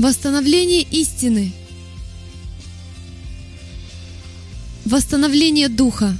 Восстановление 0.00 0.80
истины. 0.80 1.52
Восстановление 4.86 5.68
духа. 5.68 6.16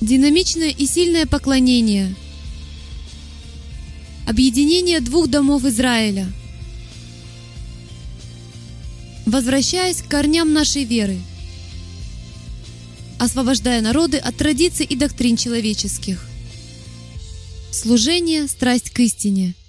Динамичное 0.00 0.70
и 0.70 0.84
сильное 0.84 1.26
поклонение. 1.26 2.12
Объединение 4.26 4.98
двух 4.98 5.28
домов 5.28 5.64
Израиля. 5.64 6.26
Возвращаясь 9.26 10.02
к 10.02 10.08
корням 10.08 10.52
нашей 10.52 10.82
веры, 10.82 11.20
освобождая 13.20 13.80
народы 13.80 14.16
от 14.16 14.36
традиций 14.36 14.86
и 14.86 14.96
доктрин 14.96 15.36
человеческих. 15.36 16.26
Служение, 17.70 18.48
страсть 18.48 18.90
к 18.90 18.98
истине– 18.98 19.54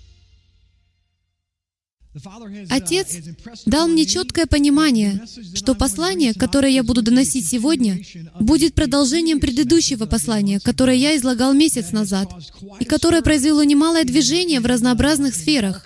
Отец 2.70 3.18
дал 3.66 3.88
мне 3.88 4.06
четкое 4.06 4.46
понимание, 4.46 5.22
что 5.54 5.76
послание, 5.76 6.34
которое 6.34 6.72
я 6.72 6.84
буду 6.84 7.02
доносить 7.02 7.48
сегодня, 7.48 8.00
будет 8.40 8.74
продолжением 8.74 9.40
предыдущего 9.40 10.06
послания, 10.06 10.60
которое 10.60 10.98
я 10.98 11.16
излагал 11.18 11.54
месяц 11.54 11.92
назад, 11.92 12.32
и 12.80 12.86
которое 12.86 13.22
произвело 13.22 13.64
немалое 13.64 14.04
движение 14.04 14.60
в 14.60 14.66
разнообразных 14.66 15.36
сферах, 15.36 15.86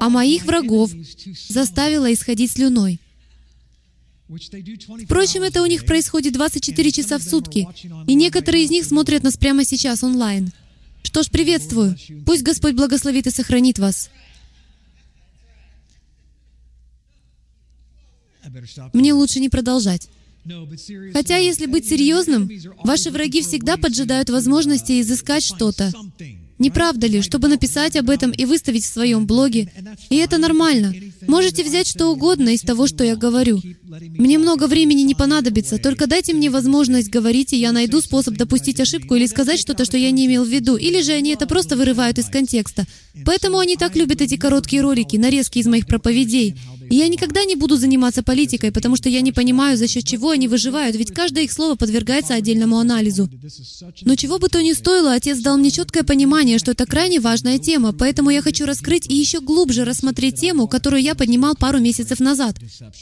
а 0.00 0.08
моих 0.08 0.44
врагов 0.44 0.90
заставило 1.48 2.12
исходить 2.12 2.52
слюной. 2.52 3.00
Впрочем, 5.04 5.42
это 5.42 5.62
у 5.62 5.66
них 5.66 5.86
происходит 5.86 6.34
24 6.34 6.92
часа 6.92 7.18
в 7.18 7.22
сутки, 7.22 7.66
и 8.06 8.14
некоторые 8.14 8.64
из 8.64 8.70
них 8.70 8.84
смотрят 8.84 9.22
нас 9.22 9.36
прямо 9.36 9.64
сейчас 9.64 10.04
онлайн— 10.04 10.52
что 11.02 11.22
ж, 11.22 11.30
приветствую. 11.30 11.96
Пусть 12.26 12.42
Господь 12.42 12.74
благословит 12.74 13.26
и 13.26 13.30
сохранит 13.30 13.78
вас. 13.78 14.10
Мне 18.92 19.12
лучше 19.12 19.40
не 19.40 19.48
продолжать. 19.48 20.08
Хотя, 21.12 21.36
если 21.36 21.66
быть 21.66 21.88
серьезным, 21.88 22.50
ваши 22.82 23.10
враги 23.10 23.42
всегда 23.42 23.76
поджидают 23.76 24.30
возможности 24.30 25.00
изыскать 25.00 25.44
что-то, 25.44 25.92
не 26.58 26.70
правда 26.70 27.06
ли, 27.06 27.22
чтобы 27.22 27.48
написать 27.48 27.96
об 27.96 28.10
этом 28.10 28.30
и 28.30 28.44
выставить 28.44 28.84
в 28.84 28.92
своем 28.92 29.26
блоге? 29.26 29.70
И 30.10 30.16
это 30.16 30.38
нормально. 30.38 30.92
Можете 31.26 31.62
взять 31.62 31.86
что 31.86 32.08
угодно 32.08 32.50
из 32.50 32.62
того, 32.62 32.86
что 32.86 33.04
я 33.04 33.16
говорю. 33.16 33.60
Мне 33.84 34.38
много 34.38 34.66
времени 34.66 35.02
не 35.02 35.14
понадобится, 35.14 35.78
только 35.78 36.06
дайте 36.06 36.34
мне 36.34 36.50
возможность 36.50 37.10
говорить, 37.10 37.52
и 37.52 37.56
я 37.56 37.72
найду 37.72 38.00
способ 38.00 38.34
допустить 38.34 38.80
ошибку 38.80 39.14
или 39.14 39.26
сказать 39.26 39.60
что-то, 39.60 39.84
что 39.84 39.96
я 39.96 40.10
не 40.10 40.26
имел 40.26 40.44
в 40.44 40.48
виду, 40.48 40.76
или 40.76 41.00
же 41.02 41.12
они 41.12 41.30
это 41.30 41.46
просто 41.46 41.76
вырывают 41.76 42.18
из 42.18 42.26
контекста. 42.26 42.86
Поэтому 43.24 43.58
они 43.58 43.76
так 43.76 43.96
любят 43.96 44.20
эти 44.20 44.36
короткие 44.36 44.82
ролики, 44.82 45.16
нарезки 45.16 45.58
из 45.58 45.66
моих 45.66 45.86
проповедей. 45.86 46.56
И 46.90 46.96
я 46.96 47.08
никогда 47.08 47.44
не 47.44 47.54
буду 47.54 47.76
заниматься 47.76 48.22
политикой, 48.22 48.72
потому 48.72 48.96
что 48.96 49.08
я 49.08 49.20
не 49.20 49.32
понимаю, 49.32 49.76
за 49.76 49.88
счет 49.88 50.04
чего 50.04 50.30
они 50.30 50.48
выживают, 50.48 50.96
ведь 50.96 51.12
каждое 51.12 51.44
их 51.44 51.52
слово 51.52 51.74
подвергается 51.74 52.34
отдельному 52.34 52.78
анализу. 52.78 53.28
Но 54.02 54.16
чего 54.16 54.38
бы 54.38 54.48
то 54.48 54.62
ни 54.62 54.72
стоило, 54.72 55.12
отец 55.12 55.38
дал 55.38 55.58
мне 55.58 55.70
четкое 55.70 56.02
понимание, 56.02 56.58
что 56.58 56.72
это 56.72 56.86
крайне 56.86 57.20
важная 57.20 57.58
тема, 57.58 57.92
поэтому 57.92 58.30
я 58.30 58.42
хочу 58.42 58.64
раскрыть 58.64 59.08
и 59.08 59.14
еще 59.14 59.40
глубже 59.40 59.84
рассмотреть 59.84 60.40
тему, 60.40 60.66
которую 60.66 61.02
я 61.02 61.14
поднимал 61.14 61.54
пару 61.54 61.78
месяцев 61.78 62.20
назад. 62.20 62.56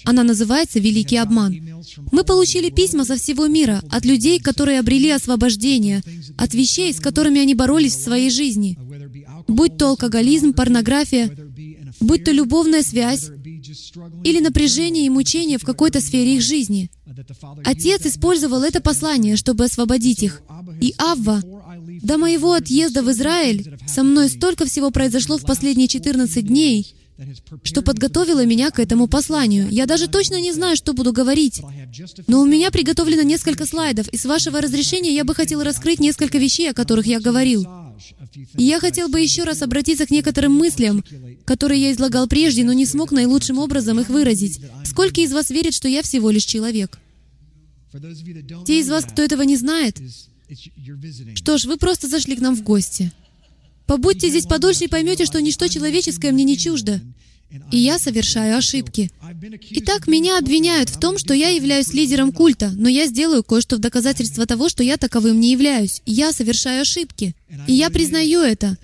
Она 0.05 0.23
называется 0.23 0.79
«Великий 0.79 1.17
обман». 1.17 1.57
Мы 2.13 2.25
получили 2.25 2.71
письма 2.71 3.05
со 3.05 3.17
всего 3.17 3.47
мира 3.47 3.83
от 3.91 4.05
людей, 4.05 4.41
которые 4.41 4.81
обрели 4.81 5.11
освобождение, 5.11 6.03
от 6.37 6.55
вещей, 6.55 6.93
с 6.93 7.01
которыми 7.01 7.41
они 7.41 7.55
боролись 7.55 7.97
в 7.97 8.03
своей 8.03 8.31
жизни. 8.31 8.79
Будь 9.49 9.77
то 9.77 9.89
алкоголизм, 9.89 10.53
порнография, 10.53 11.31
будь 12.01 12.25
то 12.25 12.33
любовная 12.33 12.83
связь, 12.83 13.31
или 14.25 14.41
напряжение 14.41 15.07
и 15.07 15.11
мучение 15.11 15.59
в 15.59 15.65
какой-то 15.65 16.01
сфере 16.01 16.37
их 16.37 16.43
жизни. 16.43 16.91
Отец 17.65 18.07
использовал 18.07 18.63
это 18.63 18.81
послание, 18.81 19.37
чтобы 19.37 19.65
освободить 19.65 20.23
их. 20.23 20.43
И 20.81 20.95
Авва, 20.99 21.43
до 22.03 22.19
моего 22.19 22.53
отъезда 22.53 23.03
в 23.03 23.11
Израиль 23.11 23.79
со 23.87 24.03
мной 24.03 24.29
столько 24.29 24.67
всего 24.67 24.91
произошло 24.91 25.39
в 25.39 25.43
последние 25.43 25.89
14 25.89 26.47
дней, 26.47 26.95
что 27.63 27.83
подготовило 27.83 28.45
меня 28.45 28.71
к 28.71 28.79
этому 28.79 29.09
посланию. 29.09 29.69
Я 29.71 29.87
даже 29.87 30.07
точно 30.07 30.41
не 30.41 30.53
знаю, 30.53 30.77
что 30.77 30.93
буду 30.93 31.13
говорить. 31.13 31.63
Но 32.27 32.43
у 32.43 32.45
меня 32.45 32.71
приготовлено 32.71 33.23
несколько 33.23 33.65
слайдов, 33.65 34.09
и 34.09 34.17
с 34.19 34.27
вашего 34.27 34.61
разрешения 34.61 35.15
я 35.15 35.25
бы 35.25 35.35
хотел 35.35 35.63
раскрыть 35.63 35.99
несколько 35.99 36.39
вещей, 36.39 36.71
о 36.71 36.75
которых 36.75 37.07
я 37.07 37.21
говорил. 37.21 37.67
И 38.57 38.63
я 38.63 38.81
хотел 38.81 39.09
бы 39.09 39.21
еще 39.21 39.45
раз 39.45 39.63
обратиться 39.63 40.07
к 40.07 40.11
некоторым 40.11 40.55
мыслям, 40.55 41.05
которые 41.45 41.81
я 41.83 41.93
излагал 41.93 42.27
прежде, 42.27 42.65
но 42.65 42.73
не 42.73 42.87
смог 42.87 43.13
наилучшим 43.13 43.59
образом 43.59 44.01
их 44.01 44.09
выразить. 44.09 44.61
Сколько 44.85 45.21
из 45.21 45.33
вас 45.33 45.51
верит, 45.51 45.75
что 45.75 45.89
я 45.89 46.03
всего 46.03 46.31
лишь 46.31 46.45
человек? 46.45 46.99
Те 48.67 48.81
из 48.81 48.89
вас, 48.89 49.05
кто 49.05 49.23
этого 49.23 49.43
не 49.43 49.57
знает, 49.57 49.99
что 51.35 51.59
ж, 51.59 51.65
вы 51.65 51.77
просто 51.77 52.09
зашли 52.09 52.37
к 52.37 52.41
нам 52.41 52.55
в 52.55 52.63
гости. 52.63 53.13
Побудьте 53.87 54.29
здесь 54.29 54.47
подольше 54.47 54.85
и 54.85 54.89
поймете, 54.89 55.25
что 55.25 55.41
ничто 55.41 55.69
человеческое 55.69 56.33
мне 56.33 56.45
не 56.45 56.59
чуждо 56.59 57.01
и 57.71 57.79
я 57.79 57.99
совершаю 57.99 58.57
ошибки. 58.59 59.11
Итак, 59.71 60.07
меня 60.07 60.39
обвиняют 60.39 60.91
в 60.91 60.99
том, 60.99 61.19
что 61.19 61.35
я 61.35 61.49
являюсь 61.51 61.93
лидером 61.93 62.33
культа, 62.33 62.73
но 62.75 62.89
я 62.89 63.07
сделаю 63.07 63.43
кое-что 63.43 63.77
в 63.77 63.81
доказательство 63.81 64.47
того, 64.47 64.69
что 64.69 64.83
я 64.83 64.97
таковым 64.97 65.41
не 65.41 65.53
являюсь. 65.53 66.03
Я 66.07 66.33
совершаю 66.33 66.83
ошибки. 66.83 67.35
И 67.67 67.73
я 67.73 67.91
признаю 67.91 68.41
это. 68.41 68.77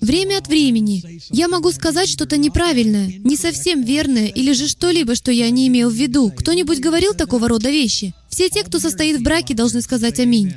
Время 0.00 0.38
от 0.38 0.48
времени 0.48 1.02
я 1.30 1.48
могу 1.48 1.72
сказать 1.72 2.08
что-то 2.08 2.36
неправильное, 2.36 3.14
не 3.18 3.36
совсем 3.36 3.82
верное, 3.82 4.26
или 4.26 4.52
же 4.52 4.68
что-либо, 4.68 5.14
что 5.14 5.32
я 5.32 5.48
не 5.50 5.68
имел 5.68 5.90
в 5.90 5.94
виду. 5.94 6.30
Кто-нибудь 6.30 6.80
говорил 6.80 7.14
такого 7.14 7.48
рода 7.48 7.70
вещи? 7.70 8.14
Все 8.28 8.48
те, 8.48 8.62
кто 8.62 8.78
состоит 8.78 9.18
в 9.18 9.22
браке, 9.22 9.54
должны 9.54 9.80
сказать 9.80 10.20
«Аминь». 10.20 10.54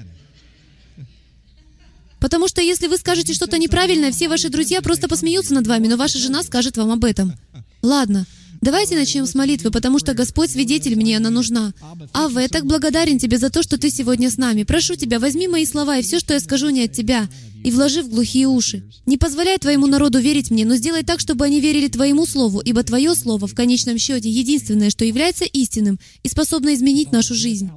Потому 2.23 2.47
что 2.47 2.61
если 2.61 2.87
вы 2.87 2.97
скажете 2.97 3.33
что-то 3.33 3.57
неправильное, 3.57 4.13
все 4.13 4.29
ваши 4.29 4.47
друзья 4.47 4.81
просто 4.81 5.09
посмеются 5.09 5.53
над 5.53 5.67
вами, 5.67 5.87
но 5.89 5.97
ваша 5.97 6.19
жена 6.19 6.41
скажет 6.41 6.77
вам 6.77 6.91
об 6.91 7.03
этом. 7.03 7.33
Ладно, 7.81 8.25
давайте 8.63 8.95
начнем 8.95 9.25
с 9.25 9.35
молитвы, 9.35 9.71
потому 9.71 9.99
что 9.99 10.13
Господь 10.13 10.49
свидетель, 10.49 10.95
мне 10.95 11.17
она 11.17 11.29
нужна. 11.29 11.73
Ава, 12.13 12.39
я 12.39 12.47
так 12.47 12.65
благодарен 12.65 13.19
Тебе 13.19 13.37
за 13.37 13.49
то, 13.49 13.61
что 13.61 13.77
Ты 13.77 13.89
сегодня 13.89 14.29
с 14.29 14.37
нами. 14.37 14.63
Прошу 14.63 14.95
Тебя, 14.95 15.19
возьми 15.19 15.47
мои 15.47 15.65
слова 15.65 15.97
и 15.97 16.01
все, 16.01 16.19
что 16.19 16.33
я 16.33 16.39
скажу, 16.39 16.69
не 16.69 16.83
от 16.83 16.93
Тебя, 16.93 17.27
и 17.63 17.71
вложи 17.71 18.01
в 18.01 18.09
глухие 18.09 18.47
уши. 18.47 18.83
Не 19.05 19.17
позволяй 19.17 19.57
Твоему 19.57 19.87
народу 19.87 20.19
верить 20.19 20.51
мне, 20.51 20.65
но 20.65 20.75
сделай 20.75 21.03
так, 21.03 21.19
чтобы 21.19 21.45
они 21.45 21.59
верили 21.59 21.87
Твоему 21.87 22.25
Слову, 22.25 22.59
ибо 22.59 22.83
Твое 22.83 23.15
Слово, 23.15 23.47
в 23.47 23.55
конечном 23.55 23.97
счете, 23.97 24.29
единственное, 24.29 24.89
что 24.89 25.05
является 25.05 25.45
истинным 25.45 25.99
и 26.23 26.29
способно 26.29 26.73
изменить 26.73 27.11
нашу 27.11 27.35
жизнь. 27.35 27.69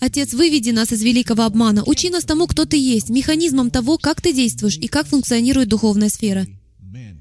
Отец, 0.00 0.34
выведи 0.34 0.70
нас 0.70 0.92
из 0.92 1.02
великого 1.02 1.44
обмана, 1.44 1.82
учи 1.84 2.10
нас 2.10 2.24
тому, 2.24 2.46
кто 2.46 2.64
Ты 2.64 2.76
есть, 2.76 3.10
механизмом 3.10 3.70
того, 3.70 3.98
как 3.98 4.20
Ты 4.20 4.32
действуешь 4.32 4.78
и 4.78 4.88
как 4.88 5.06
функционирует 5.06 5.68
духовная 5.68 6.08
сфера 6.08 6.46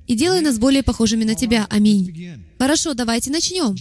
и 0.07 0.15
делай 0.15 0.41
нас 0.41 0.59
более 0.59 0.83
похожими 0.83 1.23
на 1.23 1.35
Тебя. 1.35 1.67
Аминь. 1.69 2.39
Хорошо, 2.57 2.93
давайте 2.93 3.31
начнем. 3.31 3.75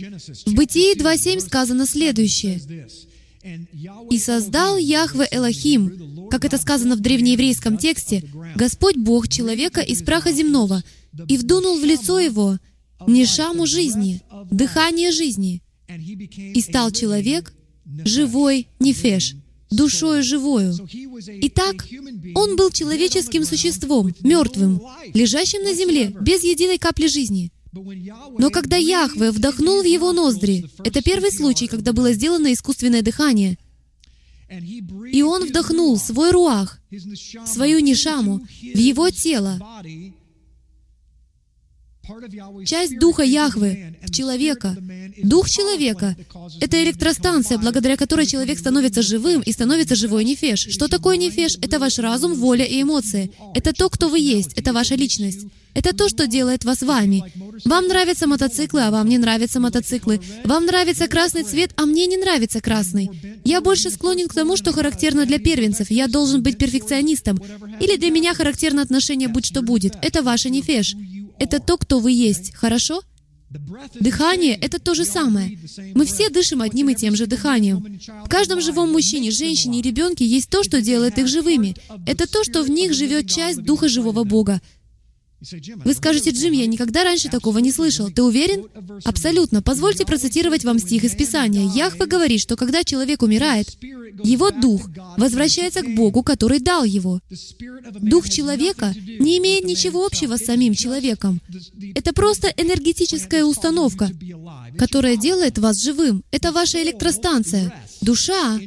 В 0.46 0.54
Бытии 0.54 0.96
2.7 0.96 1.40
сказано 1.40 1.86
следующее. 1.86 2.60
«И 4.10 4.18
создал 4.18 4.76
Яхве 4.76 5.26
Элохим, 5.30 6.28
как 6.30 6.44
это 6.44 6.58
сказано 6.58 6.94
в 6.94 7.00
древнееврейском 7.00 7.76
тексте, 7.76 8.22
Господь 8.54 8.96
Бог 8.96 9.28
человека 9.28 9.80
из 9.80 10.02
праха 10.02 10.32
земного, 10.32 10.84
и 11.28 11.36
вдунул 11.36 11.78
в 11.80 11.84
лицо 11.84 12.20
его 12.20 12.58
нишаму 13.06 13.66
жизни, 13.66 14.22
дыхание 14.50 15.10
жизни, 15.10 15.60
и 16.36 16.60
стал 16.60 16.92
человек 16.92 17.52
живой 18.04 18.68
нефеш, 18.78 19.34
душою 19.72 20.22
живою. 20.22 20.74
Итак, 21.42 21.86
он 22.34 22.56
был 22.56 22.70
человеческим 22.70 23.44
существом, 23.44 24.14
мертвым, 24.20 24.80
лежащим 25.14 25.62
на 25.62 25.74
земле, 25.74 26.14
без 26.20 26.42
единой 26.42 26.78
капли 26.78 27.06
жизни. 27.06 27.52
Но 28.38 28.50
когда 28.50 28.76
Яхве 28.76 29.30
вдохнул 29.30 29.82
в 29.82 29.86
его 29.86 30.12
ноздри, 30.12 30.66
это 30.84 31.02
первый 31.02 31.32
случай, 31.32 31.66
когда 31.66 31.92
было 31.92 32.12
сделано 32.12 32.52
искусственное 32.52 33.02
дыхание, 33.02 33.56
и 35.10 35.22
он 35.22 35.46
вдохнул 35.46 35.98
свой 35.98 36.30
руах, 36.32 36.78
свою 37.46 37.78
нишаму, 37.78 38.46
в 38.60 38.78
его 38.78 39.08
тело, 39.08 39.58
Часть 42.66 42.98
Духа 42.98 43.22
Яхвы 43.22 43.96
в 44.02 44.10
человека. 44.10 44.76
Дух 45.22 45.48
человека— 45.48 46.16
это 46.60 46.82
электростанция, 46.82 47.58
благодаря 47.58 47.96
которой 47.96 48.26
человек 48.26 48.58
становится 48.58 49.02
живым 49.02 49.40
и 49.40 49.52
становится 49.52 49.94
живой 49.94 50.24
нефеш. 50.24 50.66
Что 50.70 50.88
такое 50.88 51.16
нефеш? 51.16 51.58
Это 51.62 51.78
ваш 51.78 51.98
разум, 51.98 52.34
воля 52.34 52.64
и 52.64 52.82
эмоции. 52.82 53.30
Это 53.54 53.72
то, 53.72 53.88
кто 53.88 54.08
вы 54.08 54.18
есть, 54.18 54.52
это 54.54 54.72
ваша 54.72 54.96
личность. 54.96 55.46
Это 55.74 55.96
то, 55.96 56.08
что 56.08 56.26
делает 56.26 56.64
вас 56.64 56.82
вами. 56.82 57.24
Вам 57.64 57.86
нравятся 57.86 58.26
мотоциклы, 58.26 58.82
а 58.82 58.90
вам 58.90 59.08
не 59.08 59.18
нравятся 59.18 59.60
мотоциклы. 59.60 60.20
Вам 60.44 60.66
нравится 60.66 61.06
красный 61.06 61.44
цвет, 61.44 61.70
а 61.76 61.86
мне 61.86 62.06
не 62.06 62.16
нравится 62.16 62.60
красный. 62.60 63.10
Я 63.44 63.60
больше 63.60 63.90
склонен 63.90 64.28
к 64.28 64.34
тому, 64.34 64.56
что 64.56 64.72
характерно 64.72 65.24
для 65.24 65.38
первенцев. 65.38 65.90
Я 65.90 66.08
должен 66.08 66.42
быть 66.42 66.58
перфекционистом. 66.58 67.38
Или 67.80 67.96
для 67.96 68.10
меня 68.10 68.34
характерно 68.34 68.82
отношение 68.82 69.28
«будь 69.28 69.46
что 69.46 69.62
будет». 69.62 69.96
Это 70.02 70.22
ваша 70.22 70.50
нефеш. 70.50 70.94
Это 71.42 71.58
то, 71.58 71.76
кто 71.76 71.98
вы 71.98 72.12
есть. 72.12 72.54
Хорошо? 72.54 73.02
Дыхание— 73.98 74.54
это 74.62 74.78
то 74.78 74.94
же 74.94 75.04
самое. 75.04 75.58
Мы 75.92 76.06
все 76.06 76.30
дышим 76.30 76.62
одним 76.62 76.90
и 76.90 76.94
тем 76.94 77.16
же 77.16 77.26
дыханием. 77.26 77.98
В 78.24 78.28
каждом 78.28 78.60
живом 78.60 78.92
мужчине, 78.92 79.32
женщине 79.32 79.80
и 79.80 79.82
ребенке 79.82 80.24
есть 80.24 80.48
то, 80.48 80.62
что 80.62 80.80
делает 80.80 81.18
их 81.18 81.26
живыми. 81.26 81.74
Это 82.06 82.30
то, 82.30 82.44
что 82.44 82.62
в 82.62 82.70
них 82.70 82.94
живет 82.94 83.28
часть 83.28 83.60
Духа 83.60 83.88
Живого 83.88 84.22
Бога. 84.22 84.60
Вы 85.84 85.94
скажете, 85.94 86.30
Джим, 86.30 86.52
я 86.52 86.66
никогда 86.66 87.04
раньше 87.04 87.28
такого 87.28 87.58
не 87.58 87.72
слышал. 87.72 88.10
Ты 88.10 88.22
уверен? 88.22 88.66
Абсолютно. 89.04 89.62
Позвольте 89.62 90.06
процитировать 90.06 90.64
вам 90.64 90.78
стих 90.78 91.04
из 91.04 91.14
Писания. 91.14 91.68
Яхве 91.74 92.06
говорит, 92.06 92.40
что 92.40 92.56
когда 92.56 92.84
человек 92.84 93.22
умирает, 93.22 93.68
его 94.22 94.50
дух 94.50 94.88
возвращается 95.16 95.82
к 95.82 95.94
Богу, 95.94 96.22
который 96.22 96.60
дал 96.60 96.84
его. 96.84 97.20
Дух 98.00 98.28
человека 98.28 98.94
не 99.18 99.38
имеет 99.38 99.64
ничего 99.64 100.04
общего 100.04 100.36
с 100.36 100.44
самим 100.44 100.74
человеком. 100.74 101.40
Это 101.94 102.12
просто 102.12 102.48
энергетическая 102.56 103.44
установка, 103.44 104.10
которая 104.78 105.16
делает 105.16 105.58
вас 105.58 105.80
живым. 105.80 106.24
Это 106.30 106.52
ваша 106.52 106.82
электростанция. 106.82 107.72
Душа 108.00 108.58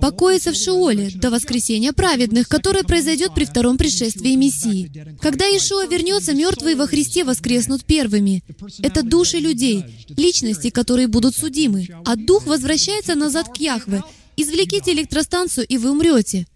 покоится 0.00 0.52
в 0.52 0.56
Шиоле 0.56 1.10
до 1.14 1.30
воскресения 1.30 1.92
праведных, 1.92 2.48
которое 2.48 2.82
произойдет 2.82 3.34
при 3.34 3.44
втором 3.44 3.78
пришествии 3.78 4.34
Мессии. 4.34 4.90
Когда 5.20 5.46
Иешуа 5.46 5.86
вернется, 5.86 6.34
мертвые 6.34 6.76
во 6.76 6.86
Христе 6.86 7.24
воскреснут 7.24 7.84
первыми. 7.84 8.42
Это 8.82 9.02
души 9.02 9.38
людей, 9.38 9.84
личности, 10.16 10.70
которые 10.70 11.06
будут 11.06 11.36
судимы. 11.36 11.88
А 12.04 12.16
Дух 12.16 12.46
возвращается 12.46 13.14
назад 13.14 13.54
к 13.54 13.60
Яхве. 13.60 14.02
Извлеките 14.36 14.92
электростанцию, 14.92 15.66
и 15.66 15.78
вы 15.78 15.90
умрете. 15.90 16.46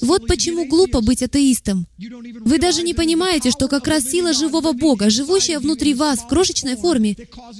Вот 0.00 0.26
почему 0.26 0.66
глупо 0.66 1.00
быть 1.00 1.22
атеистом. 1.22 1.86
Вы 1.98 2.58
даже 2.58 2.82
не 2.82 2.94
понимаете, 2.94 3.50
что 3.50 3.68
как 3.68 3.86
раз 3.86 4.04
сила 4.04 4.32
живого 4.32 4.72
Бога, 4.72 5.10
живущая 5.10 5.58
внутри 5.58 5.94
вас 5.94 6.20
в 6.20 6.28
крошечной 6.28 6.76
форме, 6.76 7.16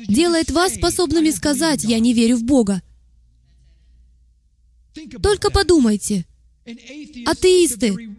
делает 0.09 0.51
вас 0.51 0.75
способными 0.75 1.31
сказать 1.31 1.85
«Я 1.85 1.99
не 1.99 2.13
верю 2.13 2.37
в 2.37 2.45
Бога». 2.45 2.83
Только 5.23 5.51
подумайте. 5.51 6.27
Атеисты, 7.27 8.17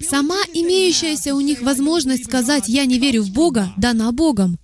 сама 0.00 0.38
имеющаяся 0.52 1.34
у 1.34 1.40
них 1.40 1.62
возможность 1.62 2.24
сказать 2.24 2.68
«я 2.68 2.84
не 2.84 2.98
верю 2.98 3.22
в 3.22 3.30
Бога» 3.30 3.72
дана 3.76 4.12
Богом. 4.12 4.58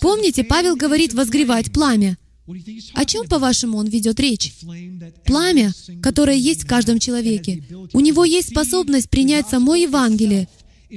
Помните, 0.00 0.44
Павел 0.44 0.76
говорит 0.76 1.14
«возгревать 1.14 1.72
пламя». 1.72 2.18
О 2.94 3.04
чем, 3.04 3.26
по-вашему, 3.26 3.78
он 3.78 3.88
ведет 3.88 4.20
речь? 4.20 4.54
Пламя, 5.24 5.72
которое 6.02 6.36
есть 6.36 6.64
в 6.64 6.66
каждом 6.66 6.98
человеке. 6.98 7.62
У 7.92 8.00
него 8.00 8.24
есть 8.24 8.50
способность 8.50 9.10
принять 9.10 9.48
само 9.48 9.74
Евангелие, 9.74 10.48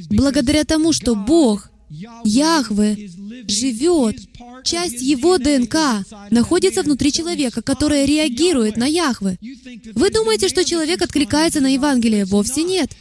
благодаря 0.09 0.63
тому, 0.63 0.93
что 0.93 1.15
Бог 1.15 1.71
Яхве 1.89 3.09
живет, 3.47 4.17
часть 4.63 5.01
его 5.01 5.37
ДНК 5.37 6.05
находится 6.29 6.83
внутри 6.83 7.11
человека, 7.11 7.61
которая 7.61 8.05
реагирует 8.05 8.77
на 8.77 8.85
Яхве. 8.85 9.37
Вы 9.95 10.09
думаете, 10.11 10.49
что 10.49 10.63
человек 10.63 11.01
откликается 11.01 11.61
на 11.61 11.73
Евангелие? 11.73 12.25
Вовсе 12.25 12.63
нет. 12.63 12.91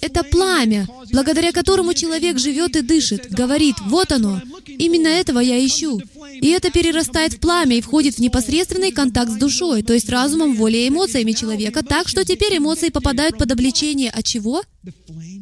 Это 0.00 0.24
пламя, 0.24 0.88
благодаря 1.12 1.52
которому 1.52 1.94
человек 1.94 2.38
живет 2.38 2.76
и 2.76 2.82
дышит, 2.82 3.30
говорит, 3.30 3.76
вот 3.86 4.10
оно, 4.10 4.40
именно 4.66 5.08
этого 5.08 5.38
я 5.38 5.64
ищу. 5.64 6.00
И 6.40 6.48
это 6.48 6.70
перерастает 6.70 7.34
в 7.34 7.38
пламя 7.38 7.76
и 7.76 7.80
входит 7.80 8.16
в 8.16 8.18
непосредственный 8.18 8.90
контакт 8.90 9.30
с 9.30 9.36
душой, 9.36 9.82
то 9.82 9.94
есть 9.94 10.08
разумом, 10.08 10.56
волей 10.56 10.86
и 10.86 10.88
эмоциями 10.88 11.32
человека, 11.32 11.82
так 11.82 12.08
что 12.08 12.24
теперь 12.24 12.58
эмоции 12.58 12.88
попадают 12.88 13.38
под 13.38 13.52
обличение 13.52 14.10
от 14.10 14.24
чего? 14.24 14.62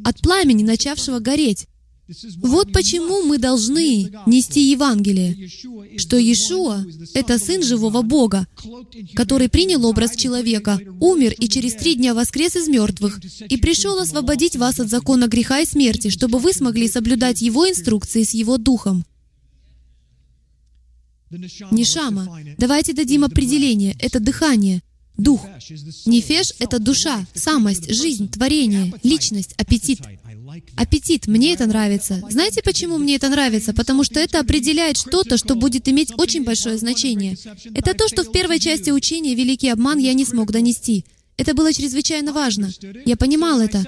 От 0.05 0.21
пламени, 0.21 0.63
начавшего 0.63 1.19
гореть. 1.19 1.67
Вот 2.37 2.73
почему 2.73 3.23
мы 3.23 3.39
должны 3.39 4.11
нести 4.27 4.71
Евангелие, 4.71 5.49
что 5.99 6.17
Иешуа— 6.17 6.85
это 7.15 7.39
Сын 7.39 7.63
живого 7.63 8.03
Бога, 8.03 8.47
который 9.15 9.49
принял 9.49 9.85
образ 9.87 10.17
человека, 10.17 10.81
умер 11.01 11.35
и 11.39 11.49
через 11.49 11.75
три 11.75 11.95
дня 11.95 12.15
воскрес 12.15 12.57
из 12.57 12.69
мертвых, 12.69 13.21
и 13.49 13.57
пришел 13.57 13.99
освободить 13.99 14.57
вас 14.57 14.81
от 14.81 14.89
закона 14.89 15.29
греха 15.29 15.61
и 15.61 15.67
смерти, 15.67 16.09
чтобы 16.09 16.39
вы 16.39 16.53
смогли 16.53 16.89
соблюдать 16.89 17.43
Его 17.43 17.69
инструкции 17.69 18.23
с 18.23 18.35
Его 18.35 18.59
Духом. 18.59 19.05
Нишама. 21.71 22.29
Давайте 22.59 22.93
дадим 22.93 23.25
определение. 23.25 23.97
Это 24.01 24.21
дыхание, 24.21 24.83
дух. 25.17 25.41
Нефеш— 26.07 26.53
это 26.59 26.79
душа, 26.79 27.27
самость, 27.35 27.93
жизнь, 27.95 28.31
творение, 28.31 28.93
личность, 29.03 29.55
аппетит. 29.57 30.01
Аппетит, 30.77 31.27
мне 31.27 31.55
это 31.55 31.67
нравится. 31.67 32.23
Знаете, 32.31 32.63
почему 32.63 32.99
мне 32.99 33.17
это 33.17 33.29
нравится? 33.29 33.73
Потому 33.73 34.05
что 34.05 34.21
это 34.21 34.41
определяет 34.41 34.97
что-то, 34.97 35.37
что 35.37 35.55
будет 35.55 35.89
иметь 35.89 36.13
очень 36.17 36.45
большое 36.45 36.79
значение. 36.79 37.37
Это 37.75 37.95
то, 37.95 38.09
что 38.09 38.23
в 38.23 38.33
первой 38.33 38.59
части 38.59 38.91
учения 38.91 39.35
«Великий 39.35 39.69
обман» 39.69 39.99
я 39.99 40.15
не 40.15 40.25
смог 40.25 40.51
донести. 40.53 41.05
Это 41.39 41.55
было 41.55 41.73
чрезвычайно 41.73 42.33
важно. 42.33 42.71
Я 43.05 43.17
понимал 43.17 43.61
это. 43.61 43.85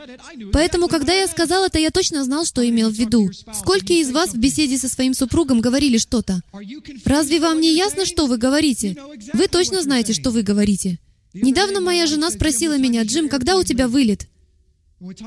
Поэтому, 0.52 0.88
когда 0.88 1.12
я 1.12 1.28
сказал 1.28 1.64
это, 1.64 1.78
я 1.78 1.90
точно 1.90 2.24
знал, 2.24 2.44
что 2.44 2.66
имел 2.66 2.90
в 2.90 2.94
виду. 2.94 3.30
Сколько 3.52 3.92
из 3.92 4.10
вас 4.10 4.30
в 4.30 4.38
беседе 4.38 4.78
со 4.78 4.88
своим 4.88 5.14
супругом 5.14 5.60
говорили 5.60 5.98
что-то? 5.98 6.40
Разве 7.04 7.40
вам 7.40 7.60
не 7.60 7.74
ясно, 7.74 8.06
что 8.06 8.26
вы 8.26 8.38
говорите? 8.38 8.96
Вы 9.34 9.48
точно 9.48 9.82
знаете, 9.82 10.14
что 10.14 10.30
вы 10.30 10.42
говорите. 10.42 10.98
Недавно 11.34 11.80
моя 11.80 12.06
жена 12.06 12.30
спросила 12.30 12.78
меня, 12.78 13.02
«Джим, 13.02 13.28
когда 13.28 13.56
у 13.56 13.64
тебя 13.64 13.88
вылет?» 13.88 14.28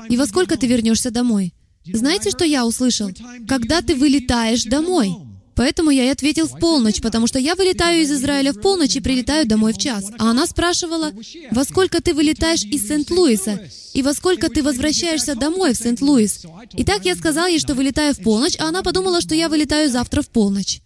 И 0.08 0.16
во 0.16 0.26
сколько 0.26 0.56
ты 0.56 0.66
вернешься 0.66 1.10
домой? 1.10 1.54
Знаете, 1.84 2.30
что 2.30 2.44
я 2.44 2.66
услышал? 2.66 3.10
Когда 3.46 3.80
ты 3.82 3.94
вылетаешь 3.94 4.64
домой. 4.64 5.14
Поэтому 5.54 5.90
я 5.90 6.04
и 6.04 6.08
ответил 6.08 6.46
в 6.46 6.56
полночь, 6.60 7.00
потому 7.00 7.26
что 7.26 7.40
я 7.40 7.56
вылетаю 7.56 8.02
из 8.02 8.12
Израиля 8.12 8.52
в 8.52 8.60
полночь 8.60 8.94
и 8.94 9.00
прилетаю 9.00 9.44
домой 9.44 9.72
в 9.72 9.78
час. 9.78 10.04
А 10.16 10.30
она 10.30 10.46
спрашивала, 10.46 11.12
во 11.50 11.64
сколько 11.64 12.00
ты 12.00 12.14
вылетаешь 12.14 12.62
из 12.62 12.86
Сент-Луиса 12.86 13.60
и 13.92 14.02
во 14.02 14.14
сколько 14.14 14.48
ты 14.50 14.62
возвращаешься 14.62 15.34
домой 15.34 15.72
в 15.72 15.76
Сент-Луис. 15.76 16.46
И 16.74 16.84
так 16.84 17.04
я 17.04 17.16
сказал 17.16 17.48
ей, 17.48 17.58
что 17.58 17.74
вылетаю 17.74 18.14
в 18.14 18.20
полночь, 18.20 18.56
а 18.60 18.68
она 18.68 18.84
подумала, 18.84 19.20
что 19.20 19.34
я 19.34 19.48
вылетаю 19.48 19.90
завтра 19.90 20.22
в 20.22 20.28
полночь. 20.28 20.80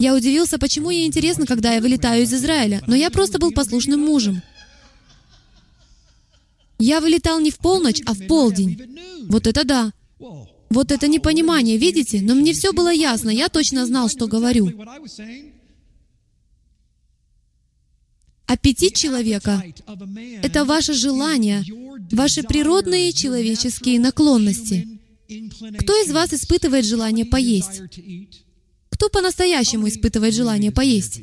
Я 0.00 0.16
удивился, 0.16 0.58
почему 0.58 0.90
ей 0.90 1.06
интересно, 1.06 1.46
когда 1.46 1.74
я 1.74 1.80
вылетаю 1.80 2.24
из 2.24 2.34
Израиля, 2.34 2.82
но 2.88 2.96
я 2.96 3.10
просто 3.10 3.38
был 3.38 3.52
послушным 3.52 4.00
мужем. 4.00 4.42
Я 6.78 7.00
вылетал 7.00 7.40
не 7.40 7.50
в 7.50 7.58
полночь, 7.58 8.00
а 8.06 8.14
в 8.14 8.26
полдень. 8.26 8.98
Вот 9.28 9.46
это 9.46 9.64
да. 9.64 9.92
Вот 10.70 10.92
это 10.92 11.08
непонимание, 11.08 11.78
видите? 11.78 12.20
Но 12.20 12.34
мне 12.34 12.52
все 12.52 12.72
было 12.72 12.92
ясно, 12.92 13.30
я 13.30 13.48
точно 13.48 13.86
знал, 13.86 14.08
что 14.08 14.26
говорю. 14.26 14.70
Аппетит 18.46 18.94
человека— 18.94 19.62
это 20.42 20.64
ваше 20.64 20.94
желание, 20.94 21.64
ваши 22.12 22.42
природные 22.42 23.12
человеческие 23.12 24.00
наклонности. 24.00 24.88
Кто 25.78 25.92
из 26.02 26.10
вас 26.10 26.32
испытывает 26.32 26.86
желание 26.86 27.26
поесть? 27.26 27.82
Кто 28.88 29.10
по-настоящему 29.10 29.88
испытывает 29.88 30.34
желание 30.34 30.72
поесть? 30.72 31.20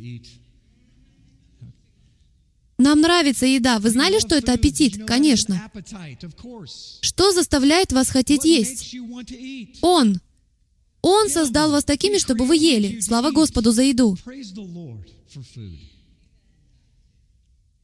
Нам 2.77 2.99
нравится 2.99 3.45
еда. 3.45 3.79
Вы 3.79 3.89
знали, 3.89 4.19
что 4.19 4.35
это 4.35 4.53
аппетит? 4.53 5.05
Конечно. 5.05 5.71
Что 7.01 7.31
заставляет 7.31 7.93
вас 7.93 8.09
хотеть 8.09 8.43
есть? 8.43 8.95
Он. 9.81 10.19
Он 11.01 11.29
создал 11.29 11.71
вас 11.71 11.85
такими, 11.85 12.17
чтобы 12.17 12.45
вы 12.45 12.57
ели. 12.57 12.99
Слава 12.99 13.31
Господу 13.31 13.71
за 13.71 13.83
еду. 13.83 14.17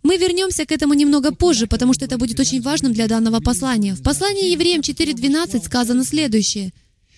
Мы 0.03 0.17
вернемся 0.17 0.65
к 0.65 0.71
этому 0.71 0.93
немного 0.95 1.33
позже, 1.33 1.67
потому 1.67 1.93
что 1.93 2.05
это 2.05 2.17
будет 2.17 2.39
очень 2.39 2.62
важным 2.62 2.91
для 2.91 3.07
данного 3.07 3.39
послания. 3.39 3.93
В 3.93 4.01
послании 4.01 4.51
Евреям 4.51 4.81
4.12 4.81 5.63
сказано 5.63 6.03
следующее. 6.03 6.74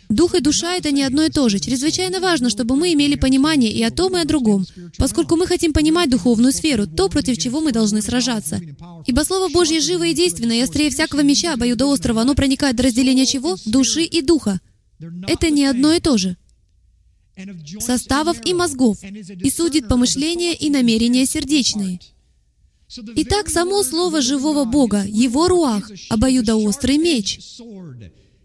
Дух 0.10 0.36
и 0.36 0.42
душа— 0.42 0.76
это 0.78 0.92
не 0.92 1.04
одно 1.04 1.24
и 1.24 1.30
то 1.30 1.50
же. 1.50 1.60
Чрезвычайно 1.60 2.20
важно, 2.20 2.50
чтобы 2.50 2.76
мы 2.76 2.94
имели 2.94 3.16
понимание 3.16 3.72
и 3.72 3.82
о 3.84 3.92
том, 3.92 4.18
и 4.18 4.22
о 4.22 4.26
другом, 4.26 4.66
поскольку 4.98 5.36
мы 5.36 5.48
хотим 5.48 5.74
понимать 5.74 6.10
духовную 6.10 6.52
сферу, 6.52 6.88
то, 6.88 7.10
против 7.10 7.38
чего 7.38 7.62
мы 7.62 7.72
должны 7.72 8.02
сражаться. 8.02 8.62
Ибо 9.06 9.22
Слово 9.22 9.50
Божье 9.52 9.80
живо 9.80 10.06
и 10.06 10.14
действенно, 10.14 10.54
и 10.54 10.62
острее 10.62 10.90
всякого 10.90 11.22
меча, 11.22 11.54
обоюдоострого, 11.54 12.22
оно 12.22 12.36
проникает 12.36 12.76
до 12.76 12.84
разделения 12.84 13.26
чего? 13.26 13.58
Души 13.66 14.04
и 14.04 14.22
духа. 14.22 14.60
Это 15.28 15.50
не 15.50 15.66
одно 15.66 15.94
и 15.94 16.00
то 16.00 16.18
же. 16.18 16.38
составов 17.80 18.38
и 18.46 18.54
мозгов, 18.54 18.98
и 19.04 19.50
судит 19.50 19.88
помышления 19.88 20.54
и 20.54 20.70
намерения 20.70 21.26
сердечные. 21.26 22.00
Итак, 23.16 23.50
само 23.50 23.84
слово 23.84 24.22
живого 24.22 24.66
Бога, 24.66 25.04
Его 25.08 25.48
руах, 25.48 25.90
обоюдоострый 26.10 26.98
меч. 26.98 27.40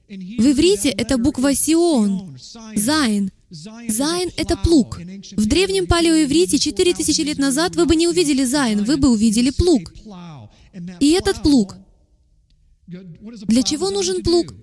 В 0.08 0.52
иврите 0.52 0.88
это 0.88 1.18
буква 1.18 1.54
Сион, 1.54 2.38
Зайн. 2.74 3.30
Зайн— 3.50 4.30
это 4.36 4.56
плуг. 4.56 4.98
В 4.98 5.46
древнем 5.46 5.86
палеоиврите 5.86 6.58
4000 6.58 7.20
лет 7.20 7.38
назад 7.38 7.76
вы 7.76 7.84
бы 7.84 7.94
не 7.94 8.08
увидели 8.08 8.44
Зайн, 8.44 8.84
вы 8.84 8.96
бы 8.96 9.10
увидели 9.10 9.50
плуг. 9.50 9.92
И 11.00 11.10
этот 11.10 11.42
плуг. 11.42 11.76
Для 12.86 13.62
чего 13.62 13.90
нужен 13.90 14.22
плуг? 14.22 14.54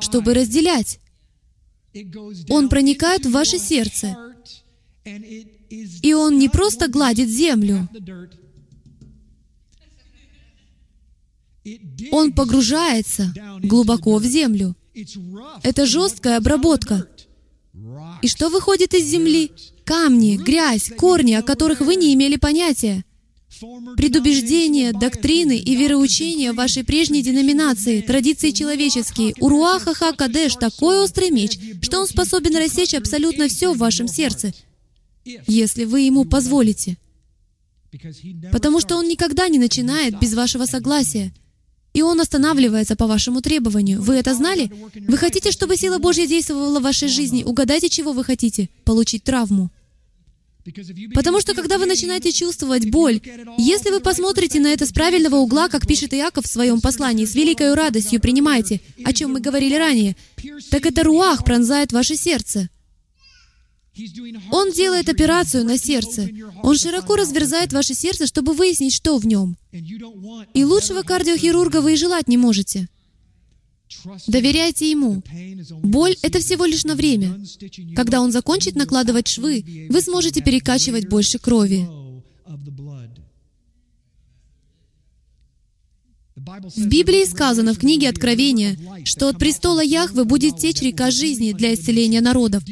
Чтобы 0.00 0.34
разделять. 0.34 0.98
Он 2.48 2.68
проникает 2.68 3.26
в 3.26 3.30
ваше 3.30 3.58
сердце. 3.58 4.16
И 6.02 6.14
он 6.14 6.38
не 6.38 6.48
просто 6.48 6.88
гладит 6.88 7.28
землю. 7.28 7.88
Он 12.10 12.32
погружается 12.32 13.32
глубоко 13.62 14.16
в 14.18 14.24
землю. 14.24 14.76
Это 15.62 15.86
жесткая 15.86 16.38
обработка. 16.38 17.08
И 18.22 18.28
что 18.28 18.48
выходит 18.48 18.94
из 18.94 19.04
земли? 19.06 19.52
Камни, 19.84 20.36
грязь, 20.36 20.90
корни, 20.96 21.34
о 21.34 21.42
которых 21.42 21.80
вы 21.80 21.96
не 21.96 22.14
имели 22.14 22.36
понятия. 22.36 23.04
Предубеждения, 23.96 24.92
доктрины 24.92 25.56
и 25.56 25.76
вероучения 25.76 26.52
вашей 26.52 26.84
прежней 26.84 27.22
деноминации, 27.22 28.00
традиции 28.00 28.50
человеческие. 28.50 29.34
У 29.40 29.48
Руаха 29.48 29.94
Хакадеш 29.94 30.56
такой 30.56 31.00
острый 31.00 31.30
меч, 31.30 31.58
что 31.80 32.00
он 32.00 32.06
способен 32.06 32.56
рассечь 32.56 32.94
абсолютно 32.94 33.48
все 33.48 33.72
в 33.72 33.78
вашем 33.78 34.08
сердце, 34.08 34.52
если 35.46 35.84
вы 35.84 36.00
ему 36.00 36.24
позволите. 36.24 36.98
Потому 38.52 38.80
что 38.80 38.96
он 38.96 39.08
никогда 39.08 39.48
не 39.48 39.58
начинает 39.58 40.18
без 40.18 40.34
вашего 40.34 40.66
согласия. 40.66 41.32
И 41.96 42.02
он 42.02 42.20
останавливается 42.20 42.94
по 42.94 43.06
вашему 43.06 43.40
требованию. 43.40 44.02
Вы 44.02 44.16
это 44.16 44.34
знали? 44.34 44.70
Вы 45.08 45.16
хотите, 45.16 45.50
чтобы 45.50 45.78
сила 45.78 45.96
Божья 45.96 46.26
действовала 46.26 46.78
в 46.78 46.82
вашей 46.82 47.08
жизни? 47.08 47.42
Угадайте, 47.42 47.88
чего 47.88 48.12
вы 48.12 48.22
хотите? 48.22 48.68
Получить 48.84 49.24
травму. 49.24 49.70
Потому 51.14 51.40
что 51.40 51.54
когда 51.54 51.78
вы 51.78 51.86
начинаете 51.86 52.32
чувствовать 52.32 52.90
боль, 52.90 53.22
если 53.56 53.88
вы 53.88 54.00
посмотрите 54.00 54.60
на 54.60 54.66
это 54.74 54.84
с 54.84 54.92
правильного 54.92 55.36
угла, 55.36 55.70
как 55.70 55.86
пишет 55.86 56.12
Иаков 56.12 56.44
в 56.44 56.52
своем 56.52 56.82
послании, 56.82 57.24
с 57.24 57.34
великой 57.34 57.72
радостью 57.72 58.20
принимайте, 58.20 58.82
о 59.02 59.14
чем 59.14 59.32
мы 59.32 59.40
говорили 59.40 59.76
ранее, 59.76 60.16
так 60.70 60.84
это 60.84 61.02
руах 61.02 61.44
пронзает 61.44 61.92
ваше 61.92 62.14
сердце. 62.14 62.68
Он 64.50 64.72
делает 64.72 65.08
операцию 65.08 65.64
на 65.64 65.78
сердце. 65.78 66.28
Он 66.62 66.76
широко 66.76 67.16
разверзает 67.16 67.72
ваше 67.72 67.94
сердце, 67.94 68.26
чтобы 68.26 68.52
выяснить, 68.52 68.92
что 68.92 69.18
в 69.18 69.26
нем. 69.26 69.56
И 70.54 70.64
лучшего 70.64 71.02
кардиохирурга 71.02 71.80
вы 71.80 71.94
и 71.94 71.96
желать 71.96 72.28
не 72.28 72.36
можете. 72.36 72.88
Доверяйте 74.26 74.90
Ему. 74.90 75.22
Боль— 75.82 76.16
это 76.22 76.40
всего 76.40 76.64
лишь 76.64 76.84
на 76.84 76.94
время. 76.94 77.40
Когда 77.94 78.20
Он 78.20 78.32
закончит 78.32 78.74
накладывать 78.74 79.28
швы, 79.28 79.64
вы 79.88 80.00
сможете 80.00 80.42
перекачивать 80.42 81.08
больше 81.08 81.38
крови. 81.38 81.88
В 86.76 86.86
Библии 86.86 87.24
сказано 87.24 87.74
в 87.74 87.78
книге 87.78 88.08
Откровения, 88.08 88.78
что 89.04 89.28
от 89.28 89.38
престола 89.38 89.82
Яхвы 89.82 90.24
будет 90.24 90.58
течь 90.58 90.80
река 90.80 91.10
жизни 91.10 91.52
для 91.52 91.74
исцеления 91.74 92.20
народов. 92.20 92.62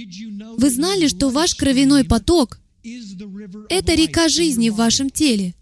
Вы 0.57 0.71
знали, 0.71 1.09
что 1.09 1.31
ваш 1.31 1.55
кровяной 1.55 2.05
поток— 2.05 2.59
это 3.69 3.95
река 3.95 4.29
жизни 4.29 4.71
в 4.71 4.77
вашем 4.77 5.11
теле. 5.11 5.55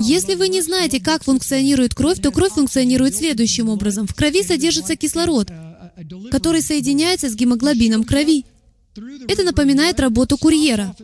Если 0.00 0.34
вы 0.36 0.48
не 0.48 0.62
знаете, 0.62 1.00
как 1.00 1.24
функционирует 1.24 1.94
кровь, 1.94 2.20
то 2.20 2.30
кровь 2.30 2.52
функционирует 2.52 3.14
следующим 3.14 3.68
образом. 3.68 4.06
В 4.06 4.14
крови 4.14 4.42
содержится 4.42 4.96
кислород, 4.96 5.50
который 6.30 6.62
соединяется 6.62 7.28
с 7.28 7.34
гемоглобином 7.34 8.04
крови. 8.04 8.46
Это 9.28 9.42
напоминает 9.42 9.98
работу 10.00 10.38
курьера. 10.38 10.94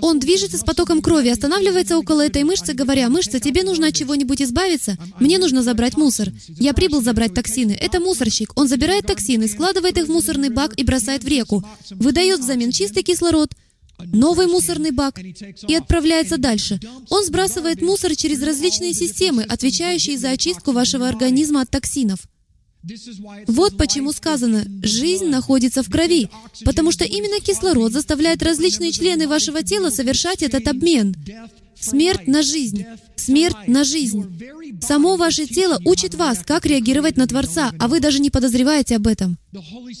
Он 0.00 0.18
движется 0.18 0.58
с 0.58 0.64
потоком 0.64 1.00
крови, 1.00 1.28
останавливается 1.28 1.98
около 1.98 2.26
этой 2.26 2.44
мышцы, 2.44 2.74
говоря, 2.74 3.08
«Мышца, 3.08 3.40
тебе 3.40 3.62
нужно 3.62 3.88
от 3.88 3.94
чего-нибудь 3.94 4.42
избавиться? 4.42 4.96
Мне 5.20 5.38
нужно 5.38 5.62
забрать 5.62 5.96
мусор. 5.96 6.32
Я 6.48 6.74
прибыл 6.74 7.02
забрать 7.02 7.34
токсины. 7.34 7.72
Это 7.72 8.00
мусорщик. 8.00 8.52
Он 8.56 8.68
забирает 8.68 9.06
токсины, 9.06 9.48
складывает 9.48 9.96
их 9.98 10.06
в 10.06 10.10
мусорный 10.10 10.50
бак 10.50 10.78
и 10.78 10.84
бросает 10.84 11.24
в 11.24 11.28
реку. 11.28 11.64
Выдает 11.90 12.40
взамен 12.40 12.70
чистый 12.70 13.02
кислород, 13.02 13.52
новый 13.98 14.46
мусорный 14.46 14.90
бак 14.90 15.18
и 15.18 15.74
отправляется 15.74 16.38
дальше. 16.38 16.78
Он 17.10 17.24
сбрасывает 17.24 17.82
мусор 17.82 18.14
через 18.14 18.42
различные 18.42 18.94
системы, 18.94 19.42
отвечающие 19.42 20.18
за 20.18 20.30
очистку 20.30 20.72
вашего 20.72 21.08
организма 21.08 21.62
от 21.62 21.70
токсинов. 21.70 22.20
Вот 23.46 23.76
почему 23.76 24.12
сказано, 24.12 24.64
жизнь 24.82 25.26
находится 25.26 25.82
в 25.82 25.90
крови, 25.90 26.28
потому 26.64 26.92
что 26.92 27.04
именно 27.04 27.40
кислород 27.40 27.92
заставляет 27.92 28.42
различные 28.42 28.92
члены 28.92 29.28
вашего 29.28 29.62
тела 29.62 29.90
совершать 29.90 30.42
этот 30.42 30.66
обмен. 30.68 31.14
Смерть 31.80 32.26
на 32.26 32.42
жизнь. 32.42 32.84
Смерть 33.16 33.68
на 33.68 33.84
жизнь. 33.84 34.24
Само 34.80 35.16
ваше 35.16 35.46
тело 35.46 35.80
учит 35.84 36.14
вас, 36.14 36.40
как 36.44 36.66
реагировать 36.66 37.16
на 37.16 37.26
Творца, 37.26 37.72
а 37.78 37.88
вы 37.88 38.00
даже 38.00 38.18
не 38.20 38.30
подозреваете 38.30 38.96
об 38.96 39.06
этом. 39.06 39.38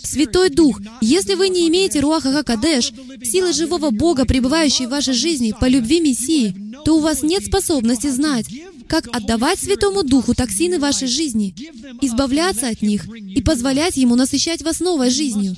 Святой 0.02 0.50
Дух, 0.50 0.80
если 1.00 1.34
вы 1.34 1.48
не 1.48 1.68
имеете 1.68 2.00
Руаха 2.00 2.32
Хакадеш, 2.32 2.92
силы 3.22 3.52
живого 3.52 3.90
Бога, 3.90 4.24
пребывающей 4.24 4.86
в 4.86 4.90
вашей 4.90 5.14
жизни 5.14 5.54
по 5.58 5.66
любви 5.66 6.00
Мессии, 6.00 6.54
то 6.84 6.96
у 6.96 7.00
вас 7.00 7.22
нет 7.22 7.44
способности 7.44 8.08
знать, 8.08 8.46
как 8.88 9.06
отдавать 9.14 9.60
Святому 9.60 10.02
Духу 10.02 10.34
токсины 10.34 10.78
вашей 10.78 11.08
жизни, 11.08 11.54
избавляться 12.00 12.68
от 12.68 12.82
них 12.82 13.06
и 13.06 13.42
позволять 13.42 13.96
Ему 13.96 14.16
насыщать 14.16 14.62
вас 14.62 14.80
новой 14.80 15.10
жизнью. 15.10 15.54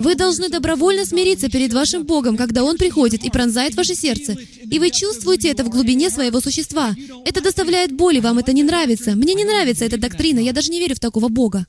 Вы 0.00 0.14
должны 0.14 0.48
добровольно 0.48 1.04
смириться 1.04 1.48
перед 1.48 1.72
вашим 1.72 2.04
Богом, 2.04 2.36
когда 2.36 2.62
Он 2.62 2.76
приходит 2.76 3.24
и 3.24 3.30
пронзает 3.30 3.74
ваше 3.74 3.94
сердце, 3.94 4.36
и 4.70 4.78
вы 4.78 4.90
чувствуете 4.90 5.48
это 5.48 5.64
в 5.64 5.70
глубине 5.70 6.10
своего 6.10 6.40
существа. 6.40 6.94
Это 7.24 7.40
доставляет 7.40 7.92
боль, 7.92 8.18
и 8.18 8.20
вам 8.20 8.38
это 8.38 8.52
не 8.52 8.62
нравится. 8.62 9.12
Мне 9.12 9.34
не 9.34 9.44
нравится 9.44 9.84
эта 9.84 9.98
доктрина, 9.98 10.38
я 10.38 10.52
даже 10.52 10.70
не 10.70 10.78
верю 10.78 10.94
в 10.94 11.00
такого 11.00 11.28
Бога. 11.28 11.66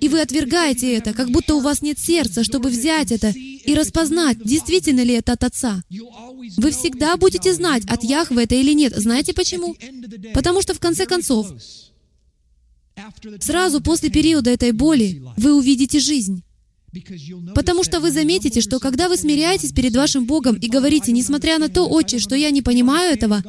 И 0.00 0.08
вы 0.08 0.20
отвергаете 0.20 0.94
это, 0.94 1.12
как 1.12 1.30
будто 1.30 1.54
у 1.54 1.60
вас 1.60 1.82
нет 1.82 1.98
сердца, 1.98 2.44
чтобы 2.44 2.68
взять 2.68 3.10
это 3.10 3.32
и 3.66 3.74
распознать, 3.74 4.38
действительно 4.42 5.02
ли 5.02 5.14
это 5.14 5.32
от 5.32 5.44
Отца. 5.44 5.82
Вы 6.56 6.70
всегда 6.70 7.16
будете 7.16 7.52
знать, 7.52 7.84
от 7.86 8.04
Яхвы 8.04 8.42
это 8.42 8.54
или 8.54 8.72
нет. 8.72 8.94
Знаете 8.96 9.34
почему? 9.34 9.76
Потому 10.34 10.62
что 10.62 10.74
в 10.74 10.78
конце 10.78 11.06
концов, 11.06 11.48
сразу 13.40 13.80
после 13.80 14.10
периода 14.10 14.50
этой 14.50 14.72
боли 14.72 15.22
вы 15.36 15.54
увидите 15.54 16.00
жизнь. 16.00 16.42
Потому 17.54 17.84
что 17.84 18.00
вы 18.00 18.10
заметите, 18.10 18.60
что 18.60 18.78
когда 18.78 19.08
вы 19.08 19.16
смиряетесь 19.16 19.72
перед 19.72 19.94
вашим 19.94 20.24
Богом 20.24 20.56
и 20.56 20.68
говорите, 20.68 21.12
несмотря 21.12 21.58
на 21.58 21.68
то, 21.68 21.86
Отче, 21.88 22.18
что 22.18 22.34
я 22.34 22.50
не 22.50 22.62
понимаю 22.62 23.12
этого, 23.12 23.42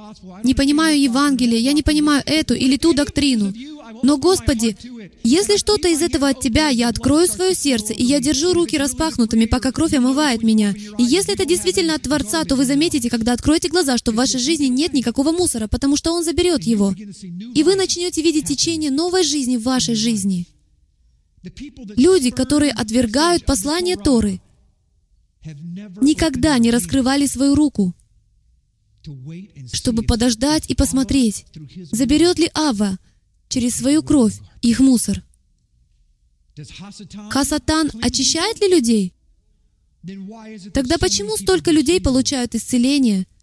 не 0.44 0.54
понимаю 0.54 1.00
Евангелия, 1.00 1.60
я 1.60 1.74
не 1.74 1.84
понимаю 1.84 2.24
эту 2.26 2.56
или 2.56 2.78
ту 2.78 2.94
доктрину, 2.94 3.54
но, 4.04 4.18
Господи, 4.18 4.76
если 5.24 5.58
что-то 5.58 5.88
из 5.88 6.02
этого 6.02 6.30
от 6.30 6.40
Тебя, 6.40 6.70
я 6.70 6.90
открою 6.90 7.28
свое 7.28 7.56
сердце, 7.56 7.94
и 7.94 8.04
я 8.04 8.20
держу 8.20 8.54
руки 8.54 8.78
распахнутыми, 8.78 9.46
пока 9.46 9.72
кровь 9.72 9.94
омывает 9.94 10.44
меня. 10.44 10.74
И 10.98 11.04
если 11.04 11.34
это 11.34 11.46
действительно 11.46 11.96
от 11.96 12.04
Творца, 12.04 12.44
то 12.44 12.56
вы 12.56 12.66
заметите, 12.66 13.10
когда 13.10 13.34
откроете 13.34 13.70
глаза, 13.70 13.98
что 13.98 14.12
в 14.12 14.16
вашей 14.16 14.40
жизни 14.40 14.66
нет 14.66 14.94
никакого 14.94 15.32
мусора, 15.32 15.68
потому 15.68 15.96
что 15.96 16.12
Он 16.14 16.24
заберет 16.24 16.64
его. 16.64 16.94
И 16.98 17.64
вы 17.64 17.76
начнете 17.76 18.22
видеть 18.22 18.48
течение 18.48 18.92
новой 18.92 19.24
жизни 19.24 19.58
в 19.58 19.64
вашей 19.64 19.96
жизни. 19.96 20.48
Люди, 21.96 22.32
которые 22.32 22.72
отвергают 22.72 23.46
послание 23.46 23.96
Торы, 23.96 24.42
никогда 26.02 26.58
не 26.58 26.72
раскрывали 26.72 27.26
свою 27.26 27.56
руку, 27.56 27.94
чтобы 29.72 30.04
подождать 30.04 30.70
и 30.70 30.76
посмотреть, 30.76 31.46
заберет 31.92 32.40
ли 32.40 32.50
Ава 32.54 32.98
через 33.50 33.76
свою 33.76 34.04
кровь 34.04 34.40
их 34.62 34.80
мусор. 34.80 35.24
Хасатан 37.30 37.92
очищает 38.02 38.60
ли 38.62 38.68
людей? 38.68 39.14
Тогда 40.74 40.98
почему 40.98 41.38
столько 41.38 41.72
людей 41.72 42.02
получают 42.02 42.56
исцеление– 42.56 43.26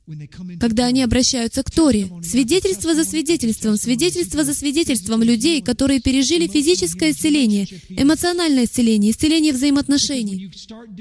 когда 0.60 0.86
они 0.86 1.02
обращаются 1.02 1.62
к 1.62 1.70
Торе. 1.70 2.10
Свидетельство 2.22 2.94
за 2.94 3.04
свидетельством, 3.04 3.76
свидетельство 3.76 4.44
за 4.44 4.54
свидетельством 4.54 5.22
людей, 5.22 5.62
которые 5.62 6.00
пережили 6.00 6.46
физическое 6.46 7.12
исцеление, 7.12 7.66
эмоциональное 7.88 8.64
исцеление, 8.64 9.12
исцеление 9.12 9.52
взаимоотношений. 9.52 10.50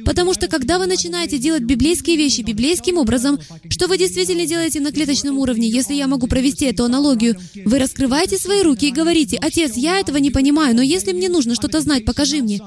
Потому 0.06 0.34
что 0.34 0.48
когда 0.48 0.80
вы 0.80 0.86
начинаете 0.86 1.38
делать 1.38 1.64
библейские 1.64 2.16
вещи 2.16 2.42
библейским 2.42 2.98
образом, 2.98 3.40
что 3.70 3.88
вы 3.88 3.98
действительно 3.98 4.46
делаете 4.46 4.80
на 4.80 4.92
клеточном 4.92 5.38
уровне, 5.38 5.68
если 5.68 5.94
я 5.94 6.08
могу 6.08 6.28
провести 6.28 6.66
эту 6.66 6.86
аналогию, 6.86 7.36
вы 7.66 7.80
раскрываете 7.80 8.38
свои 8.38 8.62
руки 8.62 8.88
и 8.88 8.92
говорите, 8.92 9.38
«Отец, 9.38 9.76
я 9.76 10.00
этого 10.00 10.18
не 10.18 10.32
понимаю, 10.32 10.76
но 10.76 10.82
если 10.82 11.12
мне 11.12 11.28
нужно 11.28 11.56
что-то 11.56 11.82
знать, 11.82 12.06
покажи 12.06 12.42
мне». 12.42 12.62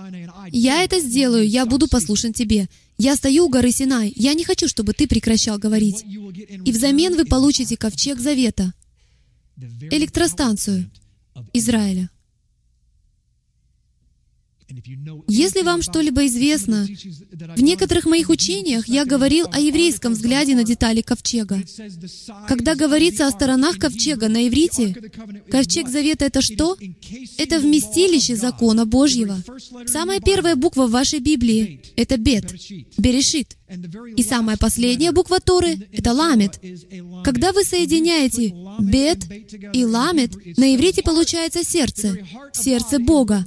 Я 0.51 0.83
это 0.83 1.01
сделаю, 1.01 1.49
я 1.49 1.67
буду 1.67 1.89
послушен 1.89 2.33
тебе. 2.33 2.69
Я 2.99 3.17
стою 3.17 3.47
у 3.47 3.49
горы 3.49 3.73
Синай, 3.73 4.13
я 4.17 4.35
не 4.35 4.45
хочу, 4.45 4.69
чтобы 4.69 4.93
ты 4.93 5.07
прекращал 5.07 5.59
говорить. 5.59 6.05
И 6.65 6.73
взамен 6.73 7.15
вы 7.15 7.25
получите 7.25 7.77
ковчег 7.77 8.19
завета, 8.21 8.73
электростанцию 9.91 10.91
Израиля. 11.53 12.11
Если 15.29 15.63
вам 15.63 15.83
что-либо 15.83 16.27
известно, 16.27 16.87
в 17.57 17.63
некоторых 17.63 18.07
моих 18.07 18.31
учениях 18.31 18.89
я 18.89 19.05
говорил 19.05 19.47
о 19.53 19.61
еврейском 19.61 20.13
взгляде 20.13 20.55
на 20.55 20.65
детали 20.65 21.01
ковчега. 21.01 21.63
Когда 22.49 22.75
говорится 22.75 23.27
о 23.27 23.31
сторонах 23.31 23.79
ковчега 23.79 24.29
на 24.29 24.49
иврите, 24.49 24.95
ковчег 25.51 25.89
завета— 25.89 26.25
это 26.27 26.41
что? 26.41 26.77
Это 27.39 27.59
вместилище 27.59 28.37
закона 28.37 28.87
Божьего. 28.87 29.43
Самая 29.87 30.21
первая 30.21 30.57
буква 30.57 30.87
в 30.87 30.91
вашей 30.91 31.21
Библии— 31.21 31.81
это 31.97 32.17
бет, 32.17 32.55
берешит. 32.99 33.57
И 34.17 34.23
самая 34.23 34.57
последняя 34.57 35.11
буква 35.13 35.41
Торы— 35.41 35.89
это 35.93 36.13
ламет. 36.13 36.61
Когда 37.25 37.53
вы 37.53 37.65
соединяете 37.65 38.55
бет 38.79 39.19
и 39.73 39.85
ламет, 39.85 40.37
на 40.57 40.75
иврите 40.75 41.03
получается 41.03 41.65
сердце, 41.65 42.19
сердце 42.53 42.99
Бога. 42.99 43.45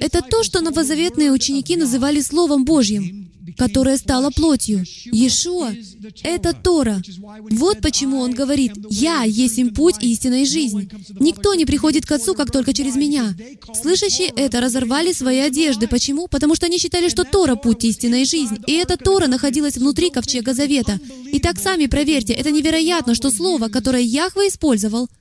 Это 0.00 0.22
то, 0.22 0.42
что 0.42 0.60
новозаветные 0.60 1.30
ученики 1.30 1.76
называли 1.76 2.20
Словом 2.20 2.64
Божьим, 2.64 3.30
которое 3.56 3.96
стало 3.96 4.30
плотью. 4.30 4.84
Иешуа— 5.12 5.72
это 6.22 6.52
Тора. 6.52 7.02
Вот 7.50 7.80
почему 7.80 8.18
он 8.20 8.32
говорит, 8.32 8.72
«Я 8.90 9.22
есть 9.24 9.58
им 9.58 9.74
путь, 9.74 9.96
истина 10.00 10.42
и 10.42 10.46
жизнь. 10.46 10.90
Никто 11.20 11.54
не 11.54 11.64
приходит 11.64 12.06
к 12.06 12.12
Отцу, 12.12 12.34
как 12.34 12.50
только 12.50 12.72
через 12.72 12.96
Меня». 12.96 13.34
Слышащие 13.74 14.28
это 14.28 14.60
разорвали 14.60 15.12
свои 15.12 15.38
одежды. 15.38 15.88
Почему? 15.88 16.26
Потому 16.28 16.54
что 16.54 16.66
они 16.66 16.78
считали, 16.78 17.08
что 17.08 17.24
Тора— 17.24 17.54
путь, 17.56 17.84
истина 17.84 18.22
и 18.22 18.24
жизнь. 18.24 18.58
И 18.66 18.72
эта 18.72 18.96
Тора 18.96 19.26
находилась 19.26 19.76
внутри 19.76 20.10
Ковчега 20.10 20.54
Завета. 20.54 20.98
И 21.32 21.38
так 21.38 21.58
сами 21.58 21.86
проверьте, 21.86 22.32
это 22.32 22.50
невероятно, 22.50 23.14
что 23.14 23.30
слово, 23.30 23.68
которое 23.68 24.02
Яхва 24.02 24.48
использовал— 24.48 25.08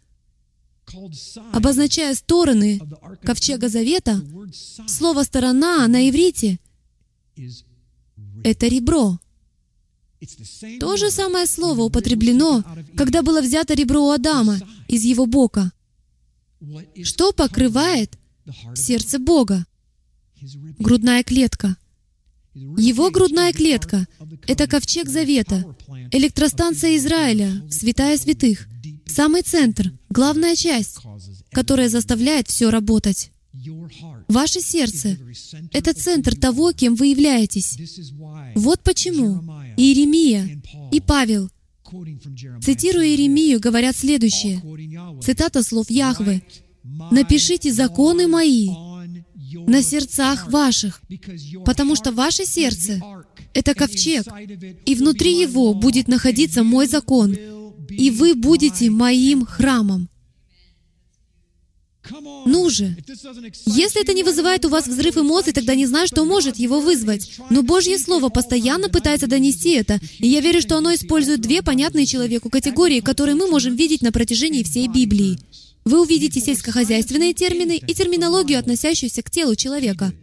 обозначая 1.51 2.15
стороны 2.15 2.79
Ковчега 3.23 3.69
Завета, 3.69 4.21
слово 4.87 5.23
«сторона» 5.23 5.87
на 5.87 6.09
иврите— 6.09 6.59
это 8.43 8.67
ребро. 8.67 9.19
То 10.79 10.95
же 10.97 11.11
самое 11.11 11.45
слово 11.45 11.81
употреблено, 11.81 12.63
когда 12.95 13.21
было 13.21 13.41
взято 13.41 13.73
ребро 13.73 14.07
у 14.07 14.11
Адама 14.11 14.59
из 14.87 15.03
его 15.03 15.25
бока. 15.25 15.71
Что 17.03 17.33
покрывает 17.33 18.17
сердце 18.75 19.19
Бога? 19.19 19.65
Грудная 20.79 21.23
клетка. 21.23 21.75
Его 22.53 23.09
грудная 23.09 23.51
клетка— 23.51 24.07
это 24.47 24.67
ковчег 24.67 25.09
завета, 25.09 25.65
электростанция 26.11 26.97
Израиля, 26.97 27.63
святая 27.69 28.17
святых, 28.17 28.67
самый 29.13 29.43
центр, 29.43 29.93
главная 30.09 30.55
часть, 30.55 30.97
которая 31.51 31.89
заставляет 31.89 32.47
все 32.47 32.69
работать. 32.69 33.31
Ваше 34.27 34.61
сердце— 34.61 35.17
это 35.71 35.93
центр 35.93 36.35
того, 36.35 36.71
кем 36.71 36.95
вы 36.95 37.07
являетесь. 37.07 37.77
Вот 38.55 38.81
почему 38.81 39.43
Иеремия 39.77 40.61
и 40.91 40.99
Павел, 40.99 41.49
цитируя 42.61 43.05
Иеремию, 43.05 43.59
говорят 43.59 43.95
следующее. 43.95 44.61
Цитата 45.21 45.61
слов 45.61 45.89
Яхвы. 45.91 46.41
«Напишите 47.11 47.71
законы 47.71 48.27
мои 48.27 48.69
на 49.67 49.81
сердцах 49.83 50.51
ваших, 50.51 51.01
потому 51.63 51.95
что 51.95 52.11
ваше 52.11 52.45
сердце— 52.45 52.99
это 53.53 53.75
ковчег, 53.75 54.25
и 54.85 54.95
внутри 54.95 55.39
его 55.39 55.73
будет 55.73 56.07
находиться 56.07 56.63
мой 56.63 56.87
закон, 56.87 57.37
и 57.89 58.11
вы 58.11 58.35
будете 58.35 58.89
моим 58.89 59.45
храмом. 59.45 60.09
Ну 62.45 62.69
же! 62.69 62.97
Если 63.65 64.01
это 64.01 64.13
не 64.13 64.23
вызывает 64.23 64.65
у 64.65 64.69
вас 64.69 64.87
взрыв 64.87 65.17
эмоций, 65.17 65.53
тогда 65.53 65.73
не 65.73 65.85
знаю, 65.85 66.07
что 66.07 66.25
может 66.25 66.57
его 66.57 66.81
вызвать. 66.81 67.31
Но 67.49 67.63
Божье 67.63 67.97
Слово 67.97 68.29
постоянно 68.29 68.89
пытается 68.89 69.27
донести 69.27 69.71
это, 69.71 69.99
и 70.19 70.27
я 70.27 70.41
верю, 70.41 70.61
что 70.61 70.77
оно 70.77 70.93
использует 70.93 71.41
две 71.41 71.61
понятные 71.61 72.05
человеку 72.05 72.49
категории, 72.49 72.99
которые 72.99 73.35
мы 73.35 73.47
можем 73.47 73.75
видеть 73.75 74.01
на 74.01 74.11
протяжении 74.11 74.63
всей 74.63 74.87
Библии. 74.87 75.39
Вы 75.85 76.01
увидите 76.01 76.39
сельскохозяйственные 76.39 77.33
термины 77.33 77.77
и 77.77 77.93
терминологию, 77.93 78.59
относящуюся 78.59 79.21
к 79.21 79.31
телу 79.31 79.55
человека. 79.55 80.13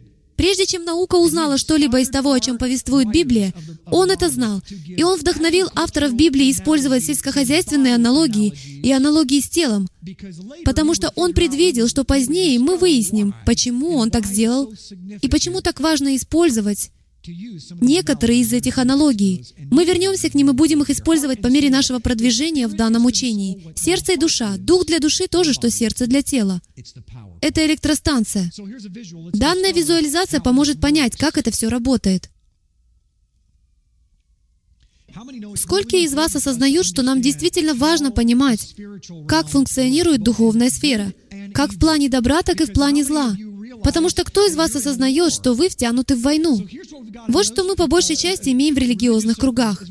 Прежде 0.41 0.65
чем 0.65 0.85
наука 0.85 1.17
узнала 1.17 1.59
что-либо 1.59 1.99
из 1.99 2.09
того, 2.09 2.31
о 2.31 2.39
чем 2.39 2.57
повествует 2.57 3.11
Библия, 3.11 3.53
он 3.91 4.09
это 4.09 4.27
знал. 4.27 4.63
И 4.87 5.03
он 5.03 5.19
вдохновил 5.19 5.69
авторов 5.75 6.15
Библии 6.15 6.49
использовать 6.49 7.03
сельскохозяйственные 7.03 7.93
аналогии 7.93 8.51
и 8.81 8.91
аналогии 8.91 9.39
с 9.39 9.47
телом, 9.47 9.87
потому 10.65 10.95
что 10.95 11.11
он 11.15 11.35
предвидел, 11.35 11.87
что 11.87 12.03
позднее 12.03 12.57
мы 12.57 12.77
выясним, 12.77 13.35
почему 13.45 13.97
он 13.97 14.09
так 14.09 14.25
сделал 14.25 14.73
и 15.21 15.27
почему 15.27 15.61
так 15.61 15.79
важно 15.79 16.15
использовать 16.15 16.89
некоторые 17.79 18.41
из 18.41 18.53
этих 18.53 18.77
аналогий. 18.77 19.45
Мы 19.69 19.85
вернемся 19.85 20.29
к 20.29 20.33
ним 20.33 20.49
и 20.49 20.53
будем 20.53 20.81
их 20.81 20.89
использовать 20.89 21.41
по 21.41 21.47
мере 21.47 21.69
нашего 21.69 21.99
продвижения 21.99 22.67
в 22.67 22.73
данном 22.73 23.05
учении. 23.05 23.73
Сердце 23.75 24.13
и 24.13 24.17
душа. 24.17 24.57
Дух 24.57 24.85
для 24.85 24.99
души 24.99 25.27
тоже, 25.27 25.53
что 25.53 25.69
сердце 25.69 26.07
для 26.07 26.21
тела. 26.21 26.61
Это 27.41 27.65
электростанция. 27.65 28.51
Данная 29.33 29.73
визуализация 29.73 30.39
поможет 30.39 30.79
понять, 30.81 31.15
как 31.15 31.37
это 31.37 31.51
все 31.51 31.67
работает. 31.67 32.29
Сколько 35.55 35.97
из 35.97 36.13
вас 36.13 36.35
осознают, 36.35 36.85
что 36.85 37.03
нам 37.03 37.21
действительно 37.21 37.73
важно 37.73 38.11
понимать, 38.11 38.75
как 39.27 39.49
функционирует 39.49 40.23
духовная 40.23 40.69
сфера, 40.69 41.13
как 41.53 41.73
в 41.73 41.79
плане 41.79 42.09
добра, 42.09 42.41
так 42.43 42.61
и 42.61 42.65
в 42.65 42.71
плане 42.71 43.03
зла? 43.03 43.35
Потому 43.83 44.09
что 44.09 44.23
кто 44.23 44.45
из 44.45 44.55
вас 44.55 44.75
осознает, 44.75 45.33
что 45.33 45.53
вы 45.53 45.69
втянуты 45.69 46.15
в 46.15 46.21
войну? 46.21 46.65
Вот 47.27 47.45
что 47.45 47.63
мы 47.63 47.75
по 47.75 47.87
большей 47.87 48.15
части 48.15 48.49
имеем 48.49 48.75
в 48.75 48.77
религиозных 48.77 49.37
кругах. 49.37 49.83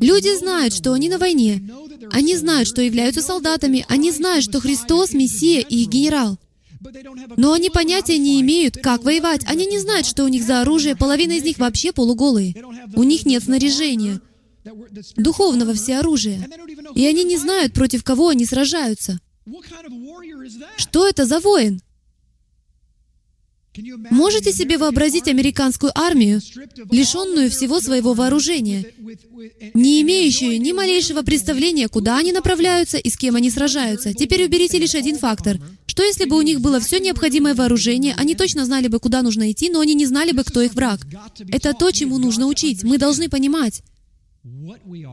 Люди 0.00 0.36
знают, 0.38 0.74
что 0.74 0.92
они 0.92 1.08
на 1.08 1.18
войне. 1.18 1.62
Они 2.10 2.36
знают, 2.36 2.68
что 2.68 2.82
являются 2.82 3.22
солдатами. 3.22 3.84
Они 3.88 4.10
знают, 4.10 4.44
что 4.44 4.60
Христос— 4.60 5.12
Мессия 5.12 5.60
и 5.60 5.82
их 5.82 5.88
генерал. 5.88 6.38
Но 7.36 7.52
они 7.52 7.70
понятия 7.70 8.18
не 8.18 8.40
имеют, 8.40 8.76
как 8.78 9.04
воевать. 9.04 9.42
Они 9.46 9.66
не 9.66 9.78
знают, 9.78 10.06
что 10.06 10.24
у 10.24 10.28
них 10.28 10.44
за 10.44 10.60
оружие. 10.60 10.96
Половина 10.96 11.32
из 11.32 11.42
них 11.42 11.58
вообще 11.58 11.92
полуголые. 11.92 12.54
У 12.94 13.02
них 13.02 13.26
нет 13.26 13.42
снаряжения, 13.42 14.20
духовного 15.16 15.74
всеоружия. 15.74 16.48
И 16.94 17.06
они 17.06 17.24
не 17.24 17.36
знают, 17.36 17.72
против 17.72 18.04
кого 18.04 18.28
они 18.28 18.44
сражаются. 18.44 19.18
Что 20.76 21.06
это 21.08 21.24
за 21.24 21.40
воин? 21.40 21.80
Можете 24.10 24.52
себе 24.52 24.78
вообразить 24.78 25.28
американскую 25.28 25.92
армию, 25.94 26.40
лишенную 26.90 27.50
всего 27.50 27.80
своего 27.80 28.14
вооружения, 28.14 28.86
не 29.74 30.02
имеющую 30.02 30.60
ни 30.60 30.72
малейшего 30.72 31.22
представления, 31.22 31.88
куда 31.88 32.18
они 32.18 32.32
направляются 32.32 32.98
и 32.98 33.10
с 33.10 33.16
кем 33.16 33.36
они 33.36 33.50
сражаются? 33.50 34.14
Теперь 34.14 34.44
уберите 34.44 34.78
лишь 34.78 34.94
один 34.94 35.18
фактор. 35.18 35.58
Что 35.86 36.02
если 36.02 36.26
бы 36.26 36.36
у 36.36 36.42
них 36.42 36.60
было 36.60 36.78
все 36.78 36.98
необходимое 36.98 37.54
вооружение, 37.54 38.14
они 38.18 38.34
точно 38.34 38.66
знали 38.66 38.88
бы, 38.88 38.98
куда 38.98 39.22
нужно 39.22 39.50
идти, 39.50 39.70
но 39.70 39.80
они 39.80 39.94
не 39.94 40.06
знали 40.06 40.32
бы, 40.32 40.44
кто 40.44 40.60
их 40.60 40.74
враг? 40.74 41.06
Это 41.50 41.72
то, 41.72 41.90
чему 41.90 42.18
нужно 42.18 42.46
учить. 42.46 42.84
Мы 42.84 42.98
должны 42.98 43.28
понимать, 43.28 43.82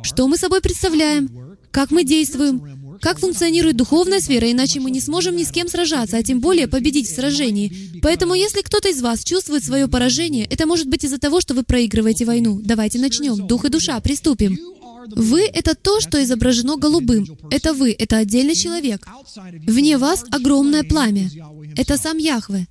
что 0.04 0.28
мы 0.28 0.38
собой 0.38 0.62
представляем, 0.62 1.58
как 1.71 1.89
мы 1.91 2.04
действуем, 2.04 2.83
как 3.04 3.20
функционирует 3.20 3.76
духовная 3.76 4.22
сфера, 4.22 4.50
иначе 4.50 4.80
мы 4.80 4.89
не 4.89 5.02
сможем 5.02 5.36
ни 5.36 5.44
с 5.44 5.52
кем 5.52 5.68
сражаться, 5.68 6.16
а 6.16 6.24
тем 6.24 6.39
более 6.39 6.70
победить 6.70 7.10
в 7.10 7.13
сражении. 7.13 8.00
Поэтому, 8.02 8.34
если 8.34 8.62
кто-то 8.62 8.88
из 8.88 9.02
вас 9.02 9.26
чувствует 9.26 9.62
свое 9.62 9.89
поражение, 9.89 10.46
это 10.46 10.66
может 10.66 10.88
быть 10.88 11.04
из-за 11.04 11.18
того, 11.18 11.42
что 11.42 11.54
вы 11.54 11.63
проигрываете 11.63 12.24
войну. 12.24 12.62
Давайте 12.63 13.00
начнем. 13.00 13.46
Дух 13.46 13.66
и 13.66 13.70
душа, 13.70 14.00
приступим. 14.00 14.58
Вы— 15.08 15.42
это 15.54 15.76
то, 15.76 16.00
что 16.00 16.24
изображено 16.24 16.78
голубым. 16.78 17.28
Это 17.52 17.74
вы, 17.74 17.92
это 17.92 18.20
отдельный 18.20 18.56
человек. 18.56 19.06
Вне 19.68 19.98
вас 19.98 20.24
огромное 20.32 20.84
пламя. 20.84 21.30
Это 21.76 21.98
сам 21.98 22.18
Яхве. 22.18 22.68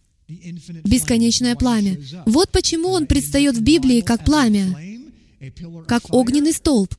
Бесконечное 0.82 1.56
пламя. 1.56 1.98
Вот 2.24 2.50
почему 2.50 2.88
он 2.88 3.04
предстает 3.04 3.58
в 3.58 3.60
Библии 3.60 4.00
как 4.00 4.24
пламя, 4.24 4.74
как 5.86 6.04
огненный 6.14 6.54
столб. 6.54 6.94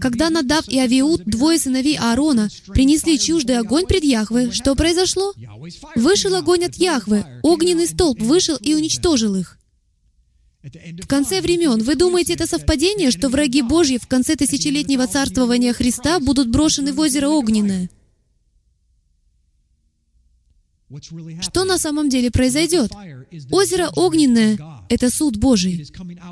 Когда 0.00 0.30
Надав 0.30 0.66
и 0.68 0.78
Авиуд, 0.78 1.24
двое 1.26 1.58
сыновей 1.58 1.98
Аарона, 1.98 2.48
принесли 2.68 3.18
чуждый 3.18 3.58
огонь 3.58 3.86
пред 3.86 4.02
Яхве, 4.02 4.50
что 4.50 4.74
произошло? 4.74 5.34
Вышел 5.94 6.34
огонь 6.34 6.64
от 6.64 6.76
Яхвы, 6.76 7.24
огненный 7.42 7.86
столб 7.86 8.20
вышел 8.20 8.56
и 8.56 8.74
уничтожил 8.74 9.34
их. 9.34 9.58
В 10.62 11.06
конце 11.06 11.40
времен, 11.40 11.82
вы 11.82 11.94
думаете, 11.94 12.32
это 12.32 12.46
совпадение, 12.46 13.10
что 13.10 13.28
враги 13.28 13.62
Божьи 13.62 13.98
в 13.98 14.08
конце 14.08 14.34
тысячелетнего 14.36 15.06
царствования 15.06 15.72
Христа 15.72 16.18
будут 16.18 16.48
брошены 16.48 16.92
в 16.92 16.98
озеро 16.98 17.28
Огненное? 17.28 17.90
Что 21.40 21.64
на 21.64 21.78
самом 21.78 22.08
деле 22.08 22.30
произойдет? 22.30 22.92
Озеро 23.50 23.90
огненное— 23.96 24.58
это 24.88 25.10
суд 25.10 25.36
Божий. 25.36 25.86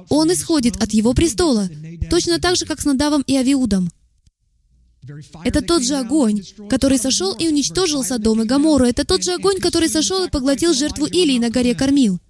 Он 0.09 0.33
исходит 0.33 0.77
от 0.77 0.93
Его 0.93 1.13
престола, 1.13 1.69
точно 2.09 2.39
так 2.39 2.57
же, 2.57 2.65
как 2.65 2.81
с 2.81 2.85
Надавом 2.85 3.23
и 3.27 3.35
Авиудом. 3.37 3.91
Это 5.45 5.61
тот 5.61 5.85
же 5.85 5.97
огонь, 5.97 6.43
который 6.71 6.99
сошел 6.99 7.35
и 7.35 7.49
уничтожил 7.49 8.05
Содом 8.05 8.43
и 8.43 8.47
Гамору. 8.47 8.85
Это 8.85 9.05
тот 9.05 9.23
же 9.23 9.35
огонь, 9.35 9.59
который 9.59 9.89
сошел 9.89 10.25
и 10.25 10.31
поглотил 10.31 10.73
жертву 10.73 11.07
Илии 11.07 11.39
на 11.39 11.51
горе 11.51 11.75
Кормил. 11.75 12.21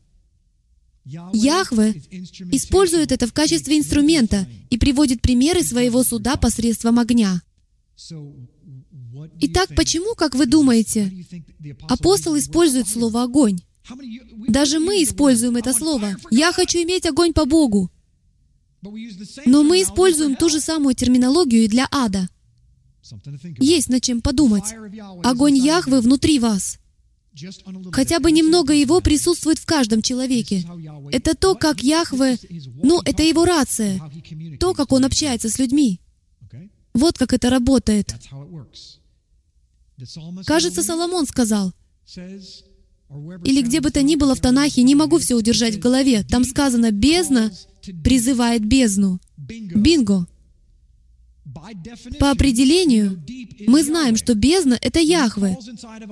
Яхве 1.04 2.02
использует 2.50 3.12
это 3.12 3.26
в 3.26 3.32
качестве 3.32 3.78
инструмента 3.78 4.48
и 4.70 4.78
приводит 4.78 5.20
примеры 5.20 5.62
своего 5.62 6.02
суда 6.02 6.36
посредством 6.36 6.98
огня. 6.98 7.42
Итак, 9.40 9.70
почему, 9.76 10.14
как 10.14 10.34
вы 10.34 10.46
думаете, 10.46 11.12
апостол 11.88 12.38
использует 12.38 12.88
слово 12.88 13.22
«огонь»? 13.24 13.60
Даже 14.48 14.78
мы 14.78 15.02
используем 15.02 15.56
это 15.56 15.72
слово. 15.72 16.16
«Я 16.30 16.52
хочу 16.52 16.78
иметь 16.78 17.06
огонь 17.06 17.32
по 17.32 17.44
Богу». 17.44 17.90
Но 19.46 19.62
мы 19.62 19.82
используем 19.82 20.36
ту 20.36 20.48
же 20.48 20.60
самую 20.60 20.94
терминологию 20.94 21.64
и 21.64 21.68
для 21.68 21.88
ада. 21.90 22.28
Есть 23.58 23.88
над 23.88 24.02
чем 24.02 24.20
подумать. 24.20 24.74
Огонь 25.22 25.56
Яхвы 25.56 26.00
внутри 26.00 26.38
вас. 26.38 26.78
Хотя 27.92 28.20
бы 28.20 28.30
немного 28.30 28.72
его 28.72 29.00
присутствует 29.00 29.58
в 29.58 29.66
каждом 29.66 30.02
человеке. 30.02 30.64
Это 31.10 31.34
то, 31.34 31.54
как 31.54 31.82
Яхве, 31.82 32.38
ну, 32.82 33.00
это 33.04 33.22
его 33.22 33.44
рация, 33.44 34.00
то, 34.60 34.72
как 34.72 34.92
он 34.92 35.04
общается 35.04 35.48
с 35.48 35.58
людьми. 35.58 36.00
Вот 36.92 37.18
как 37.18 37.32
это 37.32 37.50
работает. 37.50 38.14
Кажется, 40.46 40.82
Соломон 40.82 41.26
сказал, 41.26 41.72
или 43.44 43.62
где 43.62 43.80
бы 43.80 43.90
то 43.90 44.02
ни 44.02 44.16
было 44.16 44.34
в 44.34 44.40
Танахе, 44.40 44.82
не 44.82 44.94
могу 44.94 45.18
все 45.18 45.34
удержать 45.34 45.76
в 45.76 45.78
голове. 45.78 46.24
Там 46.24 46.44
сказано 46.44 46.90
«бездна 46.90 47.52
призывает 48.02 48.64
бездну». 48.64 49.20
Бинго! 49.36 50.26
По 52.18 52.30
определению, 52.30 53.22
мы 53.66 53.84
знаем, 53.84 54.16
что 54.16 54.34
бездна— 54.34 54.78
это 54.80 54.98
Яхве. 54.98 55.58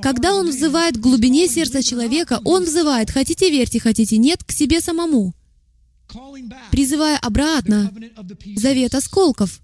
Когда 0.03 0.35
Он 0.35 0.51
взывает 0.51 0.97
к 0.97 1.01
глубине 1.01 1.49
сердца 1.49 1.83
человека, 1.83 2.41
Он 2.45 2.65
взывает, 2.65 3.11
хотите 3.11 3.51
верьте, 3.51 3.81
хотите 3.81 4.19
нет, 4.19 4.45
к 4.45 4.53
себе 4.53 4.81
самому, 4.81 5.35
призывая 6.71 7.19
обратно 7.19 7.93
завет 8.57 8.95
осколков. 8.95 9.62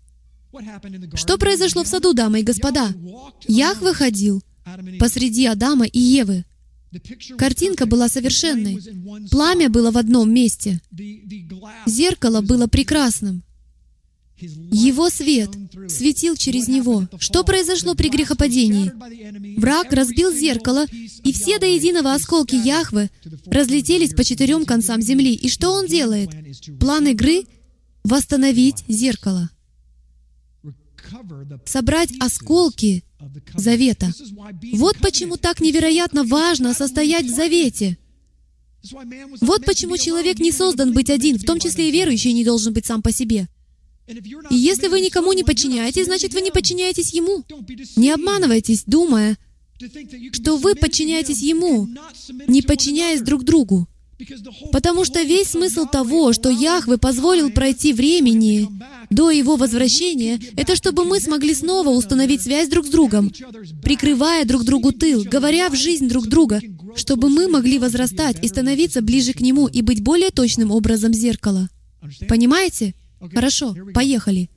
Что 1.14 1.38
произошло 1.38 1.84
в 1.84 1.88
саду, 1.88 2.14
дамы 2.14 2.40
и 2.40 2.42
господа? 2.42 2.94
Яхве 3.46 3.92
ходил 3.92 4.42
посреди 4.98 5.46
Адама 5.46 5.86
и 5.86 5.98
Евы. 5.98 6.44
Картинка 7.36 7.86
была 7.86 8.08
совершенной. 8.08 8.80
Пламя 9.30 9.68
было 9.68 9.90
в 9.90 9.98
одном 9.98 10.32
месте. 10.32 10.80
Зеркало 11.86 12.40
было 12.40 12.66
прекрасным. 12.66 13.42
Его 14.40 15.10
свет 15.10 15.50
светил 15.88 16.36
через 16.36 16.68
него. 16.68 17.08
Что 17.18 17.42
произошло 17.42 17.94
при 17.94 18.08
грехопадении? 18.08 18.92
Враг 19.58 19.92
разбил 19.92 20.32
зеркало, 20.32 20.86
и 21.24 21.32
все 21.32 21.58
до 21.58 21.66
единого 21.66 22.14
осколки 22.14 22.54
Яхвы 22.54 23.10
разлетелись 23.46 24.14
по 24.14 24.22
четырем 24.24 24.64
концам 24.64 25.02
земли. 25.02 25.34
И 25.34 25.48
что 25.48 25.72
он 25.72 25.86
делает? 25.86 26.30
План 26.78 27.08
игры— 27.08 27.44
восстановить 28.04 28.84
зеркало. 28.86 29.50
Собрать 31.64 32.10
осколки 32.20 33.04
завета. 33.54 34.12
Вот 34.74 34.96
почему 34.98 35.36
так 35.36 35.60
невероятно 35.60 36.24
важно 36.24 36.74
состоять 36.74 37.26
в 37.26 37.34
завете. 37.34 37.98
Вот 39.40 39.64
почему 39.64 39.96
человек 39.96 40.38
не 40.38 40.52
создан 40.52 40.92
быть 40.92 41.10
один, 41.10 41.38
в 41.38 41.44
том 41.44 41.58
числе 41.58 41.88
и 41.88 41.92
верующий 41.92 42.32
не 42.32 42.44
должен 42.44 42.72
быть 42.72 42.86
сам 42.86 43.02
по 43.02 43.12
себе. 43.12 43.48
И 44.50 44.54
если 44.54 44.88
вы 44.88 45.00
никому 45.00 45.32
не 45.32 45.44
подчиняетесь, 45.44 46.06
значит, 46.06 46.32
вы 46.32 46.40
не 46.40 46.50
подчиняетесь 46.50 47.12
Ему. 47.12 47.44
Не 47.96 48.10
обманывайтесь, 48.10 48.84
думая, 48.86 49.36
что 50.32 50.56
вы 50.56 50.74
подчиняетесь 50.74 51.40
Ему, 51.40 51.88
не 52.46 52.62
подчиняясь 52.62 53.20
друг 53.20 53.44
другу. 53.44 53.86
Потому 54.72 55.04
что 55.04 55.22
весь 55.22 55.50
смысл 55.50 55.86
того, 55.86 56.32
что 56.32 56.50
Яхве 56.50 56.98
позволил 56.98 57.50
пройти 57.50 57.92
времени 57.92 58.68
до 59.10 59.30
Его 59.30 59.56
возвращения, 59.56 60.40
это 60.56 60.74
чтобы 60.74 61.04
мы 61.04 61.20
смогли 61.20 61.54
снова 61.54 61.90
установить 61.90 62.42
связь 62.42 62.68
друг 62.68 62.86
с 62.86 62.90
другом, 62.90 63.32
прикрывая 63.82 64.44
друг 64.44 64.64
другу 64.64 64.92
тыл, 64.92 65.24
говоря 65.24 65.68
в 65.68 65.76
жизнь 65.76 66.08
друг 66.08 66.26
друга, 66.26 66.60
чтобы 66.96 67.28
мы 67.28 67.48
могли 67.48 67.78
возрастать 67.78 68.42
и 68.42 68.48
становиться 68.48 69.02
ближе 69.02 69.32
к 69.32 69.40
Нему 69.40 69.68
и 69.68 69.82
быть 69.82 70.02
более 70.02 70.30
точным 70.30 70.72
образом 70.72 71.14
зеркала. 71.14 71.68
Понимаете? 72.28 72.94
Хорошо, 73.32 73.76
поехали. 73.94 74.50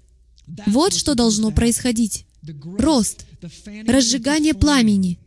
Вот 0.65 0.93
что 0.93 1.15
должно 1.15 1.51
происходить. 1.51 2.25
Рост, 2.79 3.25
разжигание 3.87 4.53
пламени. 4.53 5.19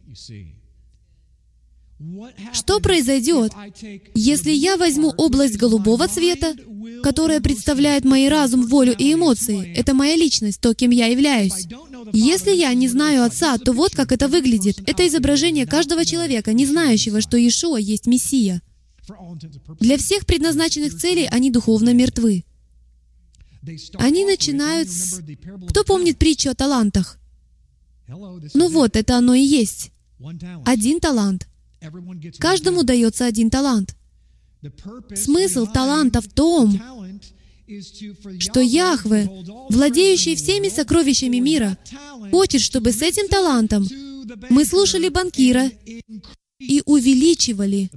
Что 2.53 2.81
произойдет, 2.81 3.53
если 4.15 4.51
я 4.51 4.77
возьму 4.77 5.11
область 5.17 5.57
голубого 5.57 6.09
цвета, 6.09 6.55
которая 7.03 7.41
представляет 7.41 8.05
мой 8.05 8.29
разум, 8.29 8.67
волю 8.67 8.95
и 8.97 9.13
эмоции? 9.13 9.73
Это 9.75 9.95
моя 9.95 10.17
личность, 10.17 10.61
то, 10.61 10.75
кем 10.75 10.91
я 10.91 11.07
являюсь. 11.07 11.67
Если 12.13 12.51
я 12.51 12.75
не 12.75 12.89
знаю 12.89 13.25
Отца, 13.25 13.57
то 13.59 13.73
вот 13.73 13.95
как 13.95 14.13
это 14.13 14.29
выглядит. 14.29 14.81
Это 14.89 15.07
изображение 15.07 15.67
каждого 15.67 16.05
человека, 16.05 16.53
не 16.53 16.67
знающего, 16.67 17.21
что 17.21 17.37
Иешуа 17.37 17.79
есть 17.79 18.07
Мессия. 18.07 18.61
Для 19.81 19.97
всех 19.97 20.27
предназначенных 20.27 20.97
целей 20.97 21.29
они 21.31 21.51
духовно 21.51 21.95
мертвы. 21.95 22.45
Они 23.95 24.25
начинают 24.25 24.91
с... 24.91 25.21
Кто 25.69 25.85
помнит 25.85 26.19
притчу 26.19 26.51
о 26.51 26.55
талантах? 26.55 27.19
Ну 28.09 28.69
вот, 28.69 28.97
это 28.97 29.17
оно 29.17 29.35
и 29.35 29.43
есть. 29.43 29.91
Один 30.65 31.01
талант. 31.01 31.49
Каждому 32.39 32.83
дается 32.83 33.27
один 33.27 33.51
талант. 33.51 33.95
Смысл 35.15 35.67
таланта 35.67 36.21
в 36.21 36.29
том, 36.29 36.81
что 38.39 38.61
Яхве, 38.61 39.29
владеющий 39.71 40.37
всеми 40.37 40.69
сокровищами 40.69 41.39
мира, 41.39 41.79
хочет, 42.31 42.61
чтобы 42.61 42.93
с 42.93 43.03
этим 43.03 43.29
талантом 43.29 43.87
мы 44.51 44.65
слушали 44.65 45.09
банкира 45.09 45.71
и 46.59 46.83
увеличивали 46.87 47.91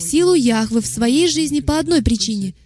силу 0.00 0.34
Яхвы 0.34 0.80
в 0.80 0.86
своей 0.86 1.28
жизни 1.28 1.60
по 1.60 1.78
одной 1.78 2.02
причине— 2.02 2.54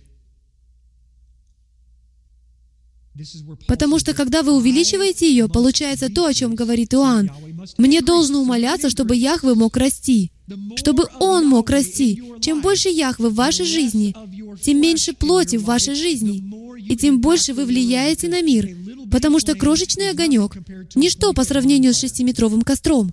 Потому 3.67 3.99
что 3.99 4.15
когда 4.15 4.43
вы 4.43 4.53
увеличиваете 4.53 5.29
ее, 5.29 5.49
получается 5.49 6.09
то, 6.09 6.27
о 6.27 6.35
чем 6.35 6.55
говорит 6.55 6.95
Иоанн. 6.95 7.31
Мне 7.79 8.01
должно 8.01 8.41
умоляться, 8.41 8.91
чтобы 8.91 9.17
Яхве 9.17 9.55
мог 9.55 9.77
расти. 9.77 10.33
Чтобы 10.77 11.07
Он 11.21 11.47
мог 11.47 11.71
расти. 11.71 12.23
Чем 12.41 12.61
больше 12.63 12.89
Яхвы 12.89 13.31
в 13.31 13.35
вашей 13.35 13.67
жизни, 13.67 14.15
тем 14.63 14.81
меньше 14.81 15.13
плоти 15.13 15.57
в 15.57 15.65
вашей 15.65 15.95
жизни. 15.95 16.43
И 16.89 16.97
тем 16.97 17.21
больше 17.21 17.53
вы 17.53 17.65
влияете 17.67 18.29
на 18.29 18.43
мир. 18.43 18.77
Потому 19.11 19.41
что 19.41 19.55
крошечный 19.55 20.11
огонек— 20.11 20.57
ничто 20.95 21.33
по 21.33 21.45
сравнению 21.45 21.95
с 21.95 21.99
шестиметровым 21.99 22.63
костром. 22.63 23.13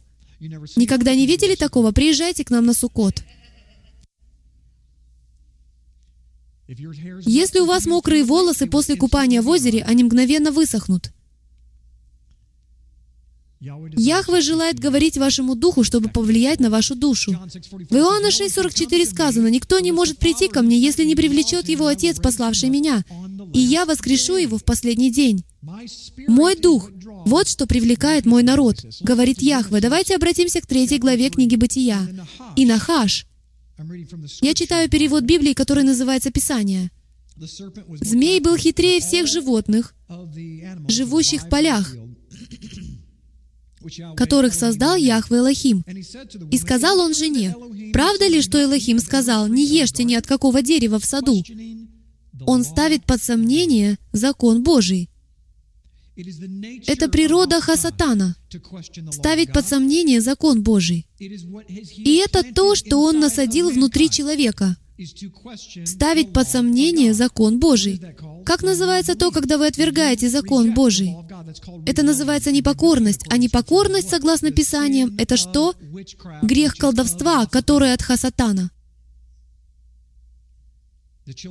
Никогда 0.75 1.15
не 1.15 1.25
видели 1.25 1.55
такого? 1.55 1.91
Приезжайте 1.91 2.43
к 2.43 2.51
нам 2.51 2.65
на 2.65 2.73
Суккот. 2.73 3.23
Если 6.67 7.59
у 7.59 7.65
вас 7.65 7.85
мокрые 7.85 8.23
волосы 8.23 8.67
после 8.67 8.95
купания 8.95 9.41
в 9.41 9.47
озере, 9.47 9.83
они 9.83 10.03
мгновенно 10.03 10.51
высохнут. 10.51 11.11
Яхве 13.59 14.41
желает 14.41 14.77
говорить 14.79 15.17
вашему 15.17 15.55
духу, 15.55 15.83
чтобы 15.83 16.09
повлиять 16.09 16.59
на 16.59 16.69
вашу 16.69 16.95
душу. 16.95 17.31
В 17.31 17.95
Иоанна 17.95 18.27
6,44 18.27 19.05
сказано, 19.05 19.47
«Никто 19.47 19.79
не 19.79 19.91
может 19.91 20.19
прийти 20.19 20.47
ко 20.47 20.61
мне, 20.61 20.79
если 20.79 21.03
не 21.05 21.15
привлечет 21.15 21.67
его 21.67 21.87
Отец, 21.87 22.19
пославший 22.19 22.69
меня, 22.69 23.03
и 23.53 23.59
я 23.59 23.85
воскрешу 23.85 24.37
его 24.37 24.57
в 24.57 24.63
последний 24.63 25.11
день». 25.11 25.43
Мой 26.27 26.55
дух— 26.55 26.91
вот 27.25 27.47
что 27.47 27.65
привлекает 27.65 28.25
мой 28.25 28.43
народ, 28.43 28.85
говорит 29.01 29.41
Яхве. 29.41 29.81
Давайте 29.81 30.15
обратимся 30.15 30.61
к 30.61 30.67
третьей 30.67 30.99
главе 30.99 31.29
книги 31.29 31.55
Бытия. 31.55 32.07
И 32.55 32.65
Нахаш, 32.65 33.25
я 34.41 34.53
читаю 34.53 34.89
перевод 34.89 35.23
Библии, 35.23 35.53
который 35.53 35.83
называется 35.83 36.31
«Писание». 36.31 36.91
Змей 38.01 38.39
был 38.39 38.57
хитрее 38.57 38.99
всех 38.99 39.27
животных, 39.27 39.93
живущих 40.87 41.43
в 41.43 41.49
полях, 41.49 41.93
которых 44.15 44.55
создал 44.55 44.95
Яхве 44.95 45.37
Элохим. 45.37 45.83
И 46.51 46.57
сказал 46.57 46.99
он 46.99 47.13
жене, 47.13 47.55
«Правда 47.93 48.27
ли, 48.27 48.41
что 48.41 48.61
Элохим 48.61 48.99
сказал, 48.99 49.47
не 49.47 49.65
ешьте 49.65 50.03
ни 50.03 50.15
от 50.15 50.25
какого 50.25 50.63
дерева 50.63 50.99
в 50.99 51.05
саду?» 51.05 51.43
Он 52.45 52.63
ставит 52.63 53.05
под 53.05 53.21
сомнение 53.21 53.97
закон 54.11 54.63
Божий. 54.63 55.09
Это 56.87 57.09
природа 57.09 57.61
Хасатана— 57.61 58.35
ставить 59.11 59.53
под 59.53 59.67
сомнение 59.67 60.19
закон 60.19 60.63
Божий. 60.63 61.05
И 61.19 62.21
это 62.25 62.43
то, 62.53 62.75
что 62.75 63.01
он 63.01 63.19
насадил 63.19 63.69
внутри 63.69 64.09
человека— 64.09 64.77
ставить 65.85 66.33
под 66.33 66.47
сомнение 66.47 67.13
закон 67.13 67.59
Божий. 67.59 68.01
Как 68.45 68.63
называется 68.63 69.15
то, 69.15 69.31
когда 69.31 69.59
вы 69.59 69.67
отвергаете 69.67 70.27
закон 70.27 70.73
Божий? 70.73 71.15
Это 71.85 72.01
называется 72.01 72.51
непокорность, 72.51 73.21
а 73.29 73.37
непокорность, 73.37 74.09
согласно 74.09 74.51
Писаниям, 74.51 75.15
это 75.19 75.37
что? 75.37 75.75
Грех 76.41 76.75
колдовства, 76.75 77.45
который 77.45 77.93
от 77.93 78.01
Хасатана. 78.01 78.71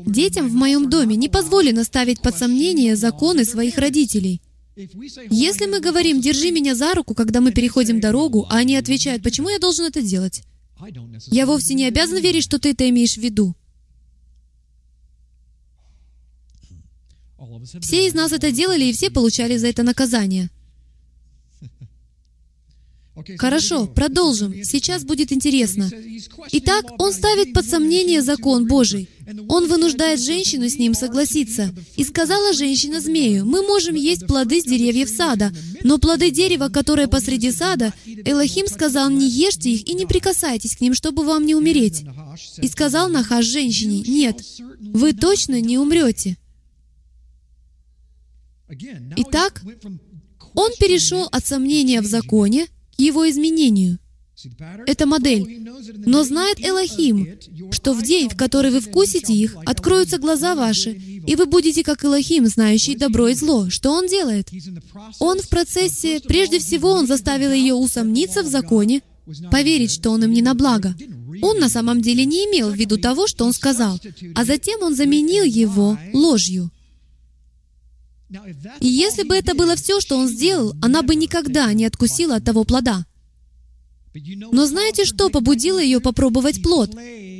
Детям 0.07 0.48
в 0.48 0.55
моем 0.55 0.88
доме 0.88 1.16
не 1.16 1.29
позволено 1.29 1.85
ставить 1.85 2.20
под 2.20 2.37
сомнение 2.37 2.96
законы 2.96 3.44
своих 3.44 3.76
родителей. 3.76 4.40
Если 4.77 5.67
мы 5.67 5.81
говорим 5.81 6.21
«держи 6.21 6.51
меня 6.51 6.75
за 6.75 6.93
руку», 6.93 7.15
когда 7.15 7.41
мы 7.41 7.51
переходим 7.51 7.99
дорогу, 7.99 8.47
а 8.51 8.59
они 8.59 8.77
отвечают 8.77 9.23
«почему 9.23 9.49
я 9.49 9.59
должен 9.59 9.87
это 9.87 10.03
делать?» 10.03 10.43
Я 11.29 11.47
вовсе 11.47 11.73
не 11.73 11.87
обязан 11.87 12.19
верить, 12.19 12.45
что 12.45 12.59
ты 12.59 12.73
это 12.73 12.87
имеешь 12.91 13.15
в 13.15 13.23
виду. 13.23 13.55
Все 17.81 18.07
из 18.07 18.12
нас 18.12 18.33
это 18.33 18.53
делали, 18.53 18.85
и 18.85 18.93
все 18.93 19.11
получали 19.11 19.57
за 19.57 19.69
это 19.69 19.83
наказание. 19.83 20.51
Хорошо, 23.38 23.87
продолжим. 23.87 24.62
Сейчас 24.62 25.05
будет 25.05 25.33
интересно. 25.33 25.90
Итак, 26.52 26.85
он 26.98 27.12
ставит 27.12 27.55
под 27.55 27.64
сомнение 27.64 28.20
закон 28.20 28.66
Божий. 28.66 29.09
Он 29.48 29.66
вынуждает 29.68 30.20
женщину 30.20 30.68
с 30.68 30.76
ним 30.76 30.92
согласиться. 30.92 31.74
И 31.96 32.05
сказала 32.05 32.52
женщина 32.52 33.00
змею, 33.00 33.46
«Мы 33.46 33.62
можем 33.62 33.94
есть 33.94 34.26
плоды 34.26 34.61
с 34.61 34.64
деревьев 34.64 35.09
сада, 35.09 35.50
но 35.83 35.98
плоды 35.98 36.31
дерева, 36.31 36.68
которое 36.68 37.09
посреди 37.09 37.50
сада, 37.50 37.94
Элохим 38.07 38.66
сказал, 38.66 39.09
не 39.09 39.29
ешьте 39.29 39.70
их 39.70 39.88
и 39.88 39.94
не 39.94 40.05
прикасайтесь 40.05 40.76
к 40.76 40.81
ним, 40.83 40.94
чтобы 40.94 41.24
вам 41.24 41.46
не 41.46 41.55
умереть». 41.55 42.05
И 42.59 42.68
сказал 42.68 43.09
Нахаш 43.09 43.46
женщине, 43.46 44.02
«Нет, 44.07 44.42
вы 44.79 45.14
точно 45.14 45.61
не 45.61 45.79
умрете». 45.79 46.37
Итак, 49.16 49.62
он 50.55 50.70
перешел 50.79 51.29
от 51.33 51.46
сомнения 51.46 52.00
в 52.00 52.07
законе 52.07 52.66
его 52.96 53.28
изменению. 53.28 53.98
Это 54.87 55.06
модель. 55.06 55.62
Но 56.04 56.22
знает 56.22 56.61
Элохим, 56.61 57.38
что 57.70 57.94
в 57.94 58.02
день, 58.02 58.28
в 58.28 58.37
который 58.37 58.70
вы 58.70 58.80
вкусите 58.80 59.32
их, 59.32 59.56
откроются 59.64 60.18
глаза 60.18 60.54
ваши, 60.54 60.90
и 60.90 61.35
вы 61.37 61.46
будете 61.46 61.82
как 61.82 62.04
Элохим, 62.04 62.46
знающий 62.46 62.96
добро 62.96 63.28
и 63.28 63.35
зло. 63.35 63.70
Что 63.70 63.92
он 63.92 64.06
делает? 64.06 64.50
Он 65.20 65.40
в 65.40 65.48
процессе, 65.48 66.20
прежде 66.20 66.59
всего, 66.59 66.90
он 66.90 67.06
заставил 67.06 67.50
ее 67.50 67.74
усомниться 67.74 68.42
в 68.42 68.46
законе, 68.46 69.02
поверить, 69.50 69.92
что 69.92 70.11
он 70.11 70.24
им 70.24 70.32
не 70.32 70.42
на 70.42 70.54
благо. 70.54 70.94
Он 71.42 71.59
на 71.59 71.68
самом 71.68 72.00
деле 72.00 72.24
не 72.24 72.44
имел 72.44 72.70
в 72.70 72.76
виду 72.76 72.98
того, 72.98 73.26
что 73.26 73.44
он 73.44 73.52
сказал, 73.52 73.98
а 74.35 74.44
затем 74.44 74.82
он 74.82 74.94
заменил 74.94 75.44
его 75.44 75.98
ложью. 76.12 76.70
И 78.81 78.87
если 78.87 79.23
бы 79.23 79.37
это 79.37 79.55
было 79.55 79.77
все, 79.77 80.01
что 80.01 80.17
он 80.17 80.29
сделал, 80.29 80.75
она 80.83 81.03
бы 81.03 81.15
никогда 81.15 81.73
не 81.73 81.85
откусила 81.85 82.37
от 82.37 82.45
того 82.45 82.65
плода. 82.65 83.07
Но 84.53 84.67
знаете, 84.67 85.05
что 85.05 85.29
побудило 85.29 85.79
ее 85.79 86.01
попробовать 86.01 86.62
плод? 86.62 86.97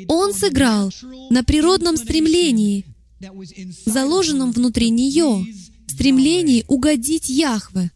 Он 0.09 0.35
сыграл 0.35 0.92
на 1.31 1.42
природном 1.42 1.96
стремлении, 1.96 2.85
заложенном 3.87 4.53
внутри 4.53 4.90
нее, 4.90 5.46
стремлении 5.88 6.64
угодить 6.68 7.29
Яхве. 7.29 7.90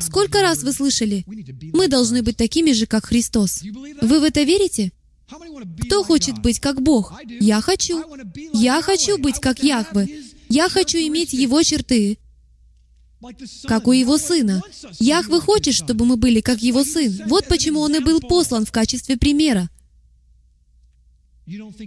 Сколько 0.00 0.42
раз 0.42 0.62
вы 0.62 0.72
слышали, 0.72 1.24
мы 1.72 1.88
должны 1.88 2.22
быть 2.22 2.36
такими 2.36 2.72
же, 2.72 2.86
как 2.86 3.06
Христос? 3.06 3.62
Вы 4.00 4.20
в 4.20 4.22
это 4.22 4.42
верите? 4.42 4.92
Кто 5.82 6.04
хочет 6.04 6.38
быть 6.40 6.60
как 6.60 6.80
Бог? 6.80 7.12
Я 7.40 7.60
хочу. 7.60 8.02
Я 8.54 8.80
хочу 8.80 9.18
быть 9.18 9.40
как 9.40 9.62
Яхве. 9.62 10.22
Я 10.48 10.68
хочу 10.68 10.98
иметь 10.98 11.32
Его 11.32 11.62
черты, 11.62 12.18
как 13.64 13.88
у 13.88 13.92
Его 13.92 14.18
Сына. 14.18 14.62
Яхве 14.98 15.40
хочет, 15.40 15.74
чтобы 15.74 16.04
мы 16.04 16.16
были 16.16 16.40
как 16.40 16.62
Его 16.62 16.84
Сын. 16.84 17.22
Вот 17.26 17.48
почему 17.48 17.80
Он 17.80 17.94
и 17.94 18.00
был 18.00 18.20
послан 18.20 18.64
в 18.64 18.72
качестве 18.72 19.16
примера. 19.16 19.68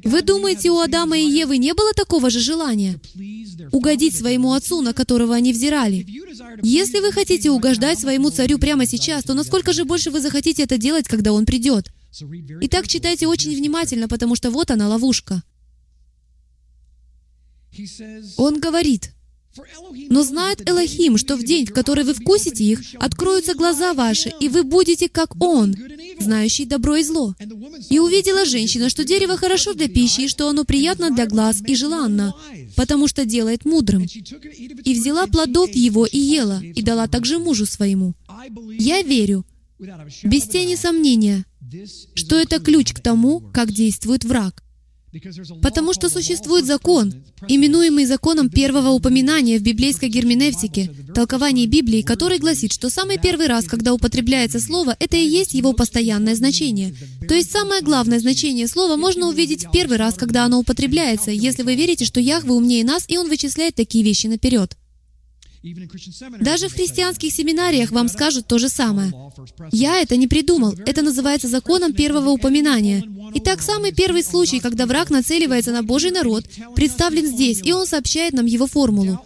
Вы 0.06 0.22
думаете, 0.22 0.72
у 0.72 0.80
Адама 0.80 1.18
и 1.18 1.30
Евы 1.30 1.58
не 1.58 1.74
было 1.74 1.94
такого 1.94 2.30
же 2.30 2.40
желания 2.40 2.98
угодить 3.74 4.16
своему 4.16 4.54
отцу, 4.54 4.82
на 4.82 4.94
которого 4.94 5.36
они 5.36 5.52
взирали? 5.52 6.08
Если 6.64 7.00
вы 7.00 7.12
хотите 7.12 7.52
угождать 7.52 8.00
своему 8.00 8.30
царю 8.30 8.58
прямо 8.58 8.86
сейчас, 8.86 9.24
то 9.24 9.34
насколько 9.34 9.74
же 9.74 9.84
больше 9.84 10.12
вы 10.12 10.22
захотите 10.22 10.64
это 10.64 10.78
делать, 10.78 11.10
когда 11.10 11.34
он 11.34 11.46
придет? 11.46 11.92
Итак, 12.62 12.88
читайте 12.88 13.28
очень 13.28 13.56
внимательно, 13.56 14.08
потому 14.08 14.36
что 14.36 14.50
вот 14.50 14.72
она 14.72 14.88
ловушка. 14.88 15.44
Он 18.38 18.60
говорит, 18.60 19.12
но 20.10 20.24
знает 20.24 20.68
Элохим, 20.68 21.18
что 21.18 21.36
в 21.36 21.44
день, 21.44 21.66
в 21.66 21.74
который 21.74 22.04
вы 22.04 22.14
вкусите 22.14 22.64
их, 22.64 22.82
откроются 23.00 23.56
глаза 23.56 23.94
ваши, 23.94 24.32
и 24.40 24.48
вы 24.48 24.64
будете 24.64 25.10
как 25.10 25.42
Он, 25.42 25.76
знающий 26.20 26.66
добро 26.66 26.98
и 26.98 27.04
зло. 27.04 27.36
И 27.90 28.00
увидела 28.00 28.46
женщина, 28.46 28.90
что 28.90 29.04
дерево 29.04 29.38
хорошо 29.38 29.74
для 29.74 29.88
пищи, 29.88 30.22
и 30.22 30.28
что 30.28 30.48
оно 30.50 30.66
приятно 30.66 31.10
для 31.10 31.26
глаз 31.26 31.62
и 31.66 31.76
желанно, 31.76 32.34
потому 32.76 33.08
что 33.08 33.26
делает 33.26 33.66
мудрым. 33.66 34.04
И 34.04 34.94
взяла 34.94 35.28
плодов 35.28 35.72
его 35.72 36.06
и 36.06 36.18
ела, 36.18 36.62
и 36.62 36.82
дала 36.82 37.08
также 37.08 37.40
мужу 37.40 37.66
своему. 37.66 38.14
Я 38.78 39.02
верю, 39.02 39.46
без 40.24 40.44
тени 40.44 40.76
сомнения, 40.76 41.46
что 42.14 42.38
это 42.38 42.60
ключ 42.60 42.94
к 42.94 43.00
тому, 43.02 43.42
как 43.54 43.72
действует 43.72 44.24
враг. 44.24 44.64
Потому 45.62 45.94
что 45.94 46.10
существует 46.10 46.66
закон, 46.66 47.14
именуемый 47.48 48.06
законом 48.06 48.50
первого 48.50 48.90
упоминания 48.90 49.58
в 49.58 49.64
библейской 49.64 50.10
герменевтике, 50.10 50.92
толковании 51.16 51.66
Библии, 51.66 52.04
который 52.04 52.38
гласит, 52.38 52.74
что 52.74 52.90
самый 52.90 53.18
первый 53.18 53.48
раз, 53.48 53.66
когда 53.66 53.94
употребляется 53.94 54.60
слово, 54.60 54.96
это 55.00 55.18
и 55.18 55.28
есть 55.28 55.54
его 55.54 55.74
постоянное 55.74 56.36
значение. 56.36 56.94
То 57.28 57.34
есть 57.34 57.52
самое 57.52 57.82
главное 57.82 58.20
значение 58.20 58.68
слова 58.68 58.98
можно 58.98 59.28
увидеть 59.28 59.66
в 59.66 59.72
первый 59.72 59.98
раз, 59.98 60.16
когда 60.16 60.46
оно 60.46 60.60
употребляется, 60.60 61.32
если 61.32 61.64
вы 61.64 61.76
верите, 61.76 62.06
что 62.06 62.20
Яхве 62.20 62.52
умнее 62.52 62.84
нас, 62.84 63.06
и 63.08 63.18
Он 63.18 63.30
вычисляет 63.30 63.76
такие 63.76 64.04
вещи 64.04 64.28
наперед. 64.28 64.76
Даже 66.40 66.70
в 66.70 66.74
христианских 66.74 67.34
семинариях 67.34 67.92
вам 67.92 68.08
скажут 68.08 68.48
то 68.48 68.58
же 68.58 68.70
самое. 68.70 69.12
Я 69.72 70.00
это 70.02 70.16
не 70.16 70.28
придумал. 70.28 70.74
Это 70.86 71.02
называется 71.02 71.50
законом 71.50 71.94
первого 71.94 72.30
упоминания. 72.30 73.04
Итак, 73.36 73.62
самый 73.62 73.92
первый 73.92 74.24
случай, 74.24 74.60
когда 74.60 74.86
враг 74.86 75.10
нацеливается 75.10 75.72
на 75.72 75.84
Божий 75.84 76.12
народ, 76.12 76.46
представлен 76.76 77.26
здесь, 77.26 77.62
и 77.62 77.74
он 77.74 77.86
сообщает 77.86 78.34
нам 78.34 78.46
его 78.46 78.68
формулу. 78.68 79.20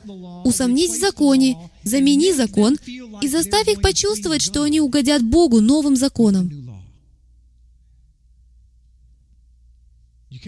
Усомнись 0.43 0.91
в 0.91 0.99
законе, 0.99 1.57
замени 1.83 2.33
закон 2.33 2.77
и 3.21 3.27
заставь 3.27 3.67
их 3.67 3.81
почувствовать, 3.81 4.41
что 4.41 4.63
они 4.63 4.81
угодят 4.81 5.23
Богу 5.23 5.61
новым 5.61 5.95
законом. 5.95 6.51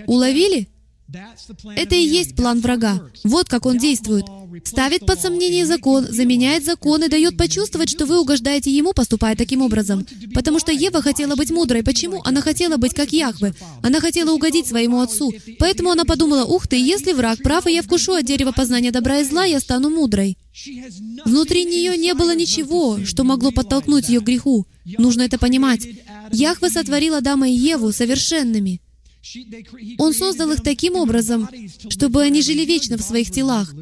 Уловили? 0.07 0.67
Это 1.75 1.95
и 1.95 2.03
есть 2.03 2.35
план 2.35 2.59
врага. 2.59 3.01
Вот 3.23 3.47
как 3.47 3.65
он 3.67 3.77
действует. 3.77 4.25
Ставит 4.63 5.05
под 5.05 5.19
сомнение 5.19 5.65
закон, 5.65 6.07
заменяет 6.09 6.63
закон 6.65 7.03
и 7.03 7.09
дает 7.09 7.37
почувствовать, 7.37 7.89
что 7.89 8.05
вы 8.05 8.19
угождаете 8.19 8.71
ему, 8.71 8.93
поступая 8.93 9.35
таким 9.35 9.61
образом. 9.61 10.05
Потому 10.33 10.59
что 10.59 10.71
Ева 10.71 11.01
хотела 11.01 11.35
быть 11.35 11.51
мудрой. 11.51 11.83
Почему? 11.83 12.21
Она 12.23 12.41
хотела 12.41 12.77
быть 12.77 12.93
как 12.93 13.11
Яхве. 13.11 13.53
Она 13.81 13.99
хотела 13.99 14.31
угодить 14.31 14.67
своему 14.67 15.01
отцу. 15.01 15.33
Поэтому 15.59 15.91
она 15.91 16.05
подумала, 16.05 16.43
ух 16.45 16.67
ты, 16.67 16.77
если 16.77 17.13
враг 17.13 17.39
прав, 17.43 17.67
и 17.67 17.73
я 17.73 17.81
вкушу 17.81 18.13
от 18.13 18.25
дерева 18.25 18.51
познания 18.51 18.91
добра 18.91 19.19
и 19.19 19.23
зла, 19.23 19.45
я 19.45 19.59
стану 19.59 19.89
мудрой. 19.89 20.37
Внутри 21.25 21.65
нее 21.65 21.97
не 21.97 22.13
было 22.13 22.35
ничего, 22.35 22.99
что 23.03 23.23
могло 23.23 23.51
подтолкнуть 23.51 24.09
ее 24.09 24.21
к 24.21 24.25
греху. 24.25 24.65
Нужно 24.97 25.23
это 25.23 25.37
понимать. 25.37 25.87
Яхве 26.31 26.69
сотворил 26.69 27.15
Адама 27.15 27.49
и 27.49 27.53
Еву 27.53 27.91
совершенными. 27.91 28.81
Он 29.97 30.13
создал 30.13 30.51
их 30.51 30.61
таким 30.61 30.95
образом, 30.95 31.49
чтобы 31.89 32.21
они 32.21 32.41
жили 32.41 32.63
вечно 32.63 32.97
в 32.97 33.01
своих 33.01 33.31
телах. 33.31 33.73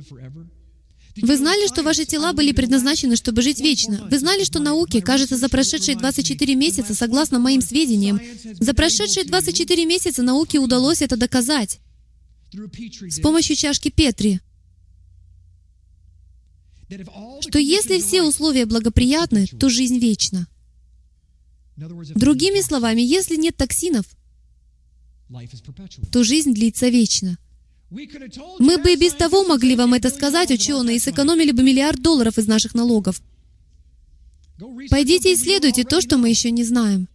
Вы 1.16 1.38
знали, 1.38 1.68
что 1.68 1.84
ваши 1.84 2.06
тела 2.06 2.34
были 2.34 2.52
предназначены, 2.52 3.16
чтобы 3.16 3.42
жить 3.42 3.60
вечно? 3.60 4.08
Вы 4.10 4.18
знали, 4.18 4.44
что 4.44 4.60
науке, 4.60 5.02
кажется, 5.02 5.38
за 5.38 5.48
прошедшие 5.48 5.96
24 5.96 6.56
месяца, 6.56 6.96
согласно 6.96 7.40
моим 7.40 7.62
сведениям, 7.62 8.20
за 8.60 8.74
прошедшие 8.74 9.26
24 9.26 9.86
месяца 9.86 10.24
науке 10.24 10.58
удалось 10.60 11.02
это 11.02 11.16
доказать 11.16 11.80
с 12.54 13.20
помощью 13.20 13.56
чашки 13.56 13.90
Петри, 13.90 14.40
что 17.42 17.60
если 17.60 18.00
все 18.00 18.24
условия 18.24 18.66
благоприятны, 18.66 19.48
то 19.48 19.70
жизнь 19.70 19.98
вечна. 20.00 20.48
Другими 21.76 22.62
словами, 22.62 23.02
если 23.02 23.36
нет 23.36 23.56
токсинов, 23.58 24.06
то 26.12 26.24
жизнь 26.24 26.54
длится 26.54 26.90
вечно. 26.90 27.38
Мы 28.60 28.78
бы 28.78 28.94
и 28.94 28.96
без 28.96 29.14
того 29.14 29.44
могли 29.44 29.76
вам 29.76 29.94
это 29.94 30.10
сказать, 30.10 30.52
ученые, 30.52 30.98
и 30.98 31.00
сэкономили 31.00 31.52
бы 31.52 31.64
миллиард 31.64 32.02
долларов 32.02 32.38
из 32.38 32.48
наших 32.48 32.74
налогов. 32.74 33.22
Пойдите 34.90 35.34
исследуйте 35.34 35.84
то, 35.84 36.02
что 36.02 36.18
мы 36.18 36.30
еще 36.30 36.52
не 36.52 36.64
знаем. 36.64 37.08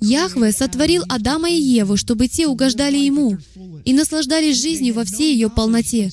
Яхве 0.00 0.50
сотворил 0.50 1.04
Адама 1.08 1.50
и 1.50 1.60
Еву, 1.60 1.96
чтобы 1.96 2.26
те 2.26 2.46
угождали 2.46 2.96
Ему 2.96 3.36
и 3.84 3.92
наслаждались 3.92 4.60
жизнью 4.60 4.94
во 4.94 5.04
всей 5.04 5.34
ее 5.34 5.50
полноте. 5.50 6.10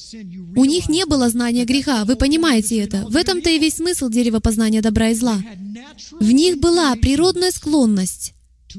У 0.56 0.66
них 0.66 0.90
не 0.90 1.06
было 1.06 1.30
знания 1.30 1.66
греха, 1.66 2.04
вы 2.06 2.16
понимаете 2.16 2.80
это. 2.80 3.06
В 3.08 3.16
этом-то 3.16 3.50
и 3.50 3.60
весь 3.60 3.76
смысл 3.76 4.10
дерева 4.10 4.40
познания 4.40 4.82
добра 4.82 5.10
и 5.10 5.16
зла. 5.16 5.42
В 6.20 6.32
них 6.32 6.60
была 6.60 6.96
природная 6.96 7.52
склонность 7.52 8.34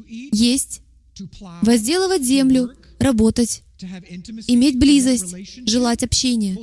есть, 0.06 0.82
возделывать 1.62 2.22
землю, 2.22 2.72
работать, 2.98 3.62
иметь 4.46 4.78
близость, 4.78 5.34
желать 5.66 6.02
общения. 6.02 6.56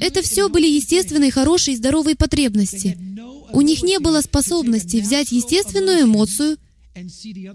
Это 0.00 0.22
все 0.22 0.48
были 0.48 0.66
естественные, 0.66 1.30
хорошие 1.30 1.74
и 1.74 1.78
здоровые 1.78 2.16
потребности. 2.16 2.98
У 3.52 3.60
них 3.60 3.82
не 3.82 3.98
было 3.98 4.20
способности 4.20 4.98
взять 4.98 5.32
естественную 5.32 6.04
эмоцию 6.04 6.58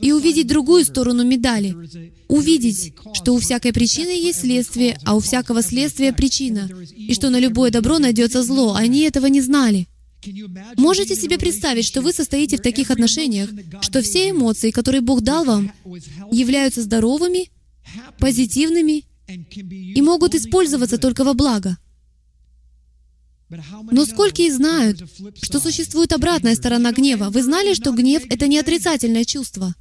и 0.01 0.11
увидеть 0.11 0.47
другую 0.47 0.85
сторону 0.85 1.23
медали. 1.23 1.75
Увидеть, 2.29 2.93
что 3.13 3.33
у 3.33 3.39
всякой 3.39 3.73
причины 3.73 4.09
есть 4.09 4.41
следствие, 4.41 4.97
а 5.03 5.15
у 5.15 5.19
всякого 5.19 5.61
следствия 5.61 6.13
причина, 6.13 6.69
и 6.95 7.13
что 7.13 7.29
на 7.29 7.39
любое 7.39 7.69
добро 7.69 7.99
найдется 7.99 8.43
зло. 8.43 8.75
Они 8.75 9.01
этого 9.01 9.25
не 9.27 9.41
знали. 9.41 9.87
Можете 10.77 11.15
себе 11.15 11.37
представить, 11.37 11.85
что 11.85 12.01
вы 12.01 12.13
состоите 12.13 12.57
в 12.57 12.61
таких 12.61 12.91
отношениях, 12.91 13.49
что 13.81 14.01
все 14.01 14.29
эмоции, 14.29 14.71
которые 14.71 15.01
Бог 15.01 15.21
дал 15.21 15.45
вам, 15.45 15.71
являются 16.31 16.81
здоровыми, 16.81 17.49
позитивными 18.19 19.05
и 19.27 20.01
могут 20.01 20.35
использоваться 20.35 20.97
только 20.97 21.23
во 21.23 21.33
благо. 21.33 21.77
Но 23.91 24.05
сколько 24.05 24.41
и 24.41 24.49
знают, 24.49 25.03
что 25.41 25.59
существует 25.59 26.11
обратная 26.11 26.55
сторона 26.55 26.91
гнева? 26.91 27.29
Вы 27.29 27.43
знали, 27.43 27.73
что 27.73 27.91
гнев— 27.91 28.23
это 28.29 28.47
не 28.47 28.57
отрицательное 28.57 29.25
чувство? 29.25 29.75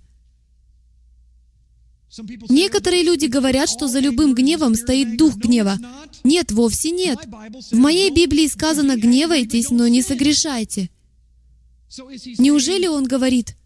Некоторые 2.48 3.02
люди 3.02 3.26
говорят, 3.26 3.70
что 3.70 3.88
за 3.88 4.00
любым 4.00 4.34
гневом 4.34 4.74
стоит 4.74 5.16
дух 5.16 5.36
гнева. 5.36 5.78
Нет, 6.24 6.52
вовсе 6.52 6.90
нет. 6.90 7.18
В 7.70 7.76
моей 7.76 8.10
Библии 8.10 8.46
сказано 8.48 8.96
«гневайтесь, 8.96 9.70
но 9.70 9.88
не 9.88 10.02
согрешайте». 10.02 10.90
Неужели 12.38 12.86
он 12.86 13.04
говорит 13.04 13.56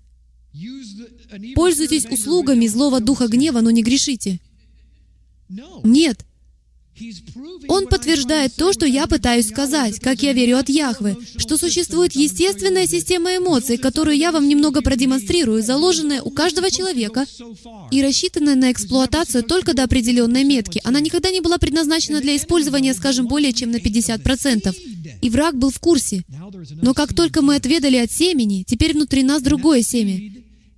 «пользуйтесь 1.54 2.06
услугами 2.06 2.66
злого 2.66 3.00
духа 3.00 3.26
гнева, 3.26 3.60
но 3.60 3.70
не 3.70 3.82
грешите»? 3.82 4.40
Нет. 5.82 6.24
Он 7.68 7.86
подтверждает 7.86 8.54
то, 8.54 8.72
что 8.72 8.86
я 8.86 9.06
пытаюсь 9.06 9.48
сказать, 9.48 10.00
как 10.00 10.22
я 10.22 10.32
верю 10.32 10.58
от 10.58 10.68
Яхвы, 10.68 11.16
что 11.36 11.56
существует 11.56 12.12
естественная 12.12 12.86
система 12.86 13.36
эмоций, 13.36 13.76
которую 13.76 14.16
я 14.16 14.32
вам 14.32 14.48
немного 14.48 14.82
продемонстрирую, 14.82 15.62
заложенная 15.62 16.22
у 16.22 16.30
каждого 16.30 16.70
человека 16.70 17.26
и 17.90 18.02
рассчитанная 18.02 18.54
на 18.54 18.72
эксплуатацию 18.72 19.42
только 19.42 19.74
до 19.74 19.84
определенной 19.84 20.44
метки. 20.44 20.80
Она 20.84 21.00
никогда 21.00 21.30
не 21.30 21.40
была 21.40 21.58
предназначена 21.58 22.20
для 22.20 22.36
использования, 22.36 22.94
скажем, 22.94 23.26
более 23.26 23.52
чем 23.52 23.70
на 23.70 23.76
50%. 23.76 24.74
И 25.20 25.30
враг 25.30 25.56
был 25.56 25.70
в 25.70 25.78
курсе. 25.78 26.22
Но 26.82 26.94
как 26.94 27.14
только 27.14 27.42
мы 27.42 27.56
отведали 27.56 27.96
от 27.96 28.10
семени, 28.10 28.64
теперь 28.66 28.94
внутри 28.94 29.22
нас 29.22 29.42
другое 29.42 29.82
семя. 29.82 30.20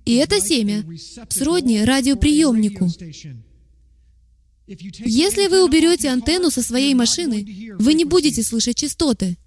И 0.05 0.15
это 0.15 0.41
семя 0.41 0.83
сродни 1.29 1.83
радиоприемнику. 1.83 2.89
Если 5.05 5.47
вы 5.47 5.63
уберете 5.63 6.09
антенну 6.09 6.51
со 6.51 6.61
своей 6.61 6.93
машины, 6.93 7.75
вы 7.79 7.93
не 7.95 8.05
будете 8.05 8.43
слышать 8.43 8.77
частоты. 8.77 9.37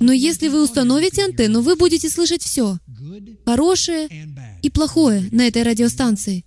Но 0.00 0.12
если 0.12 0.48
вы 0.48 0.62
установите 0.62 1.24
антенну, 1.24 1.62
вы 1.62 1.76
будете 1.76 2.10
слышать 2.10 2.42
все, 2.42 2.78
хорошее 3.44 4.08
и 4.62 4.70
плохое 4.70 5.28
на 5.32 5.46
этой 5.46 5.62
радиостанции. 5.62 6.44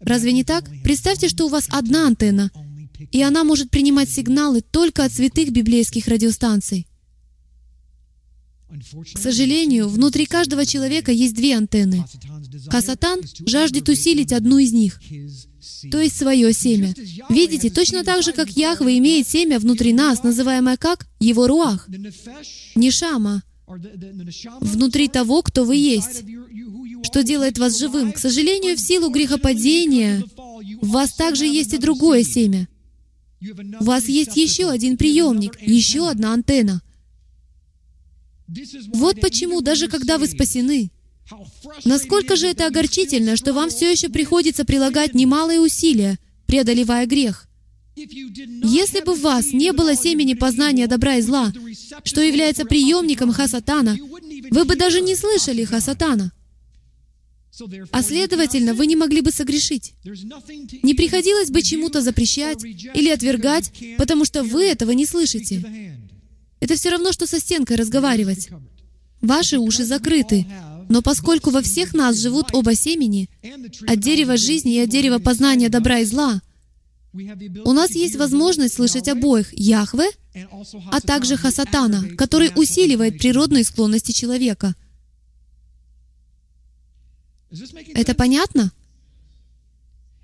Разве 0.00 0.32
не 0.32 0.44
так? 0.44 0.68
Представьте, 0.84 1.28
что 1.28 1.46
у 1.46 1.48
вас 1.48 1.66
одна 1.70 2.06
антенна, 2.06 2.50
и 3.10 3.22
она 3.22 3.44
может 3.44 3.70
принимать 3.70 4.10
сигналы 4.10 4.60
только 4.60 5.04
от 5.04 5.12
святых 5.12 5.50
библейских 5.50 6.06
радиостанций. 6.08 6.86
К 9.14 9.18
сожалению, 9.18 9.88
внутри 9.88 10.24
каждого 10.24 10.64
человека 10.64 11.12
есть 11.12 11.34
две 11.34 11.56
антенны. 11.56 12.04
Касатан 12.70 13.20
жаждет 13.46 13.88
усилить 13.88 14.32
одну 14.32 14.58
из 14.58 14.72
них, 14.72 15.00
то 15.90 16.00
есть 16.00 16.16
свое 16.16 16.52
семя. 16.52 16.94
Видите, 17.28 17.70
точно 17.70 18.02
так 18.02 18.22
же, 18.22 18.32
как 18.32 18.50
Яхва 18.50 18.96
имеет 18.96 19.28
семя 19.28 19.58
внутри 19.58 19.92
нас, 19.92 20.22
называемое 20.22 20.76
как? 20.76 21.06
Его 21.20 21.46
руах. 21.46 21.86
Нишама. 22.74 23.42
Внутри 24.60 25.08
того, 25.08 25.42
кто 25.42 25.64
вы 25.64 25.76
есть. 25.76 26.24
Что 27.04 27.22
делает 27.22 27.58
вас 27.58 27.78
живым. 27.78 28.12
К 28.12 28.18
сожалению, 28.18 28.76
в 28.76 28.80
силу 28.80 29.10
грехопадения 29.10 30.24
в 30.80 30.88
вас 30.88 31.14
также 31.14 31.46
есть 31.46 31.74
и 31.74 31.78
другое 31.78 32.22
семя. 32.22 32.68
У 33.80 33.84
вас 33.84 34.06
есть 34.08 34.36
еще 34.36 34.70
один 34.70 34.96
приемник, 34.96 35.60
еще 35.60 36.08
одна 36.08 36.32
антенна. 36.32 36.80
Вот 38.92 39.20
почему, 39.20 39.60
даже 39.60 39.88
когда 39.88 40.18
вы 40.18 40.26
спасены, 40.26 40.90
насколько 41.84 42.36
же 42.36 42.46
это 42.46 42.66
огорчительно, 42.66 43.36
что 43.36 43.52
вам 43.52 43.70
все 43.70 43.90
еще 43.90 44.08
приходится 44.08 44.64
прилагать 44.64 45.14
немалые 45.14 45.60
усилия, 45.60 46.18
преодолевая 46.46 47.06
грех. 47.06 47.48
Если 47.94 49.04
бы 49.04 49.14
в 49.14 49.20
вас 49.20 49.52
не 49.52 49.72
было 49.72 49.94
семени 49.94 50.34
познания 50.34 50.86
добра 50.86 51.16
и 51.16 51.22
зла, 51.22 51.52
что 52.04 52.22
является 52.22 52.64
приемником 52.64 53.32
Хасатана, 53.32 53.96
вы 54.50 54.64
бы 54.64 54.76
даже 54.76 55.00
не 55.00 55.14
слышали 55.14 55.64
Хасатана. 55.64 56.32
А 57.90 58.02
следовательно, 58.02 58.72
вы 58.72 58.86
не 58.86 58.96
могли 58.96 59.20
бы 59.20 59.30
согрешить. 59.30 59.92
Не 60.04 60.94
приходилось 60.94 61.50
бы 61.50 61.60
чему-то 61.62 62.00
запрещать 62.00 62.64
или 62.64 63.10
отвергать, 63.10 63.72
потому 63.98 64.24
что 64.24 64.42
вы 64.42 64.64
этого 64.64 64.92
не 64.92 65.04
слышите. 65.04 65.62
Это 66.62 66.76
все 66.76 66.90
равно, 66.90 67.10
что 67.10 67.26
со 67.26 67.40
стенкой 67.40 67.76
разговаривать. 67.76 68.48
Ваши 69.20 69.58
уши 69.58 69.84
закрыты, 69.84 70.46
но 70.88 71.02
поскольку 71.02 71.50
во 71.50 71.60
всех 71.60 71.92
нас 71.92 72.16
живут 72.16 72.54
оба 72.54 72.76
семени, 72.76 73.28
от 73.88 73.98
дерева 73.98 74.36
жизни 74.36 74.74
и 74.74 74.78
от 74.78 74.88
дерева 74.88 75.18
познания 75.18 75.68
добра 75.68 75.98
и 75.98 76.04
зла, 76.04 76.40
у 77.64 77.72
нас 77.72 77.90
есть 77.96 78.14
возможность 78.14 78.74
слышать 78.74 79.08
обоих 79.08 79.52
Яхве, 79.52 80.08
а 80.92 81.00
также 81.00 81.36
Хасатана, 81.36 82.14
который 82.16 82.52
усиливает 82.54 83.18
природные 83.18 83.64
склонности 83.64 84.12
человека. 84.12 84.76
Это 87.92 88.14
понятно? 88.14 88.70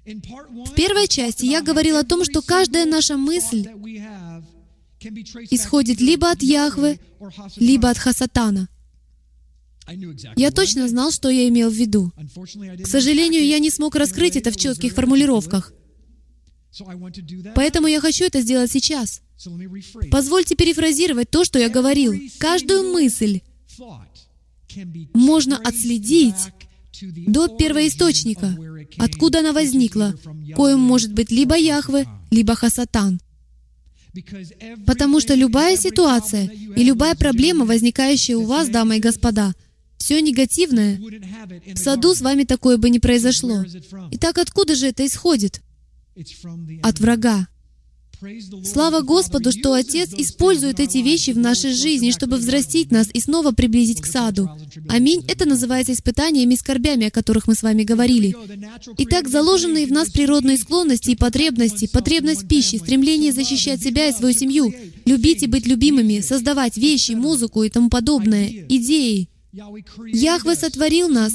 В 0.06 0.72
первой 0.76 1.08
части 1.08 1.46
я 1.46 1.62
говорил 1.62 1.96
о 1.96 2.04
том, 2.04 2.24
что 2.24 2.42
каждая 2.42 2.86
наша 2.86 3.16
мысль 3.16 3.68
исходит 5.50 6.00
либо 6.00 6.30
от 6.30 6.42
Яхвы, 6.42 6.98
либо 7.56 7.90
от 7.90 7.98
Хасатана. 7.98 8.68
Я 10.36 10.50
точно 10.50 10.88
знал, 10.88 11.10
что 11.10 11.30
я 11.30 11.48
имел 11.48 11.70
в 11.70 11.74
виду. 11.74 12.12
К 12.82 12.86
сожалению, 12.86 13.44
я 13.46 13.58
не 13.58 13.70
смог 13.70 13.94
раскрыть 13.96 14.36
это 14.36 14.50
в 14.50 14.56
четких 14.56 14.92
формулировках. 14.92 15.72
Поэтому 17.54 17.86
я 17.86 18.00
хочу 18.00 18.24
это 18.24 18.40
сделать 18.40 18.70
сейчас. 18.70 19.22
Позвольте 20.10 20.56
перефразировать 20.56 21.30
то, 21.30 21.44
что 21.44 21.58
я 21.58 21.68
говорил. 21.68 22.14
Каждую 22.38 22.92
мысль 22.92 23.40
можно 25.14 25.56
отследить 25.56 26.52
до 27.00 27.48
первоисточника, 27.48 28.56
откуда 28.98 29.40
она 29.40 29.52
возникла, 29.52 30.14
коим 30.54 30.80
может 30.80 31.12
быть 31.12 31.30
либо 31.30 31.56
Яхве, 31.56 32.06
либо 32.30 32.54
Хасатан. 32.54 33.20
Потому 34.86 35.20
что 35.20 35.34
любая 35.34 35.76
ситуация 35.76 36.50
и 36.76 36.84
любая 36.84 37.14
проблема, 37.14 37.64
возникающая 37.64 38.36
у 38.36 38.44
вас, 38.44 38.68
дамы 38.68 38.96
и 38.98 39.00
господа, 39.00 39.54
все 39.98 40.20
негативное, 40.22 40.98
в 41.74 41.76
саду 41.76 42.14
с 42.14 42.20
вами 42.20 42.44
такое 42.44 42.76
бы 42.76 42.88
не 42.90 42.98
произошло. 42.98 43.64
Итак, 44.12 44.38
откуда 44.38 44.74
же 44.74 44.86
это 44.86 45.04
исходит? 45.04 45.60
От 46.82 47.00
врага. 47.00 47.48
Слава 48.64 49.02
Господу, 49.02 49.52
что 49.52 49.74
Отец 49.74 50.10
использует 50.12 50.80
эти 50.80 50.98
вещи 50.98 51.30
в 51.30 51.38
нашей 51.38 51.72
жизни, 51.72 52.10
чтобы 52.10 52.36
взрастить 52.36 52.90
нас 52.90 53.08
и 53.12 53.20
снова 53.20 53.52
приблизить 53.52 54.00
к 54.00 54.06
саду. 54.06 54.50
Аминь. 54.88 55.24
Это 55.28 55.46
называется 55.46 55.92
испытаниями 55.92 56.54
и 56.54 56.56
скорбями, 56.56 57.06
о 57.06 57.10
которых 57.10 57.46
мы 57.46 57.54
с 57.54 57.62
вами 57.62 57.84
говорили. 57.84 58.34
Итак, 58.98 59.28
заложенные 59.28 59.86
в 59.86 59.92
нас 59.92 60.10
природные 60.10 60.58
склонности 60.58 61.10
и 61.10 61.16
потребности, 61.16 61.86
потребность 61.86 62.44
в 62.44 62.48
пище, 62.48 62.78
стремление 62.78 63.32
защищать 63.32 63.82
себя 63.82 64.08
и 64.08 64.12
свою 64.12 64.34
семью, 64.34 64.74
любить 65.04 65.42
и 65.42 65.46
быть 65.46 65.66
любимыми, 65.66 66.20
создавать 66.20 66.76
вещи, 66.76 67.12
музыку 67.12 67.62
и 67.62 67.70
тому 67.70 67.88
подобное, 67.88 68.48
идеи, 68.68 69.28
Яхве 69.52 70.54
сотворил 70.54 71.08
нас 71.08 71.32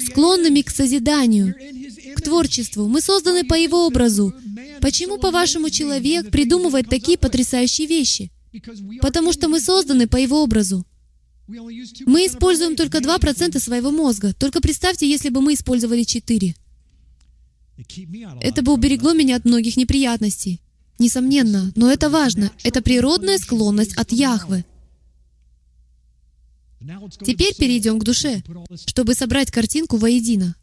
склонными 0.00 0.60
к 0.62 0.70
созиданию, 0.70 1.54
к 2.16 2.20
творчеству. 2.22 2.88
Мы 2.88 3.00
созданы 3.00 3.44
по 3.44 3.54
Его 3.54 3.86
образу. 3.86 4.32
Почему, 4.80 5.18
по-вашему, 5.18 5.70
человек 5.70 6.30
придумывает 6.30 6.88
такие 6.88 7.18
потрясающие 7.18 7.86
вещи? 7.86 8.30
Потому 9.00 9.32
что 9.32 9.48
мы 9.48 9.60
созданы 9.60 10.06
по 10.06 10.16
Его 10.16 10.42
образу. 10.42 10.86
Мы 11.46 12.26
используем 12.26 12.76
только 12.76 12.98
2% 12.98 13.58
своего 13.58 13.90
мозга. 13.90 14.32
Только 14.34 14.60
представьте, 14.60 15.08
если 15.08 15.28
бы 15.28 15.40
мы 15.40 15.54
использовали 15.54 16.02
4%. 16.02 16.54
Это 18.40 18.62
бы 18.62 18.72
уберегло 18.72 19.14
меня 19.14 19.36
от 19.36 19.44
многих 19.44 19.76
неприятностей. 19.76 20.60
Несомненно, 20.98 21.72
но 21.74 21.90
это 21.90 22.08
важно. 22.08 22.52
Это 22.62 22.80
природная 22.82 23.38
склонность 23.38 23.94
от 23.96 24.12
Яхвы. 24.12 24.64
Теперь 27.24 27.54
перейдем 27.54 27.98
к 27.98 28.04
душе, 28.04 28.42
чтобы 28.86 29.14
собрать 29.14 29.50
картинку 29.50 29.96
воедино. 29.96 30.54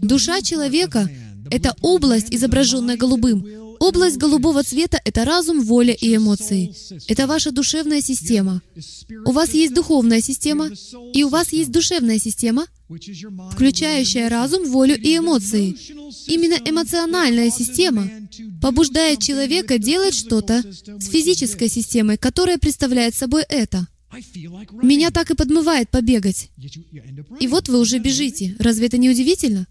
Душа 0.00 0.40
человека— 0.40 1.08
это 1.50 1.74
область, 1.82 2.28
изображенная 2.30 2.96
голубым. 2.96 3.44
Область 3.78 4.18
голубого 4.18 4.62
цвета— 4.62 5.00
это 5.04 5.24
разум, 5.24 5.62
воля 5.62 5.94
и 5.94 6.14
эмоции. 6.14 6.74
Это 7.08 7.26
ваша 7.26 7.50
душевная 7.50 8.02
система. 8.02 8.60
У 9.24 9.32
вас 9.32 9.54
есть 9.54 9.74
духовная 9.74 10.20
система, 10.20 10.70
и 11.14 11.24
у 11.24 11.28
вас 11.28 11.52
есть 11.52 11.70
душевная 11.70 12.18
система, 12.18 12.66
включающая 13.52 14.28
разум, 14.28 14.70
волю 14.70 14.96
и 14.98 15.16
эмоции. 15.16 15.76
Именно 16.26 16.58
эмоциональная 16.64 17.50
система 17.50 18.08
побуждает 18.60 19.20
человека 19.20 19.78
делать 19.78 20.14
что-то 20.14 20.62
с 20.62 21.08
физической 21.08 21.68
системой, 21.68 22.18
которая 22.18 22.58
представляет 22.58 23.14
собой 23.14 23.44
это— 23.48 23.86
меня 24.82 25.10
так 25.10 25.30
и 25.30 25.36
подмывает 25.36 25.88
побегать. 25.90 26.50
И 27.38 27.46
вот 27.46 27.68
вы 27.68 27.78
уже 27.78 27.98
бежите. 27.98 28.56
Разве 28.58 28.86
это 28.86 28.98
не 28.98 29.08
удивительно? 29.08 29.66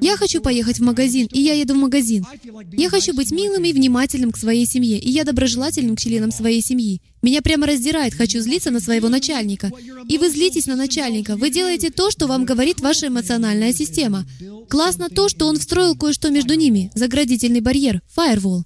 Я 0.00 0.16
хочу 0.16 0.40
поехать 0.40 0.78
в 0.78 0.82
магазин, 0.82 1.28
и 1.30 1.40
я 1.40 1.54
еду 1.54 1.74
в 1.74 1.78
магазин. 1.78 2.24
Я 2.72 2.88
хочу 2.88 3.14
быть 3.14 3.32
милым 3.32 3.64
и 3.64 3.72
внимательным 3.72 4.32
к 4.32 4.38
своей 4.38 4.66
семье, 4.66 4.98
и 4.98 5.10
я 5.10 5.24
доброжелательным 5.24 5.96
к 5.96 6.00
членам 6.00 6.30
своей 6.30 6.62
семьи. 6.62 7.02
Меня 7.20 7.42
прямо 7.42 7.66
раздирает, 7.66 8.14
хочу 8.14 8.40
злиться 8.40 8.70
на 8.70 8.80
своего 8.80 9.08
начальника. 9.08 9.70
И 10.08 10.16
вы 10.16 10.30
злитесь 10.30 10.66
на 10.66 10.76
начальника. 10.76 11.36
Вы 11.36 11.50
делаете 11.50 11.90
то, 11.90 12.10
что 12.10 12.26
вам 12.26 12.44
говорит 12.44 12.80
ваша 12.80 13.08
эмоциональная 13.08 13.72
система. 13.72 14.26
Классно 14.68 15.10
то, 15.10 15.28
что 15.28 15.46
он 15.46 15.58
встроил 15.58 15.96
кое-что 15.96 16.30
между 16.30 16.54
ними. 16.54 16.90
Заградительный 16.94 17.60
барьер, 17.60 18.00
firewall. 18.16 18.62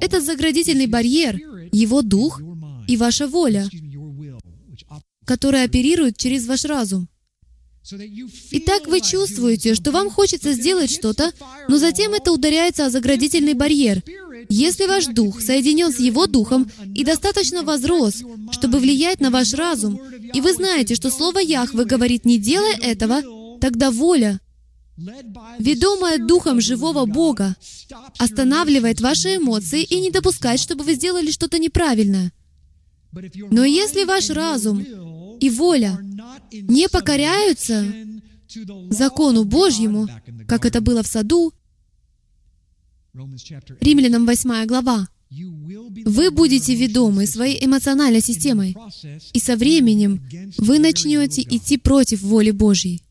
Этот 0.00 0.24
заградительный 0.24 0.86
барьер, 0.86 1.36
его 1.72 2.02
дух— 2.02 2.40
и 2.92 2.96
ваша 2.96 3.26
воля, 3.26 3.68
которая 5.24 5.64
оперирует 5.64 6.18
через 6.18 6.46
ваш 6.46 6.64
разум. 6.64 7.08
Итак, 8.50 8.86
вы 8.86 9.00
чувствуете, 9.00 9.74
что 9.74 9.90
вам 9.90 10.10
хочется 10.10 10.52
сделать 10.52 10.90
что-то, 10.90 11.32
но 11.68 11.78
затем 11.78 12.12
это 12.12 12.30
ударяется 12.30 12.86
о 12.86 12.90
заградительный 12.90 13.54
барьер. 13.54 14.02
Если 14.48 14.86
ваш 14.86 15.06
дух 15.06 15.40
соединен 15.40 15.90
с 15.90 15.98
его 15.98 16.26
духом 16.26 16.70
и 16.94 17.02
достаточно 17.02 17.62
возрос, 17.62 18.22
чтобы 18.52 18.78
влиять 18.78 19.20
на 19.20 19.30
ваш 19.30 19.54
разум, 19.54 19.98
и 20.34 20.40
вы 20.40 20.52
знаете, 20.52 20.94
что 20.94 21.10
слово 21.10 21.38
Яхве 21.38 21.84
говорит 21.84 22.24
«не 22.24 22.38
делай 22.38 22.76
этого», 22.78 23.22
тогда 23.58 23.90
воля, 23.90 24.38
ведомая 25.58 26.18
духом 26.18 26.60
живого 26.60 27.06
Бога, 27.06 27.56
останавливает 28.18 29.00
ваши 29.00 29.36
эмоции 29.36 29.82
и 29.82 29.98
не 30.00 30.10
допускает, 30.10 30.60
чтобы 30.60 30.84
вы 30.84 30.94
сделали 30.94 31.30
что-то 31.30 31.58
неправильное. 31.58 32.32
Но 33.12 33.64
если 33.64 34.04
ваш 34.04 34.30
разум 34.30 34.80
и 35.40 35.50
воля 35.50 35.98
не 36.52 36.88
покоряются 36.88 37.84
закону 38.90 39.44
Божьему, 39.44 40.08
как 40.48 40.64
это 40.64 40.80
было 40.80 41.02
в 41.02 41.06
саду, 41.06 41.52
Римлянам 43.80 44.24
8 44.24 44.66
глава, 44.66 45.08
вы 45.30 46.30
будете 46.30 46.74
ведомы 46.74 47.26
своей 47.26 47.64
эмоциональной 47.64 48.20
системой, 48.20 48.76
и 49.32 49.38
со 49.38 49.56
временем 49.56 50.22
вы 50.58 50.78
начнете 50.78 51.42
идти 51.42 51.76
против 51.76 52.22
воли 52.22 52.50
Божьей. 52.50 53.02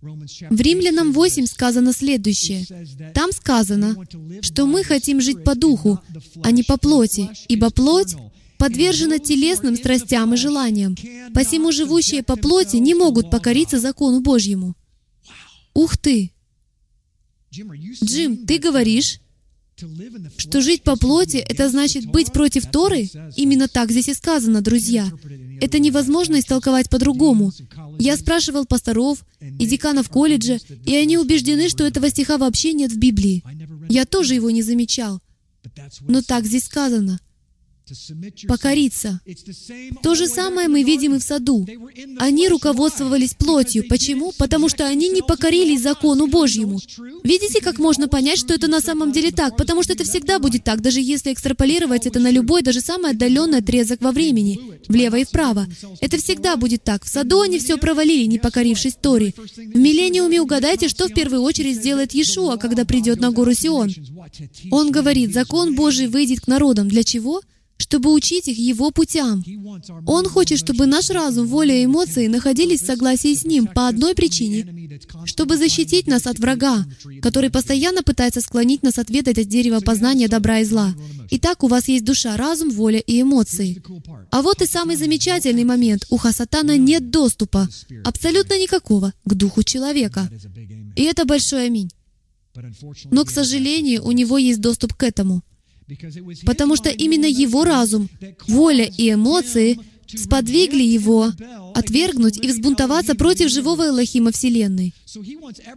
В 0.00 0.60
Римлянам 0.60 1.12
8 1.12 1.46
сказано 1.46 1.92
следующее. 1.92 2.64
Там 3.12 3.32
сказано, 3.32 3.96
что 4.40 4.66
мы 4.66 4.82
хотим 4.82 5.20
жить 5.20 5.44
по 5.44 5.54
духу, 5.54 6.00
а 6.42 6.50
не 6.50 6.62
по 6.62 6.78
плоти, 6.78 7.28
ибо 7.48 7.70
плоть 7.70 8.16
подвержена 8.60 9.18
телесным 9.18 9.74
страстям 9.74 10.34
и 10.34 10.36
желаниям. 10.36 10.94
Посему 11.34 11.72
живущие 11.72 12.22
по 12.22 12.36
плоти 12.36 12.76
не 12.76 12.94
могут 12.94 13.30
покориться 13.30 13.80
закону 13.80 14.20
Божьему. 14.20 14.76
Ух 15.74 15.96
ты! 15.96 16.32
Джим, 17.52 18.46
ты 18.46 18.58
говоришь, 18.58 19.20
что 20.36 20.60
жить 20.60 20.82
по 20.82 20.96
плоти— 20.96 21.38
это 21.48 21.70
значит 21.70 22.04
быть 22.04 22.32
против 22.32 22.70
Торы? 22.70 23.08
Именно 23.34 23.66
так 23.66 23.90
здесь 23.90 24.08
и 24.08 24.14
сказано, 24.14 24.60
друзья. 24.60 25.10
Это 25.62 25.78
невозможно 25.78 26.38
истолковать 26.38 26.90
по-другому. 26.90 27.52
Я 27.98 28.18
спрашивал 28.18 28.66
пасторов 28.66 29.24
и 29.40 29.66
деканов 29.66 30.10
колледжа, 30.10 30.58
и 30.84 30.94
они 30.94 31.16
убеждены, 31.16 31.70
что 31.70 31.86
этого 31.86 32.10
стиха 32.10 32.36
вообще 32.36 32.74
нет 32.74 32.92
в 32.92 32.98
Библии. 32.98 33.42
Я 33.88 34.04
тоже 34.04 34.34
его 34.34 34.50
не 34.50 34.62
замечал. 34.62 35.20
Но 36.00 36.20
так 36.20 36.44
здесь 36.44 36.64
сказано— 36.64 37.20
покориться. 38.46 39.20
То 40.02 40.14
же 40.14 40.26
самое 40.26 40.68
мы 40.68 40.82
видим 40.82 41.14
и 41.14 41.18
в 41.18 41.22
саду. 41.22 41.66
Они 42.18 42.48
руководствовались 42.48 43.34
плотью. 43.34 43.86
Почему? 43.88 44.32
Потому 44.38 44.68
что 44.68 44.86
они 44.86 45.08
не 45.08 45.22
покорились 45.22 45.82
закону 45.82 46.26
Божьему. 46.26 46.80
Видите, 47.24 47.60
как 47.60 47.78
можно 47.78 48.08
понять, 48.08 48.38
что 48.38 48.54
это 48.54 48.68
на 48.68 48.80
самом 48.80 49.12
деле 49.12 49.30
так? 49.30 49.56
Потому 49.56 49.82
что 49.82 49.92
это 49.92 50.04
всегда 50.04 50.38
будет 50.38 50.64
так, 50.64 50.80
даже 50.80 51.00
если 51.00 51.32
экстраполировать 51.32 52.06
это 52.06 52.20
на 52.20 52.30
любой, 52.30 52.62
даже 52.62 52.80
самый 52.80 53.12
отдаленный 53.12 53.58
отрезок 53.58 54.00
во 54.02 54.12
времени, 54.12 54.60
влево 54.88 55.16
и 55.16 55.24
вправо. 55.24 55.66
Это 56.00 56.18
всегда 56.18 56.56
будет 56.56 56.84
так. 56.84 57.04
В 57.04 57.08
саду 57.08 57.40
они 57.40 57.58
все 57.58 57.76
провалили, 57.76 58.24
не 58.26 58.38
покорившись 58.38 58.94
Тори. 59.00 59.34
В 59.36 59.76
миллениуме 59.76 60.40
угадайте, 60.40 60.88
что 60.88 61.08
в 61.08 61.14
первую 61.14 61.42
очередь 61.42 61.76
сделает 61.76 62.12
Иешуа, 62.12 62.56
когда 62.56 62.84
придет 62.84 63.20
на 63.20 63.30
гору 63.30 63.54
Сион. 63.54 63.90
Он 64.70 64.90
говорит, 64.90 65.32
закон 65.32 65.74
Божий 65.74 66.08
выйдет 66.08 66.40
к 66.40 66.48
народам. 66.48 66.88
Для 66.88 67.04
чего? 67.04 67.40
Чтобы 67.80 68.12
учить 68.12 68.46
их 68.46 68.58
Его 68.58 68.90
путям. 68.90 69.42
Он 70.06 70.28
хочет, 70.28 70.58
чтобы 70.58 70.86
наш 70.86 71.08
разум, 71.10 71.46
воля 71.46 71.74
и 71.74 71.86
эмоции 71.86 72.26
находились 72.26 72.82
в 72.82 72.86
согласии 72.86 73.34
с 73.34 73.44
Ним 73.44 73.66
по 73.66 73.88
одной 73.88 74.14
причине, 74.14 75.00
чтобы 75.24 75.56
защитить 75.56 76.06
нас 76.06 76.26
от 76.26 76.38
врага, 76.38 76.84
который 77.22 77.50
постоянно 77.50 78.02
пытается 78.02 78.42
склонить 78.42 78.82
нас 78.82 78.98
отведать 78.98 79.38
от 79.38 79.48
дерева 79.48 79.80
познания 79.80 80.28
добра 80.28 80.58
и 80.60 80.64
зла. 80.64 80.94
Итак, 81.30 81.64
у 81.64 81.68
вас 81.68 81.88
есть 81.88 82.04
душа, 82.04 82.36
разум, 82.36 82.70
воля 82.70 82.98
и 82.98 83.22
эмоции. 83.22 83.82
А 84.30 84.42
вот 84.42 84.60
и 84.60 84.66
самый 84.66 84.96
замечательный 84.96 85.64
момент. 85.64 86.04
У 86.10 86.18
Хасатана 86.18 86.76
нет 86.76 87.10
доступа, 87.10 87.66
абсолютно 88.04 88.60
никакого, 88.60 89.14
к 89.24 89.34
духу 89.34 89.62
человека. 89.62 90.28
И 90.96 91.02
это 91.02 91.24
большой 91.24 91.66
аминь. 91.66 91.90
Но, 93.10 93.24
к 93.24 93.30
сожалению, 93.30 94.04
у 94.04 94.12
него 94.12 94.36
есть 94.36 94.60
доступ 94.60 94.92
к 94.94 95.02
этому— 95.02 95.42
потому 96.44 96.76
что 96.76 96.90
именно 96.90 97.26
его 97.26 97.64
разум, 97.64 98.08
воля 98.48 98.84
и 98.84 99.12
эмоции 99.12 99.78
сподвигли 100.06 100.82
его 100.82 101.32
отвергнуть 101.74 102.36
и 102.36 102.48
взбунтоваться 102.48 103.14
против 103.14 103.50
живого 103.50 103.88
Элохима 103.88 104.32
Вселенной. 104.32 104.94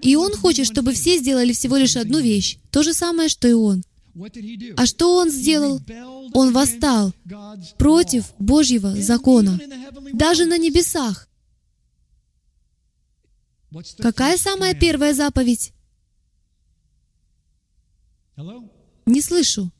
И 0.01 0.15
он 0.15 0.33
хочет, 0.33 0.65
чтобы 0.65 0.93
все 0.93 1.17
сделали 1.17 1.53
всего 1.53 1.77
лишь 1.77 1.95
одну 1.95 2.19
вещь, 2.19 2.57
то 2.71 2.83
же 2.83 2.93
самое, 2.93 3.29
что 3.29 3.47
и 3.47 3.53
он. 3.53 3.83
А 4.77 4.85
что 4.85 5.15
он 5.15 5.31
сделал? 5.31 5.81
Он 6.33 6.53
восстал 6.53 7.13
против 7.77 8.25
Божьего 8.37 8.95
закона, 8.95 9.59
даже 10.13 10.45
на 10.45 10.57
небесах. 10.57 11.27
Какая 13.97 14.37
самая 14.37 14.75
первая 14.75 15.13
заповедь? 15.13 15.73
Не 19.05 19.21
слышу. 19.21 19.71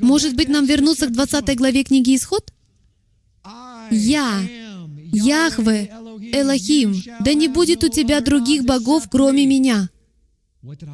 Может 0.00 0.36
быть, 0.36 0.48
нам 0.48 0.66
вернуться 0.66 1.06
к 1.06 1.12
20 1.12 1.56
главе 1.56 1.84
книги 1.84 2.14
«Исход»? 2.14 2.52
«Я, 3.90 4.42
Яхве, 5.12 5.90
Элохим, 6.32 6.94
да 7.20 7.34
не 7.34 7.48
будет 7.48 7.84
у 7.84 7.88
тебя 7.88 8.20
других 8.20 8.64
богов, 8.64 9.08
кроме 9.10 9.46
меня». 9.46 9.88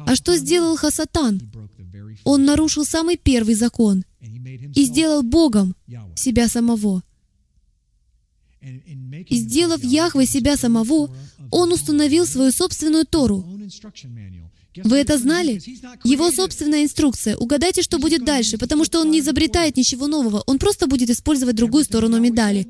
А 0.05 0.15
что 0.15 0.37
сделал 0.37 0.75
Хасатан? 0.75 1.41
Он 2.23 2.45
нарушил 2.45 2.85
самый 2.85 3.17
первый 3.17 3.55
закон 3.55 4.05
и 4.21 4.83
сделал 4.83 5.23
Богом 5.23 5.75
себя 6.15 6.47
самого. 6.47 7.03
И 8.61 9.35
сделав 9.35 9.83
Яхве 9.83 10.25
себя 10.25 10.57
самого, 10.57 11.13
Он 11.51 11.73
установил 11.73 12.25
свою 12.25 12.51
собственную 12.51 13.05
Тору. 13.05 13.45
Вы 14.83 14.97
это 14.97 15.17
знали? 15.17 15.61
Его 16.03 16.31
собственная 16.31 16.83
инструкция. 16.83 17.37
Угадайте, 17.37 17.81
что 17.81 17.99
будет 17.99 18.25
дальше, 18.25 18.57
потому 18.57 18.85
что 18.85 18.99
он 19.01 19.11
не 19.11 19.19
изобретает 19.19 19.77
ничего 19.77 20.07
нового. 20.07 20.43
Он 20.47 20.59
просто 20.59 20.87
будет 20.87 21.09
использовать 21.09 21.55
другую 21.55 21.83
сторону 21.83 22.19
медали. 22.19 22.67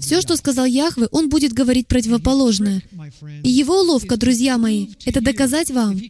Все, 0.00 0.20
что 0.20 0.36
сказал 0.36 0.66
Яхве, 0.66 1.08
он 1.10 1.28
будет 1.28 1.52
говорить 1.52 1.88
противоположное. 1.88 2.82
И 3.42 3.50
его 3.50 3.80
уловка, 3.80 4.16
друзья 4.16 4.56
мои, 4.56 4.88
это 5.04 5.20
доказать 5.20 5.70
вам. 5.70 6.00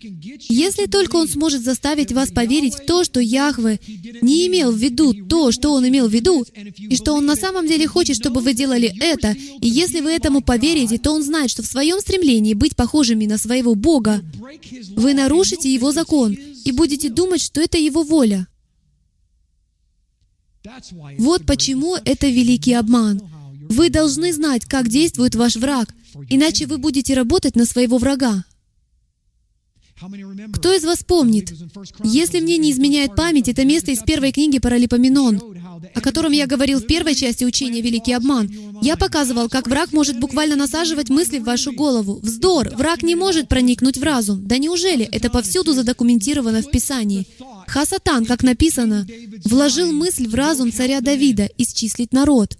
Если 0.49 0.85
только 0.85 1.17
он 1.17 1.29
сможет 1.29 1.65
заставить 1.65 2.12
вас 2.12 2.31
поверить 2.31 2.75
в 2.75 2.85
то, 2.85 3.05
что 3.05 3.21
Яхве 3.21 3.81
не 4.21 4.47
имел 4.49 4.71
в 4.71 4.77
виду 4.77 5.15
то, 5.15 5.51
что 5.51 5.73
он 5.73 5.89
имел 5.89 6.09
в 6.09 6.12
виду, 6.12 6.45
и 6.77 6.95
что 6.97 7.15
он 7.15 7.25
на 7.25 7.37
самом 7.37 7.67
деле 7.67 7.87
хочет, 7.87 8.17
чтобы 8.17 8.43
вы 8.43 8.53
делали 8.53 8.93
это, 9.01 9.33
и 9.33 9.69
если 9.69 10.01
вы 10.01 10.12
этому 10.12 10.43
поверите, 10.43 10.99
то 10.99 11.12
он 11.12 11.23
знает, 11.23 11.51
что 11.51 11.62
в 11.62 11.67
своем 11.67 12.01
стремлении 12.01 12.53
быть 12.53 12.77
похожими 12.77 13.25
на 13.25 13.39
своего 13.39 13.75
Бога, 13.75 14.23
вы 14.95 15.15
нарушите 15.15 15.73
его 15.73 15.91
закон 15.91 16.33
и 16.33 16.73
будете 16.73 17.09
думать, 17.09 17.41
что 17.41 17.62
это 17.62 17.79
его 17.79 18.03
воля. 18.03 18.47
Вот 21.19 21.47
почему 21.47 21.97
это 22.05 22.27
великий 22.29 22.75
обман. 22.75 23.21
Вы 23.69 23.91
должны 23.91 24.33
знать, 24.33 24.65
как 24.65 24.89
действует 24.89 25.35
ваш 25.35 25.57
враг, 25.57 25.95
иначе 26.29 26.67
вы 26.67 26.79
будете 26.79 27.15
работать 27.15 27.57
на 27.57 27.65
своего 27.65 27.99
врага. 27.99 28.45
Кто 30.53 30.73
из 30.73 30.85
вас 30.85 31.05
помнит? 31.05 31.53
Если 32.03 32.41
мне 32.41 32.59
не 32.59 32.73
изменяет 32.73 33.15
память, 33.15 33.49
это 33.49 33.65
место 33.65 33.93
из 33.93 34.01
первой 34.01 34.33
книги 34.33 34.59
Паралипоменон, 34.59 35.41
о 35.95 36.01
котором 36.01 36.33
я 36.33 36.47
говорил 36.47 36.81
в 36.81 36.87
первой 36.87 37.15
части 37.15 37.45
учения 37.45 37.81
«Великий 37.81 38.12
обман». 38.12 38.51
Я 38.83 38.97
показывал, 38.97 39.49
как 39.49 39.69
враг 39.69 39.93
может 39.93 40.19
буквально 40.19 40.57
насаживать 40.57 41.11
мысли 41.11 41.39
в 41.39 41.45
вашу 41.45 41.73
голову. 41.73 42.19
Вздор! 42.23 42.71
Враг 42.77 43.03
не 43.03 43.15
может 43.15 43.49
проникнуть 43.49 43.97
в 43.97 44.03
разум. 44.03 44.47
Да 44.47 44.59
неужели? 44.59 45.05
Это 45.05 45.31
повсюду 45.31 45.73
задокументировано 45.73 46.61
в 46.62 46.71
Писании. 46.71 47.27
Хасатан, 47.69 48.27
как 48.27 48.43
написано, 48.43 49.07
вложил 49.45 49.93
мысль 49.93 50.27
в 50.29 50.35
разум 50.35 50.73
царя 50.73 51.01
Давида 51.01 51.49
исчислить 51.57 52.12
народ. 52.12 52.59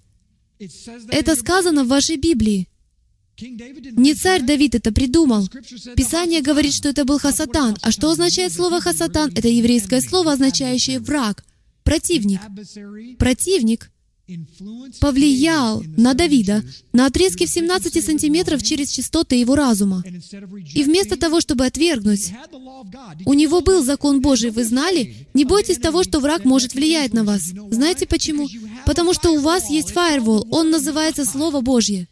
Это 1.09 1.35
сказано 1.35 1.83
в 1.83 1.87
вашей 1.87 2.17
Библии. 2.17 2.67
Не 3.39 4.13
царь 4.13 4.43
Давид 4.43 4.75
это 4.75 4.93
придумал. 4.93 5.49
Писание 5.95 6.41
говорит, 6.41 6.73
что 6.73 6.89
это 6.89 7.03
был 7.03 7.19
Хасатан. 7.19 7.75
А 7.81 7.91
что 7.91 8.09
означает 8.09 8.53
слово 8.53 8.79
Хасатан? 8.79 9.31
Это 9.35 9.49
еврейское 9.49 10.01
слово, 10.01 10.33
означающее 10.33 10.99
враг, 10.99 11.43
противник. 11.83 12.39
Противник 13.19 13.91
повлиял 14.99 15.83
на 15.97 16.13
Давида 16.13 16.63
на 16.93 17.05
отрезке 17.05 17.45
в 17.45 17.49
17 17.49 18.03
сантиметров 18.03 18.63
через 18.63 18.89
частоты 18.89 19.35
его 19.35 19.55
разума. 19.55 20.03
И 20.73 20.83
вместо 20.83 21.17
того, 21.17 21.41
чтобы 21.41 21.65
отвергнуть, 21.65 22.33
у 23.25 23.33
него 23.33 23.61
был 23.61 23.83
закон 23.83 24.21
Божий, 24.21 24.49
вы 24.49 24.63
знали? 24.63 25.27
Не 25.33 25.45
бойтесь 25.45 25.77
того, 25.77 26.03
что 26.03 26.19
враг 26.19 26.43
может 26.43 26.73
влиять 26.73 27.13
на 27.13 27.23
вас. 27.23 27.41
Знаете 27.69 28.07
почему? 28.07 28.47
Потому 28.85 29.13
что 29.13 29.31
у 29.31 29.39
вас 29.39 29.69
есть 29.69 29.91
фаервол, 29.91 30.47
он 30.49 30.71
называется 30.71 31.25
Слово 31.25 31.61
Божье. 31.61 32.07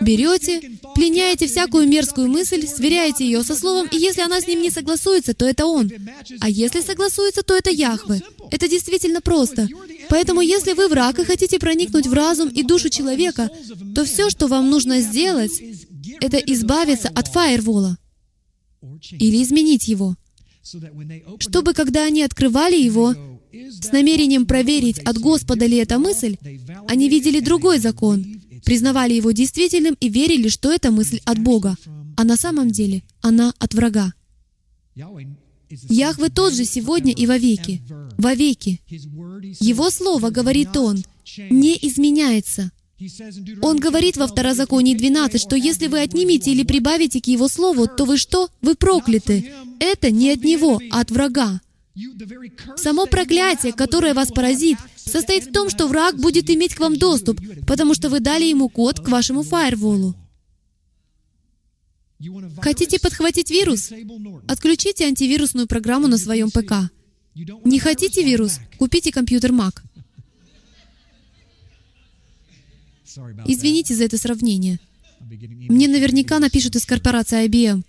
Берете, 0.00 0.78
пленяете 0.94 1.46
всякую 1.46 1.86
мерзкую 1.86 2.28
мысль, 2.28 2.66
сверяете 2.66 3.26
ее 3.26 3.42
со 3.42 3.54
словом, 3.54 3.86
и 3.88 3.96
если 3.98 4.22
она 4.22 4.40
с 4.40 4.46
ним 4.46 4.62
не 4.62 4.70
согласуется, 4.70 5.34
то 5.34 5.44
это 5.44 5.66
он. 5.66 5.92
А 6.40 6.48
если 6.48 6.80
согласуется, 6.80 7.42
то 7.42 7.54
это 7.54 7.70
Яхве. 7.70 8.22
Это 8.50 8.68
действительно 8.68 9.20
просто. 9.20 9.68
Поэтому 10.14 10.42
если 10.42 10.74
вы 10.74 10.86
враг 10.86 11.18
и 11.18 11.24
хотите 11.24 11.58
проникнуть 11.58 12.06
в 12.06 12.12
разум 12.12 12.48
и 12.48 12.62
душу 12.62 12.88
человека, 12.88 13.50
то 13.96 14.04
все, 14.04 14.30
что 14.30 14.46
вам 14.46 14.70
нужно 14.70 15.00
сделать, 15.00 15.50
это 16.20 16.36
избавиться 16.36 17.08
от 17.08 17.26
фаервола 17.26 17.98
или 19.10 19.42
изменить 19.42 19.88
его, 19.88 20.14
чтобы 21.40 21.74
когда 21.74 22.04
они 22.04 22.22
открывали 22.22 22.80
его, 22.80 23.12
с 23.52 23.90
намерением 23.90 24.46
проверить, 24.46 25.00
от 25.00 25.18
Господа 25.18 25.66
ли 25.66 25.78
эта 25.78 25.98
мысль, 25.98 26.36
они 26.86 27.08
видели 27.08 27.40
другой 27.40 27.80
закон, 27.80 28.40
признавали 28.64 29.14
его 29.14 29.32
действительным 29.32 29.96
и 29.98 30.08
верили, 30.08 30.48
что 30.48 30.70
эта 30.70 30.92
мысль 30.92 31.18
от 31.24 31.40
Бога, 31.40 31.74
а 32.16 32.22
на 32.22 32.36
самом 32.36 32.70
деле 32.70 33.02
она 33.20 33.52
от 33.58 33.74
врага. 33.74 34.12
Яхве 35.88 36.28
тот 36.28 36.54
же 36.54 36.64
сегодня 36.64 37.12
и 37.12 37.26
вовеки. 37.26 37.82
Вовеки. 38.18 38.80
Его 39.60 39.90
слово, 39.90 40.30
говорит 40.30 40.76
Он, 40.76 41.04
не 41.50 41.78
изменяется. 41.82 42.70
Он 43.60 43.78
говорит 43.78 44.16
во 44.16 44.26
Второзаконии 44.26 44.94
12, 44.94 45.40
что 45.40 45.56
если 45.56 45.88
вы 45.88 46.00
отнимете 46.00 46.52
или 46.52 46.62
прибавите 46.62 47.20
к 47.20 47.26
Его 47.26 47.48
Слову, 47.48 47.88
то 47.88 48.04
вы 48.04 48.16
что? 48.16 48.48
Вы 48.62 48.76
прокляты. 48.76 49.52
Это 49.80 50.10
не 50.10 50.30
от 50.30 50.44
Него, 50.44 50.80
а 50.90 51.00
от 51.00 51.10
врага. 51.10 51.60
Само 52.76 53.06
проклятие, 53.06 53.72
которое 53.72 54.14
вас 54.14 54.28
поразит, 54.28 54.78
состоит 54.96 55.46
в 55.46 55.52
том, 55.52 55.70
что 55.70 55.86
враг 55.86 56.16
будет 56.16 56.50
иметь 56.50 56.74
к 56.74 56.80
вам 56.80 56.96
доступ, 56.96 57.40
потому 57.66 57.94
что 57.94 58.08
вы 58.08 58.20
дали 58.20 58.44
ему 58.44 58.68
код 58.68 59.00
к 59.00 59.08
вашему 59.08 59.42
фаерволу. 59.42 60.14
Хотите 62.60 62.98
подхватить 62.98 63.50
вирус? 63.50 63.92
Отключите 64.46 65.04
антивирусную 65.06 65.66
программу 65.66 66.08
на 66.08 66.18
своем 66.18 66.50
ПК. 66.50 66.90
Не 67.64 67.78
хотите 67.78 68.22
вирус? 68.22 68.60
Купите 68.78 69.10
компьютер 69.10 69.50
Mac. 69.50 69.80
Извините 73.46 73.94
за 73.94 74.04
это 74.04 74.18
сравнение. 74.18 74.78
Мне 75.20 75.88
наверняка 75.88 76.38
напишут 76.38 76.76
из 76.76 76.84
корпорации 76.84 77.46
IBM. 77.46 77.82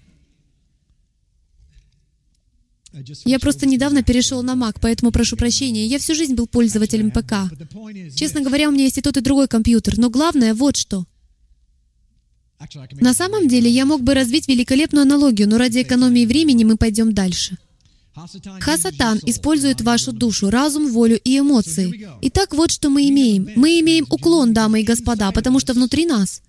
Я 3.26 3.40
просто 3.40 3.66
недавно 3.68 4.04
перешел 4.04 4.42
на 4.42 4.54
Mac, 4.54 4.78
поэтому 4.82 5.12
прошу 5.12 5.36
прощения. 5.36 5.86
Я 5.86 6.00
всю 6.00 6.16
жизнь 6.16 6.34
был 6.34 6.48
пользователем 6.48 7.12
ПК. 7.12 7.52
Честно 8.16 8.42
говоря, 8.42 8.70
у 8.70 8.72
меня 8.72 8.86
есть 8.86 8.98
и 8.98 9.02
тот, 9.02 9.18
и 9.18 9.22
другой 9.22 9.48
компьютер. 9.48 9.98
Но 9.98 10.10
главное 10.10 10.54
вот 10.54 10.78
что. 10.78 11.06
На 13.02 13.14
самом 13.14 13.48
деле, 13.48 13.70
я 13.70 13.86
мог 13.86 14.02
бы 14.02 14.14
развить 14.14 14.48
великолепную 14.48 15.04
аналогию, 15.04 15.48
но 15.50 15.58
ради 15.58 15.82
экономии 15.82 16.26
времени 16.26 16.64
мы 16.64 16.78
пойдем 16.78 17.14
дальше. 17.14 17.58
Хасатан 18.62 19.20
использует 19.26 19.82
вашу 19.82 20.14
душу, 20.14 20.50
разум, 20.50 20.90
волю 20.92 21.20
и 21.22 21.38
эмоции. 21.38 22.08
Итак, 22.22 22.54
вот 22.54 22.72
что 22.72 22.90
мы 22.90 23.10
имеем. 23.10 23.50
Мы 23.56 23.80
имеем 23.82 24.06
уклон, 24.10 24.54
дамы 24.54 24.82
и 24.82 24.84
господа, 24.84 25.32
потому 25.32 25.60
что 25.60 25.74
внутри 25.74 26.06
нас. 26.06 26.42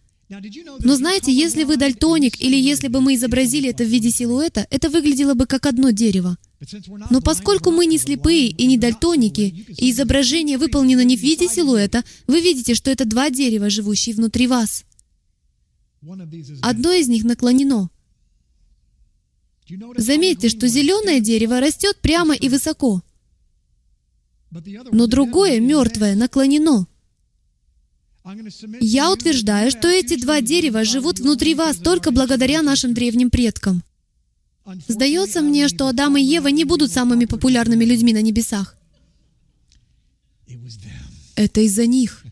Но 0.81 0.97
знаете, 0.97 1.33
если 1.33 1.65
вы 1.65 1.77
дальтоник, 1.77 2.41
или 2.41 2.57
если 2.57 2.89
бы 2.89 3.01
мы 3.01 3.15
изобразили 3.15 3.71
это 3.71 3.85
в 3.85 3.89
виде 3.89 4.11
силуэта, 4.11 4.67
это 4.71 4.91
выглядело 4.91 5.35
бы 5.35 5.47
как 5.47 5.67
одно 5.67 5.91
дерево. 5.91 6.37
Но 7.11 7.21
поскольку 7.21 7.71
мы 7.71 7.87
не 7.87 7.99
слепые 7.99 8.49
и 8.49 8.67
не 8.67 8.77
дальтоники, 8.77 9.67
и 9.77 9.91
изображение 9.91 10.59
выполнено 10.59 11.05
не 11.05 11.17
в 11.17 11.21
виде 11.21 11.49
силуэта, 11.49 12.03
вы 12.27 12.41
видите, 12.41 12.75
что 12.75 12.91
это 12.91 13.05
два 13.05 13.31
дерева, 13.31 13.71
живущие 13.71 14.15
внутри 14.17 14.47
вас. 14.47 14.85
Одно 16.63 16.93
из 16.93 17.09
них 17.09 17.25
наклонено. 17.25 17.91
Заметьте, 19.97 20.49
что 20.49 20.69
зеленое 20.69 21.21
дерево 21.21 21.61
растет 21.61 21.99
прямо 22.01 22.35
и 22.35 22.49
высоко, 22.49 23.03
но 24.93 25.07
другое, 25.07 25.61
мертвое, 25.61 26.15
наклонено. 26.15 26.87
Я 28.81 29.13
утверждаю, 29.13 29.71
что 29.71 29.89
эти 29.89 30.21
два 30.21 30.41
дерева 30.41 30.85
живут 30.85 31.21
внутри 31.21 31.55
вас 31.55 31.77
только 31.77 32.11
благодаря 32.11 32.63
нашим 32.63 32.95
древним 32.95 33.31
предкам. 33.31 33.83
Сдается 34.89 35.43
мне, 35.43 35.69
что 35.69 35.89
Адам 35.89 36.17
и 36.17 36.23
Ева 36.23 36.49
не 36.49 36.65
будут 36.65 36.91
самыми 36.91 37.25
популярными 37.25 37.85
людьми 37.85 38.13
на 38.13 38.23
небесах. 38.23 38.77
Это 41.37 41.61
из-за 41.61 41.87
них. 41.87 42.26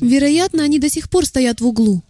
Вероятно, 0.00 0.62
они 0.62 0.78
до 0.78 0.88
сих 0.88 1.08
пор 1.08 1.26
стоят 1.26 1.60
в 1.60 1.66
углу. 1.66 2.02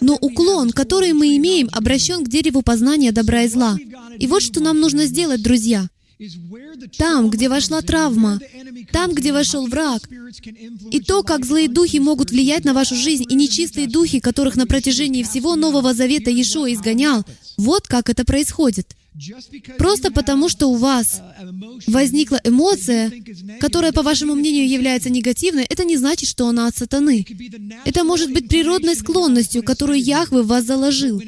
Но 0.00 0.16
уклон, 0.16 0.70
который 0.70 1.12
мы 1.12 1.36
имеем, 1.36 1.68
обращен 1.72 2.24
к 2.24 2.28
дереву 2.28 2.62
познания 2.62 3.10
добра 3.12 3.42
и 3.42 3.48
зла. 3.48 3.76
И 4.18 4.26
вот 4.26 4.42
что 4.42 4.60
нам 4.60 4.78
нужно 4.80 5.06
сделать, 5.06 5.42
друзья. 5.42 5.88
Там, 6.98 7.30
где 7.30 7.48
вошла 7.48 7.82
травма, 7.82 8.40
там, 8.92 9.12
где 9.12 9.32
вошел 9.32 9.66
враг, 9.66 10.08
и 10.90 11.00
то, 11.00 11.22
как 11.22 11.44
злые 11.44 11.68
духи 11.68 11.98
могут 11.98 12.30
влиять 12.30 12.64
на 12.64 12.74
вашу 12.74 12.94
жизнь, 12.94 13.24
и 13.28 13.34
нечистые 13.34 13.86
духи, 13.86 14.20
которых 14.20 14.56
на 14.56 14.66
протяжении 14.66 15.22
всего 15.22 15.56
Нового 15.56 15.94
Завета 15.94 16.30
Иешуа 16.30 16.72
изгонял, 16.72 17.24
вот 17.56 17.86
как 17.86 18.10
это 18.10 18.24
происходит. 18.24 18.94
Просто 19.78 20.10
потому, 20.10 20.48
что 20.48 20.68
у 20.68 20.74
вас 20.74 21.22
возникла 21.86 22.40
эмоция, 22.42 23.12
которая, 23.60 23.92
по 23.92 24.02
вашему 24.02 24.34
мнению, 24.34 24.68
является 24.68 25.08
негативной, 25.08 25.64
это 25.64 25.84
не 25.84 25.96
значит, 25.96 26.28
что 26.28 26.48
она 26.48 26.66
от 26.66 26.76
сатаны. 26.76 27.24
Это 27.84 28.02
может 28.02 28.32
быть 28.32 28.48
природной 28.48 28.96
склонностью, 28.96 29.62
которую 29.62 30.02
Яхве 30.02 30.42
в 30.42 30.48
вас 30.48 30.64
заложил. 30.64 31.22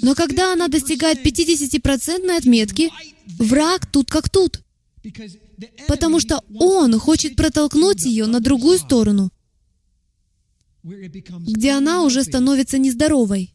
Но 0.00 0.14
когда 0.14 0.52
она 0.52 0.68
достигает 0.68 1.26
50% 1.26 2.36
отметки, 2.36 2.90
враг 3.38 3.86
тут 3.86 4.10
как 4.10 4.28
тут. 4.28 4.60
Потому 5.88 6.20
что 6.20 6.42
он 6.58 6.98
хочет 6.98 7.36
протолкнуть 7.36 8.04
ее 8.04 8.26
на 8.26 8.40
другую 8.40 8.78
сторону, 8.78 9.30
где 10.82 11.72
она 11.72 12.02
уже 12.02 12.24
становится 12.24 12.78
нездоровой. 12.78 13.53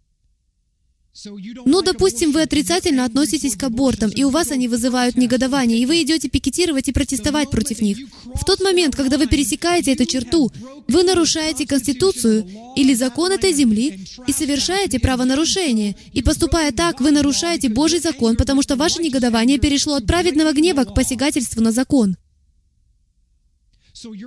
Ну, 1.65 1.81
допустим, 1.81 2.31
вы 2.31 2.43
отрицательно 2.43 3.03
относитесь 3.03 3.55
к 3.55 3.63
абортам, 3.63 4.09
и 4.09 4.23
у 4.23 4.29
вас 4.29 4.51
они 4.51 4.67
вызывают 4.67 5.17
негодование, 5.17 5.79
и 5.79 5.85
вы 5.85 6.01
идете 6.01 6.29
пикетировать 6.29 6.87
и 6.87 6.93
протестовать 6.93 7.49
против 7.49 7.81
них. 7.81 7.97
В 8.35 8.45
тот 8.45 8.61
момент, 8.61 8.95
когда 8.95 9.17
вы 9.17 9.27
пересекаете 9.27 9.93
эту 9.93 10.05
черту, 10.05 10.51
вы 10.87 11.03
нарушаете 11.03 11.65
Конституцию 11.65 12.47
или 12.75 12.93
закон 12.93 13.31
этой 13.31 13.53
земли 13.53 14.05
и 14.27 14.31
совершаете 14.31 14.99
правонарушение. 14.99 15.95
И 16.13 16.21
поступая 16.21 16.71
так, 16.71 17.01
вы 17.01 17.11
нарушаете 17.11 17.69
Божий 17.69 17.99
закон, 17.99 18.37
потому 18.37 18.61
что 18.61 18.75
ваше 18.75 19.01
негодование 19.01 19.57
перешло 19.57 19.95
от 19.95 20.05
праведного 20.05 20.53
гнева 20.53 20.83
к 20.83 20.93
посягательству 20.93 21.61
на 21.61 21.71
закон. 21.71 22.15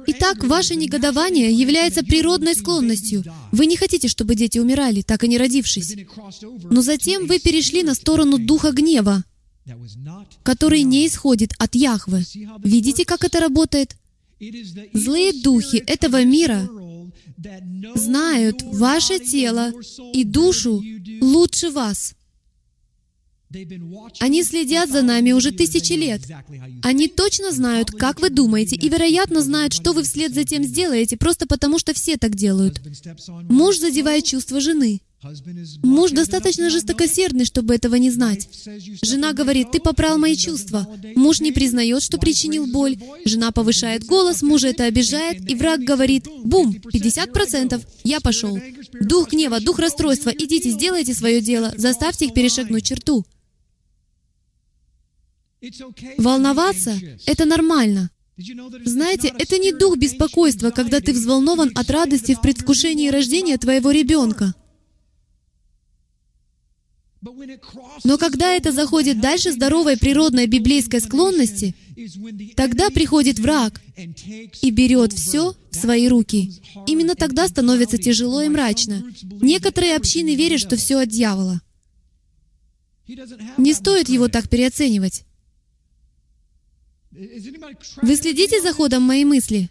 Итак, 0.07 0.45
ваше 0.45 0.75
негодование 0.77 1.53
является 1.53 2.03
природной 2.03 2.55
склонностью. 2.55 3.25
Вы 3.53 3.67
не 3.67 3.77
хотите, 3.77 4.09
чтобы 4.09 4.35
дети 4.35 4.59
умирали, 4.59 5.03
так 5.03 5.25
и 5.25 5.29
не 5.29 5.39
родившись. 5.39 5.97
Но 6.71 6.83
затем 6.83 7.27
вы 7.27 7.39
перешли 7.39 7.83
на 7.83 7.95
сторону 7.95 8.39
духа 8.39 8.73
гнева, 8.73 9.25
который 10.43 10.83
не 10.83 11.07
исходит 11.07 11.53
от 11.59 11.75
Яхвы. 11.75 12.25
Видите, 12.59 13.05
как 13.05 13.25
это 13.25 13.41
работает? 13.41 13.97
Злые 14.93 15.33
духи 15.33 15.77
этого 15.87 16.25
мира 16.25 16.69
знают 17.95 18.63
ваше 18.63 19.19
тело 19.21 19.73
и 20.13 20.25
душу 20.25 20.83
лучше 21.21 21.71
вас. 21.71 22.15
Они 24.21 24.43
следят 24.43 24.91
за 24.91 25.03
нами 25.03 25.33
уже 25.33 25.53
тысячи 25.53 25.93
лет. 25.93 26.23
Они 26.83 27.09
точно 27.09 27.53
знают, 27.53 27.91
как 27.91 28.21
вы 28.21 28.31
думаете, 28.31 28.77
и, 28.77 28.89
вероятно, 28.89 29.41
знают, 29.43 29.73
что 29.73 29.93
вы 29.93 30.03
вслед 30.03 30.35
за 30.35 30.45
тем 30.45 30.65
сделаете, 30.65 31.17
просто 31.17 31.47
потому 31.47 31.79
что 31.79 31.95
все 31.95 32.17
так 32.17 32.35
делают. 32.35 32.81
Муж 33.49 33.79
задевает 33.79 34.25
чувства 34.25 34.61
жены. 34.61 35.01
Муж 35.83 36.11
достаточно 36.11 36.69
жестокосердный, 36.69 37.45
чтобы 37.45 37.75
этого 37.75 37.95
не 37.95 38.11
знать. 38.11 38.49
Жена 39.03 39.33
говорит, 39.33 39.71
ты 39.71 39.79
попрал 39.81 40.19
мои 40.19 40.35
чувства. 40.37 40.87
Муж 41.15 41.41
не 41.41 41.53
признает, 41.53 42.03
что 42.03 42.19
причинил 42.19 42.67
боль. 42.67 42.99
Жена 43.25 43.53
повышает 43.53 44.05
голос, 44.05 44.43
мужа 44.43 44.69
это 44.69 44.85
обижает, 44.85 45.49
и 45.49 45.55
враг 45.55 45.81
говорит, 45.81 46.27
бум, 46.45 46.75
50%, 46.93 47.81
я 48.05 48.21
пошел. 48.21 48.59
Дух 49.01 49.31
гнева, 49.31 49.61
дух 49.61 49.79
расстройства, 49.79 50.31
идите, 50.31 50.71
сделайте 50.71 51.15
свое 51.15 51.41
дело, 51.41 51.73
заставьте 51.77 52.27
их 52.27 52.35
перешагнуть 52.35 52.85
черту. 52.85 53.25
Волноваться— 56.19 56.99
это 57.27 57.45
нормально. 57.45 58.11
Знаете, 58.85 59.33
это 59.39 59.59
не 59.59 59.73
дух 59.73 59.97
беспокойства, 59.97 60.71
когда 60.71 61.01
ты 61.01 61.13
взволнован 61.13 61.71
от 61.75 61.91
радости 61.91 62.35
в 62.35 62.41
предвкушении 62.41 63.09
рождения 63.09 63.59
твоего 63.59 63.91
ребенка. 63.91 64.55
Но 68.05 68.19
когда 68.19 68.55
это 68.57 68.73
заходит 68.73 69.21
дальше 69.21 69.53
здоровой 69.53 69.97
природной 69.97 70.47
библейской 70.49 71.01
склонности, 71.01 71.75
тогда 72.57 72.91
приходит 72.91 73.39
враг 73.39 73.81
и 74.61 74.71
берет 74.71 75.13
все 75.13 75.55
в 75.71 75.77
свои 75.77 76.09
руки. 76.09 76.51
Именно 76.87 77.15
тогда 77.15 77.47
становится 77.47 77.97
тяжело 77.97 78.43
и 78.43 78.49
мрачно. 78.49 79.05
Некоторые 79.23 79.95
общины 79.95 80.35
верят, 80.35 80.59
что 80.59 80.77
все 80.77 80.97
от 80.99 81.11
дьявола. 81.11 81.61
Не 83.57 83.73
стоит 83.73 84.09
его 84.09 84.27
так 84.27 84.49
переоценивать. 84.49 85.25
Вы 88.03 88.17
следите 88.17 88.61
за 88.63 88.73
ходом 88.73 89.03
моей 89.03 89.25
мысли? 89.25 89.69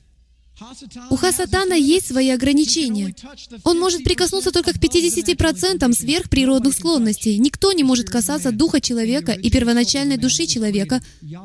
У 1.09 1.15
Хасатана 1.15 1.73
есть 1.73 2.07
свои 2.07 2.29
ограничения. 2.29 3.15
Он 3.63 3.79
может 3.79 4.03
прикоснуться 4.03 4.51
только 4.51 4.73
к 4.73 4.77
50% 4.77 5.91
сверхприродных 5.93 6.73
склонностей. 6.73 7.37
Никто 7.37 7.71
не 7.71 7.83
может 7.83 8.09
касаться 8.09 8.51
духа 8.51 8.79
человека 8.79 9.31
и 9.31 9.49
первоначальной 9.49 10.17
души 10.17 10.45
человека, 10.45 11.01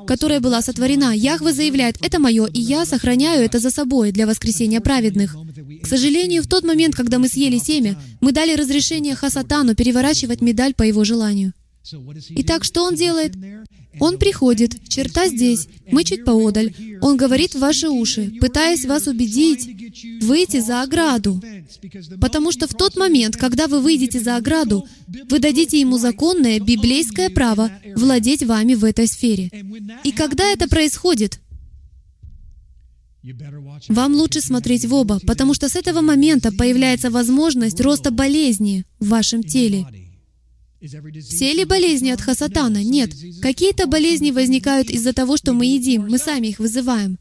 которая 0.07 0.41
была 0.41 0.61
сотворена. 0.61 1.17
Яхве 1.17 1.53
заявляет, 1.53 1.97
«Это 2.05 2.19
мое, 2.19 2.47
и 2.47 2.61
я 2.61 2.85
сохраняю 2.85 3.43
это 3.43 3.59
за 3.59 3.71
собой 3.71 4.13
для 4.13 4.27
воскресения 4.27 4.81
праведных». 4.81 5.35
К 5.83 5.87
сожалению, 5.87 6.43
в 6.43 6.47
тот 6.47 6.65
момент, 6.65 6.95
когда 6.95 7.19
мы 7.19 7.29
съели 7.29 7.59
семя, 7.59 7.99
мы 8.21 8.33
дали 8.33 8.55
разрешение 8.55 9.15
Хасатану 9.15 9.75
переворачивать 9.75 10.43
медаль 10.43 10.75
по 10.75 10.83
его 10.83 11.05
желанию. 11.05 11.55
Итак, 12.31 12.65
что 12.65 12.83
он 12.83 12.97
делает? 12.97 13.33
Он 14.01 14.19
приходит, 14.19 14.89
черта 14.89 15.29
здесь, 15.29 15.69
мы 15.91 16.05
чуть 16.05 16.25
поодаль. 16.25 16.75
Он 17.01 17.17
говорит 17.17 17.55
в 17.55 17.59
ваши 17.59 17.89
уши, 17.89 18.33
пытаясь 18.41 18.85
вас 18.85 19.07
убедить 19.07 20.23
выйти 20.23 20.61
за 20.61 20.83
ограду. 20.83 21.43
Потому 22.21 22.53
что 22.53 22.67
в 22.67 22.75
тот 22.75 22.97
момент, 22.97 23.37
когда 23.37 23.67
вы 23.67 23.81
выйдете 23.81 24.21
за 24.21 24.37
ограду, 24.37 24.87
вы 25.31 25.39
дадите 25.39 25.81
ему 25.81 25.99
законное 25.99 26.61
библейское 26.61 27.31
право 27.31 27.71
владеть 27.95 28.43
вами 28.43 28.75
в 28.75 28.85
этой 28.85 29.07
сфере. 29.07 29.51
И 30.05 30.13
когда 30.13 30.45
это 30.53 30.69
происходит, 30.69 31.41
вам 33.89 34.15
лучше 34.15 34.41
смотреть 34.41 34.85
в 34.85 34.95
оба, 34.95 35.19
потому 35.27 35.55
что 35.55 35.69
с 35.69 35.75
этого 35.75 36.01
момента 36.01 36.53
появляется 36.53 37.11
возможность 37.11 37.81
роста 37.81 38.11
болезни 38.11 38.85
в 39.01 39.09
вашем 39.09 39.43
теле. 39.43 39.87
Все 41.21 41.53
ли 41.53 41.65
болезни 41.65 42.11
от 42.11 42.21
хасатана? 42.21 42.83
Нет. 42.83 43.11
Какие-то 43.43 43.87
болезни 43.87 44.31
возникают 44.31 44.91
из-за 44.91 45.13
того, 45.13 45.37
что 45.37 45.53
мы 45.53 45.67
едим, 45.67 46.07
мы 46.09 46.19
сами 46.19 46.49
их 46.49 46.59
вызываем. 46.59 47.19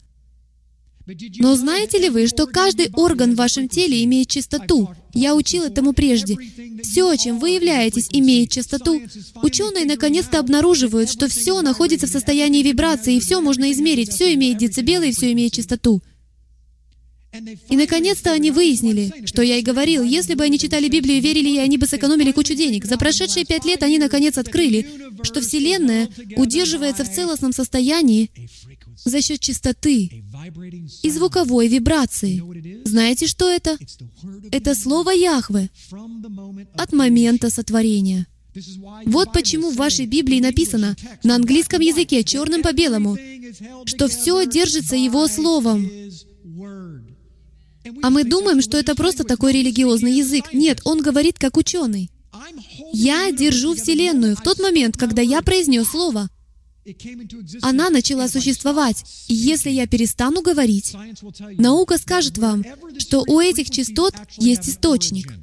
Но 1.37 1.55
знаете 1.55 1.99
ли 1.99 2.09
вы, 2.09 2.25
что 2.27 2.47
каждый 2.47 2.89
орган 2.93 3.33
в 3.33 3.37
вашем 3.37 3.69
теле 3.69 4.03
имеет 4.03 4.27
чистоту? 4.27 4.89
Я 5.13 5.35
учил 5.35 5.63
этому 5.63 5.93
прежде. 5.93 6.35
Все, 6.81 7.15
чем 7.15 7.39
вы 7.39 7.51
являетесь, 7.51 8.07
имеет 8.11 8.49
частоту. 8.49 9.01
Ученые 9.43 9.85
наконец-то 9.85 10.39
обнаруживают, 10.39 11.11
что 11.11 11.27
все 11.27 11.61
находится 11.61 12.07
в 12.07 12.11
состоянии 12.11 12.63
вибрации, 12.63 13.15
и 13.15 13.19
все 13.19 13.39
можно 13.39 13.71
измерить, 13.71 14.09
все 14.09 14.33
имеет 14.33 14.57
децибелы 14.57 15.09
и 15.09 15.11
все 15.11 15.31
имеет 15.31 15.53
частоту. 15.53 16.01
И 17.69 17.75
наконец-то 17.75 18.31
они 18.31 18.51
выяснили, 18.51 19.25
что 19.25 19.41
я 19.41 19.57
и 19.57 19.61
говорил, 19.61 20.03
если 20.03 20.35
бы 20.35 20.43
они 20.43 20.59
читали 20.59 20.87
Библию 20.87 21.17
и 21.17 21.21
верили 21.21 21.49
ей, 21.49 21.63
они 21.63 21.77
бы 21.77 21.87
сэкономили 21.87 22.31
кучу 22.31 22.53
денег. 22.55 22.85
За 22.85 22.97
прошедшие 22.97 23.45
пять 23.45 23.65
лет 23.65 23.83
они 23.83 23.97
наконец 23.97 24.37
открыли, 24.37 24.87
что 25.23 25.41
Вселенная 25.41 26.09
удерживается 26.35 27.03
в 27.03 27.13
целостном 27.13 27.53
состоянии 27.53 28.29
за 29.03 29.21
счет 29.21 29.39
чистоты 29.39 30.23
и 31.03 31.09
звуковой 31.09 31.67
вибрации. 31.67 32.41
Знаете, 32.85 33.27
что 33.27 33.49
это? 33.49 33.77
Это 34.51 34.75
слово 34.75 35.11
Яхве 35.11 35.69
от 36.77 36.93
момента 36.93 37.49
сотворения. 37.49 38.27
Вот 39.05 39.33
почему 39.33 39.69
в 39.69 39.75
вашей 39.75 40.05
Библии 40.05 40.39
написано 40.39 40.95
на 41.23 41.35
английском 41.35 41.81
языке, 41.81 42.23
черным 42.23 42.61
по 42.61 42.71
белому, 42.71 43.17
что 43.85 44.07
все 44.07 44.45
держится 44.45 44.95
Его 44.95 45.27
Словом. 45.27 45.89
А 48.01 48.09
мы 48.09 48.23
думаем, 48.23 48.61
что 48.61 48.77
это 48.77 48.95
просто 48.95 49.23
такой 49.23 49.53
религиозный 49.53 50.13
язык. 50.13 50.53
Нет, 50.53 50.81
он 50.83 51.01
говорит 51.01 51.37
как 51.37 51.57
ученый. 51.57 52.09
Я 52.91 53.31
держу 53.31 53.75
Вселенную 53.75 54.35
в 54.35 54.41
тот 54.41 54.59
момент, 54.59 54.97
когда 54.97 55.21
я 55.21 55.41
произнес 55.41 55.89
слово. 55.89 56.29
Она 57.61 57.89
начала 57.89 58.27
существовать. 58.27 59.03
И 59.27 59.33
если 59.33 59.69
я 59.69 59.87
перестану 59.87 60.41
говорить, 60.41 60.95
наука 61.57 61.97
скажет 61.97 62.37
вам, 62.37 62.63
что 62.99 63.23
у 63.27 63.39
этих 63.39 63.69
частот 63.69 64.13
есть 64.37 64.69
источник. 64.69 65.33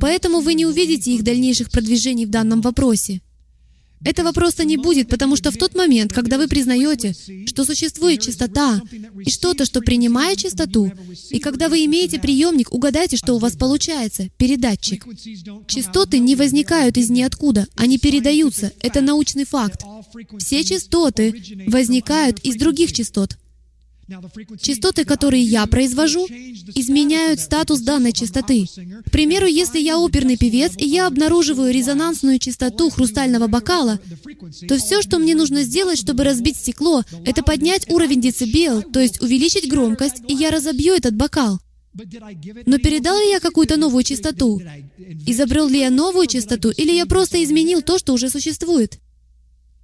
Поэтому 0.00 0.40
вы 0.40 0.54
не 0.54 0.66
увидите 0.66 1.12
их 1.14 1.22
дальнейших 1.22 1.70
продвижений 1.70 2.26
в 2.26 2.30
данном 2.30 2.60
вопросе. 2.60 3.20
Этого 4.06 4.30
просто 4.30 4.64
не 4.64 4.76
будет, 4.76 5.08
потому 5.08 5.34
что 5.34 5.50
в 5.50 5.56
тот 5.56 5.74
момент, 5.74 6.12
когда 6.12 6.38
вы 6.38 6.46
признаете, 6.46 7.12
что 7.46 7.64
существует 7.64 8.20
чистота 8.20 8.80
и 9.24 9.30
что-то, 9.30 9.64
что 9.64 9.80
принимает 9.80 10.38
чистоту, 10.38 10.92
и 11.30 11.40
когда 11.40 11.68
вы 11.68 11.84
имеете 11.86 12.20
приемник, 12.20 12.72
угадайте, 12.72 13.16
что 13.16 13.34
у 13.34 13.38
вас 13.38 13.56
получается, 13.56 14.28
передатчик. 14.36 15.04
Частоты 15.66 16.20
не 16.20 16.36
возникают 16.36 16.96
из 16.96 17.10
ниоткуда, 17.10 17.66
они 17.74 17.98
передаются. 17.98 18.72
Это 18.80 19.00
научный 19.00 19.44
факт. 19.44 19.82
Все 20.38 20.62
частоты 20.62 21.34
возникают 21.66 22.38
из 22.44 22.54
других 22.54 22.92
частот. 22.92 23.36
Частоты, 24.60 25.04
которые 25.04 25.42
я 25.42 25.66
произвожу, 25.66 26.26
изменяют 26.26 27.40
статус 27.40 27.80
данной 27.80 28.12
частоты. 28.12 28.66
К 29.06 29.10
примеру, 29.10 29.46
если 29.46 29.80
я 29.80 29.98
оперный 29.98 30.36
певец, 30.36 30.72
и 30.76 30.86
я 30.86 31.06
обнаруживаю 31.06 31.72
резонансную 31.72 32.38
частоту 32.38 32.90
хрустального 32.90 33.48
бокала, 33.48 33.98
то 34.68 34.78
все, 34.78 35.02
что 35.02 35.18
мне 35.18 35.34
нужно 35.34 35.62
сделать, 35.62 35.98
чтобы 35.98 36.24
разбить 36.24 36.56
стекло, 36.56 37.02
это 37.24 37.42
поднять 37.42 37.90
уровень 37.90 38.20
децибел, 38.20 38.82
то 38.82 39.00
есть 39.00 39.20
увеличить 39.20 39.68
громкость, 39.68 40.22
и 40.28 40.34
я 40.34 40.50
разобью 40.50 40.94
этот 40.94 41.16
бокал. 41.16 41.58
Но 42.66 42.78
передал 42.78 43.18
ли 43.18 43.30
я 43.30 43.40
какую-то 43.40 43.76
новую 43.76 44.04
частоту? 44.04 44.60
Изобрел 45.26 45.66
ли 45.66 45.80
я 45.80 45.90
новую 45.90 46.26
частоту, 46.26 46.70
или 46.70 46.92
я 46.92 47.06
просто 47.06 47.42
изменил 47.42 47.82
то, 47.82 47.98
что 47.98 48.12
уже 48.12 48.28
существует? 48.28 48.98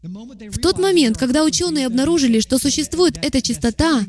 В 0.03 0.59
тот 0.59 0.81
момент, 0.81 1.17
когда 1.17 1.45
ученые 1.45 1.87
обнаружили, 1.87 2.41
что 2.41 2.59
существует 2.59 3.17
эта 3.23 3.41
частота, 3.41 4.05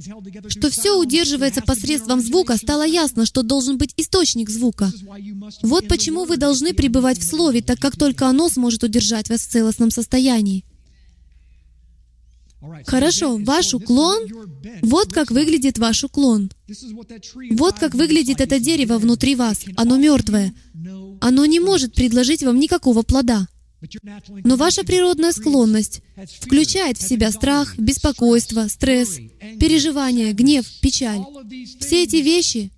что 0.47 0.71
все 0.71 0.97
удерживается 0.99 1.61
посредством 1.61 2.19
звука, 2.19 2.57
стало 2.57 2.83
ясно, 2.83 3.27
что 3.27 3.43
должен 3.43 3.77
быть 3.77 3.93
источник 3.95 4.49
звука. 4.49 4.91
Вот 5.61 5.87
почему 5.87 6.25
вы 6.25 6.37
должны 6.37 6.73
пребывать 6.73 7.19
в 7.19 7.23
Слове, 7.23 7.61
так 7.61 7.79
как 7.79 7.95
только 7.95 8.27
оно 8.27 8.49
сможет 8.49 8.83
удержать 8.83 9.29
вас 9.29 9.41
в 9.41 9.49
целостном 9.49 9.91
состоянии. 9.91 10.65
Хорошо, 12.87 13.37
ваш 13.37 13.73
уклон, 13.75 14.25
вот 14.81 15.13
как 15.13 15.29
выглядит 15.29 15.77
ваш 15.77 16.03
уклон. 16.03 16.49
Вот 17.51 17.77
как 17.77 17.93
выглядит 17.93 18.41
это 18.41 18.59
дерево 18.59 18.97
внутри 18.97 19.35
вас. 19.35 19.59
Оно 19.75 19.97
мертвое. 19.97 20.55
Оно 21.21 21.45
не 21.45 21.59
может 21.59 21.93
предложить 21.93 22.41
вам 22.41 22.59
никакого 22.59 23.03
плода. 23.03 23.47
Но 24.43 24.55
ваша 24.55 24.83
природная 24.83 25.31
склонность 25.31 26.01
включает 26.41 26.97
в 26.97 27.07
себя 27.07 27.31
страх, 27.31 27.77
беспокойство, 27.77 28.67
стресс, 28.67 29.19
переживания, 29.59 30.33
гнев, 30.33 30.65
печаль. 30.81 31.21
Все 31.79 32.03
эти 32.03 32.17
вещи 32.17 32.71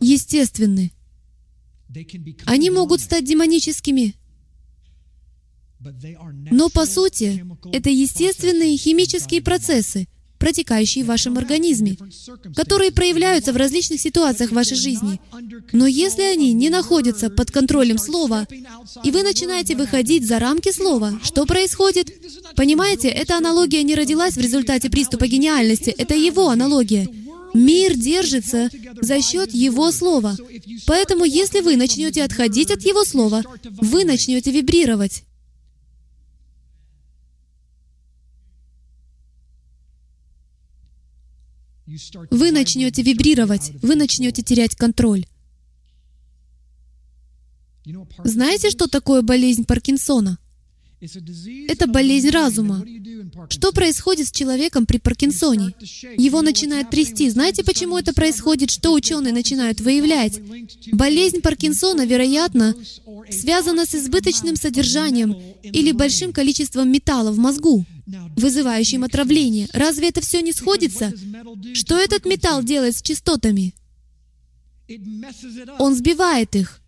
естественны. 0.00 0.92
Они 2.44 2.70
могут 2.70 3.00
стать 3.00 3.24
демоническими, 3.24 4.14
но 6.50 6.68
по 6.68 6.86
сути 6.86 7.44
это 7.72 7.90
естественные 7.90 8.76
химические 8.76 9.42
процессы, 9.42 10.08
протекающие 10.38 11.04
в 11.04 11.08
вашем 11.08 11.36
организме, 11.38 11.96
которые 12.54 12.92
проявляются 12.92 13.52
в 13.52 13.56
различных 13.56 14.00
ситуациях 14.00 14.52
вашей 14.52 14.76
жизни. 14.76 15.20
Но 15.72 15.86
если 15.86 16.22
они 16.22 16.52
не 16.52 16.70
находятся 16.70 17.30
под 17.30 17.50
контролем 17.50 17.98
слова, 17.98 18.46
и 19.02 19.10
вы 19.10 19.22
начинаете 19.22 19.76
выходить 19.76 20.26
за 20.26 20.38
рамки 20.38 20.72
слова, 20.72 21.18
что 21.22 21.46
происходит? 21.46 22.12
Понимаете, 22.54 23.08
эта 23.08 23.36
аналогия 23.36 23.82
не 23.82 23.94
родилась 23.94 24.34
в 24.34 24.40
результате 24.40 24.90
приступа 24.90 25.26
гениальности, 25.26 25.90
это 25.90 26.14
его 26.14 26.48
аналогия. 26.48 27.08
Мир 27.54 27.94
держится 27.94 28.68
за 29.00 29.22
счет 29.22 29.54
Его 29.54 29.90
Слова. 29.90 30.36
Поэтому, 30.86 31.24
если 31.24 31.60
вы 31.60 31.76
начнете 31.76 32.22
отходить 32.22 32.70
от 32.70 32.82
Его 32.82 33.04
Слова, 33.04 33.42
вы 33.80 34.04
начнете 34.04 34.50
вибрировать. 34.50 35.24
Вы 42.30 42.50
начнете 42.50 43.02
вибрировать, 43.02 43.72
вы 43.82 43.94
начнете 43.96 44.42
терять 44.42 44.74
контроль. 44.74 45.26
Знаете, 48.24 48.70
что 48.70 48.88
такое 48.88 49.22
болезнь 49.22 49.64
Паркинсона? 49.64 50.38
Это 51.68 51.86
болезнь 51.86 52.30
разума. 52.30 52.84
Что 53.50 53.70
происходит 53.72 54.28
с 54.28 54.32
человеком 54.32 54.86
при 54.86 54.98
Паркинсоне? 54.98 55.74
Его 56.16 56.40
начинает 56.42 56.90
трясти. 56.90 57.28
Знаете, 57.28 57.62
почему 57.62 57.98
это 57.98 58.14
происходит? 58.14 58.70
Что 58.70 58.92
ученые 58.92 59.34
начинают 59.34 59.80
выявлять? 59.80 60.40
Болезнь 60.92 61.42
Паркинсона, 61.42 62.06
вероятно, 62.06 62.74
связана 63.30 63.84
с 63.84 63.94
избыточным 63.94 64.56
содержанием 64.56 65.36
или 65.62 65.92
большим 65.92 66.32
количеством 66.32 66.90
металла 66.90 67.30
в 67.30 67.38
мозгу, 67.38 67.84
вызывающим 68.36 69.04
отравление. 69.04 69.68
Разве 69.72 70.08
это 70.08 70.20
все 70.20 70.40
не 70.42 70.52
сходится? 70.52 71.12
Что 71.74 71.96
этот 71.96 72.24
металл 72.24 72.62
делает 72.62 72.96
с 72.96 73.02
частотами? 73.02 73.74
Он 75.78 75.94
сбивает 75.94 76.54
их. 76.54 76.80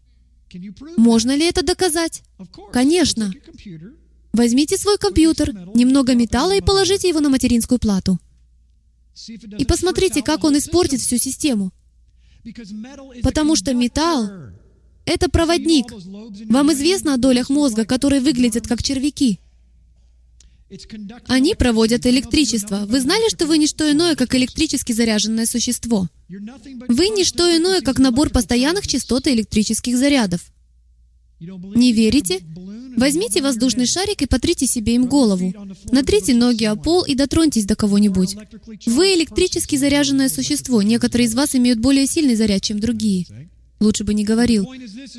Можно 0.96 1.36
ли 1.36 1.44
это 1.46 1.62
доказать? 1.62 2.22
Конечно. 2.72 3.32
Возьмите 4.32 4.78
свой 4.78 4.98
компьютер, 4.98 5.52
немного 5.74 6.14
металла 6.14 6.54
и 6.56 6.60
положите 6.60 7.08
его 7.08 7.20
на 7.20 7.28
материнскую 7.28 7.78
плату. 7.78 8.18
И 9.58 9.64
посмотрите, 9.64 10.22
как 10.22 10.44
он 10.44 10.56
испортит 10.56 11.00
всю 11.00 11.18
систему. 11.18 11.72
Потому 13.22 13.56
что 13.56 13.74
металл— 13.74 14.28
это 15.04 15.28
проводник. 15.28 15.86
Вам 16.48 16.72
известно 16.72 17.14
о 17.14 17.18
долях 17.18 17.50
мозга, 17.50 17.84
которые 17.84 18.20
выглядят 18.20 18.68
как 18.68 18.82
червяки. 18.82 19.40
Они 21.26 21.54
проводят 21.54 22.06
электричество. 22.06 22.84
Вы 22.86 23.00
знали, 23.00 23.28
что 23.30 23.46
вы 23.46 23.58
не 23.58 23.66
что 23.66 23.90
иное, 23.90 24.16
как 24.16 24.34
электрически 24.34 24.92
заряженное 24.92 25.46
существо? 25.46 26.08
Вы 26.28 27.08
не 27.08 27.24
что 27.24 27.44
иное, 27.56 27.80
как 27.80 27.98
набор 27.98 28.30
постоянных 28.30 28.86
частот 28.86 29.26
и 29.26 29.32
электрических 29.32 29.96
зарядов. 29.96 30.42
Не 31.40 31.92
верите? 31.92 32.40
Возьмите 32.96 33.40
воздушный 33.40 33.86
шарик 33.86 34.22
и 34.22 34.26
потрите 34.26 34.66
себе 34.66 34.96
им 34.96 35.06
голову. 35.06 35.54
Натрите 35.92 36.34
ноги 36.34 36.64
о 36.64 36.74
пол 36.74 37.04
и 37.04 37.14
дотроньтесь 37.14 37.64
до 37.64 37.76
кого-нибудь. 37.76 38.36
Вы 38.86 39.14
электрически 39.14 39.76
заряженное 39.76 40.28
существо. 40.28 40.82
Некоторые 40.82 41.28
из 41.28 41.34
вас 41.34 41.54
имеют 41.54 41.78
более 41.78 42.06
сильный 42.06 42.34
заряд, 42.34 42.62
чем 42.62 42.80
другие. 42.80 43.26
Лучше 43.80 44.02
бы 44.02 44.12
не 44.12 44.24
говорил. 44.24 44.66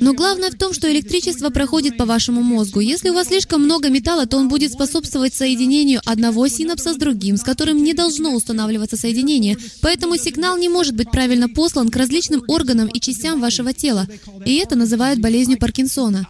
Но 0.00 0.12
главное 0.12 0.50
в 0.50 0.54
том, 0.54 0.74
что 0.74 0.92
электричество 0.92 1.48
проходит 1.48 1.96
по 1.96 2.04
вашему 2.04 2.42
мозгу. 2.42 2.80
Если 2.80 3.08
у 3.08 3.14
вас 3.14 3.28
слишком 3.28 3.62
много 3.62 3.88
металла, 3.88 4.26
то 4.26 4.36
он 4.36 4.48
будет 4.48 4.72
способствовать 4.72 5.32
соединению 5.32 6.02
одного 6.04 6.46
синапса 6.48 6.92
с 6.92 6.96
другим, 6.96 7.38
с 7.38 7.42
которым 7.42 7.82
не 7.82 7.94
должно 7.94 8.34
устанавливаться 8.34 8.98
соединение. 8.98 9.56
Поэтому 9.80 10.16
сигнал 10.18 10.58
не 10.58 10.68
может 10.68 10.94
быть 10.94 11.10
правильно 11.10 11.48
послан 11.48 11.88
к 11.88 11.96
различным 11.96 12.44
органам 12.48 12.88
и 12.88 13.00
частям 13.00 13.40
вашего 13.40 13.72
тела. 13.72 14.06
И 14.44 14.56
это 14.56 14.76
называют 14.76 15.20
болезнью 15.20 15.58
Паркинсона. 15.58 16.28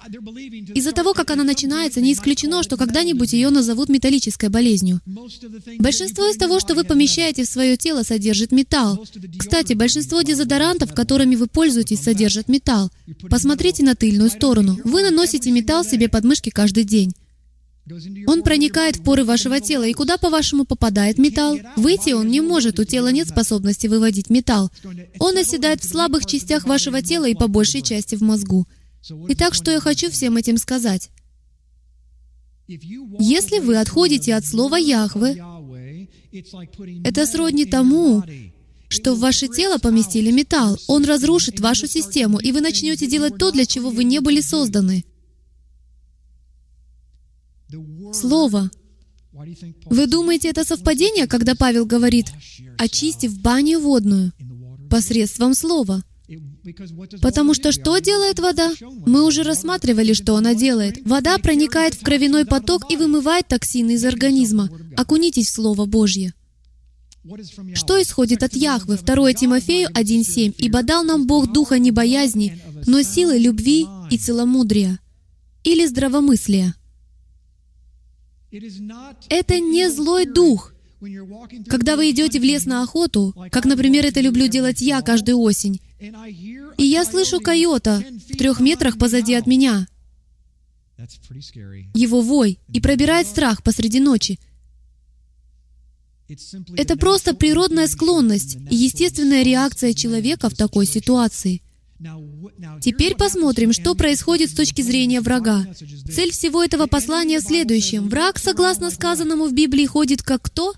Из-за 0.75 0.93
того, 0.93 1.15
как 1.15 1.33
она 1.33 1.43
начинается, 1.43 2.01
не 2.01 2.13
исключено, 2.13 2.63
что 2.63 2.77
когда-нибудь 2.77 3.33
ее 3.33 3.51
назовут 3.51 3.89
металлической 3.89 4.51
болезнью. 4.51 5.01
Большинство 5.81 6.27
из 6.29 6.37
того, 6.37 6.61
что 6.61 6.75
вы 6.75 6.85
помещаете 6.85 7.43
в 7.43 7.49
свое 7.49 7.77
тело, 7.77 8.05
содержит 8.05 8.53
металл. 8.53 9.05
Кстати, 9.37 9.73
большинство 9.73 10.23
дезодорантов, 10.23 10.95
которыми 10.95 11.35
вы 11.35 11.49
пользуетесь, 11.49 12.01
содержат 12.01 12.20
содержит 12.21 12.49
металл. 12.49 12.91
Посмотрите 13.31 13.83
на 13.83 13.95
тыльную 13.95 14.29
сторону. 14.31 14.79
Вы 14.85 15.03
наносите 15.03 15.51
металл 15.51 15.85
себе 15.85 16.09
под 16.09 16.25
мышки 16.25 16.51
каждый 16.51 16.85
день. 16.85 17.15
Он 18.27 18.43
проникает 18.43 18.97
в 18.97 19.03
поры 19.03 19.25
вашего 19.25 19.59
тела, 19.61 19.85
и 19.85 19.95
куда, 19.95 20.19
по-вашему, 20.19 20.65
попадает 20.65 21.19
металл? 21.19 21.59
Выйти 21.77 22.13
он 22.13 22.29
не 22.29 22.41
может, 22.41 22.79
у 22.79 22.85
тела 22.85 23.11
нет 23.11 23.29
способности 23.29 23.87
выводить 23.87 24.31
металл. 24.31 24.71
Он 25.19 25.37
оседает 25.39 25.83
в 25.83 25.89
слабых 25.89 26.27
частях 26.27 26.67
вашего 26.67 27.03
тела 27.03 27.27
и 27.27 27.35
по 27.35 27.49
большей 27.49 27.83
части 27.83 28.17
в 28.17 28.21
мозгу. 28.21 28.69
Итак, 29.29 29.55
что 29.55 29.71
я 29.71 29.81
хочу 29.81 30.11
всем 30.11 30.37
этим 30.37 30.59
сказать? 30.59 31.11
Если 32.69 33.59
вы 33.59 33.79
отходите 33.79 34.35
от 34.35 34.45
слова 34.45 34.77
«Яхве», 34.77 35.43
это 37.03 37.27
сродни 37.27 37.65
тому, 37.65 38.23
что 38.91 39.15
в 39.15 39.21
ваше 39.21 39.47
тело 39.49 39.79
поместили 39.79 40.31
металл. 40.33 40.77
Он 40.89 41.05
разрушит 41.05 41.61
вашу 41.61 41.87
систему, 41.87 42.39
и 42.39 42.51
вы 42.53 42.61
начнете 42.61 43.07
делать 43.07 43.39
то, 43.39 43.53
для 43.53 43.65
чего 43.65 43.91
вы 43.91 44.05
не 44.05 44.21
были 44.21 44.41
созданы. 44.41 45.05
Слово. 48.13 48.69
Вы 49.85 50.07
думаете, 50.09 50.49
это 50.49 50.65
совпадение, 50.65 51.29
когда 51.29 51.55
Павел 51.55 51.87
говорит, 51.87 52.27
очистив 52.79 53.41
баню 53.41 53.79
водную 53.79 54.33
посредством 54.91 55.55
слова? 55.55 56.03
Потому 57.23 57.55
что 57.55 57.71
что 57.71 57.99
делает 57.99 58.41
вода? 58.41 58.73
Мы 59.07 59.25
уже 59.25 59.45
рассматривали, 59.45 60.15
что 60.15 60.35
она 60.35 60.55
делает. 60.55 60.99
Вода 61.05 61.39
проникает 61.39 61.95
в 61.95 62.03
кровяной 62.03 62.45
поток 62.45 62.91
и 62.91 62.97
вымывает 62.97 63.47
токсины 63.47 63.93
из 63.93 64.05
организма. 64.05 64.69
Окунитесь 64.97 65.49
в 65.49 65.55
Слово 65.55 65.87
Божье. 65.87 66.35
Что 67.75 68.01
исходит 68.03 68.43
от 68.43 68.55
Яхвы? 68.55 68.97
2 68.97 69.33
Тимофею 69.35 69.89
1.7. 69.91 70.55
«Ибо 70.59 70.83
дал 70.83 71.05
нам 71.05 71.27
Бог 71.27 71.53
духа 71.53 71.79
не 71.79 71.91
боязни, 71.91 72.61
но 72.87 73.03
силы 73.03 73.39
любви 73.39 73.87
и 74.11 74.19
целомудрия» 74.19 74.99
или 75.65 75.87
здравомыслия. 75.87 76.75
Это 79.29 79.61
не 79.61 79.91
злой 79.91 80.27
дух. 80.27 80.73
Когда 81.69 81.97
вы 81.97 82.11
идете 82.11 82.41
в 82.41 82.43
лес 82.43 82.67
на 82.67 82.83
охоту, 82.83 83.35
как, 83.51 83.65
например, 83.65 84.05
это 84.05 84.21
люблю 84.21 84.49
делать 84.49 84.81
я 84.81 85.01
каждую 85.01 85.39
осень, 85.39 85.81
и 86.77 86.85
я 86.85 87.05
слышу 87.05 87.41
койота 87.41 88.03
в 88.29 88.37
трех 88.37 88.61
метрах 88.61 88.99
позади 88.99 89.35
от 89.35 89.47
меня, 89.47 89.87
его 91.95 92.21
вой, 92.21 92.59
и 92.69 92.81
пробирает 92.81 93.27
страх 93.27 93.63
посреди 93.63 94.01
ночи. 94.01 94.39
Это 96.77 96.97
просто 96.97 97.35
природная 97.35 97.87
склонность 97.87 98.57
и 98.71 98.77
естественная 98.77 99.43
реакция 99.43 99.95
человека 99.95 100.49
в 100.49 100.55
такой 100.55 100.87
ситуации. 100.87 101.63
Теперь 102.81 103.15
посмотрим, 103.15 103.73
что 103.73 103.95
происходит 103.95 104.51
с 104.51 104.55
точки 104.55 104.81
зрения 104.81 105.21
врага. 105.21 105.67
Цель 106.11 106.31
всего 106.31 106.65
этого 106.65 106.87
послания 106.87 107.41
в 107.41 107.45
следующем. 107.45 108.09
Враг, 108.09 108.39
согласно 108.39 108.91
сказанному 108.91 109.47
в 109.47 109.53
Библии, 109.53 109.85
ходит 109.87 110.23
как 110.23 110.43
кто? 110.43 110.73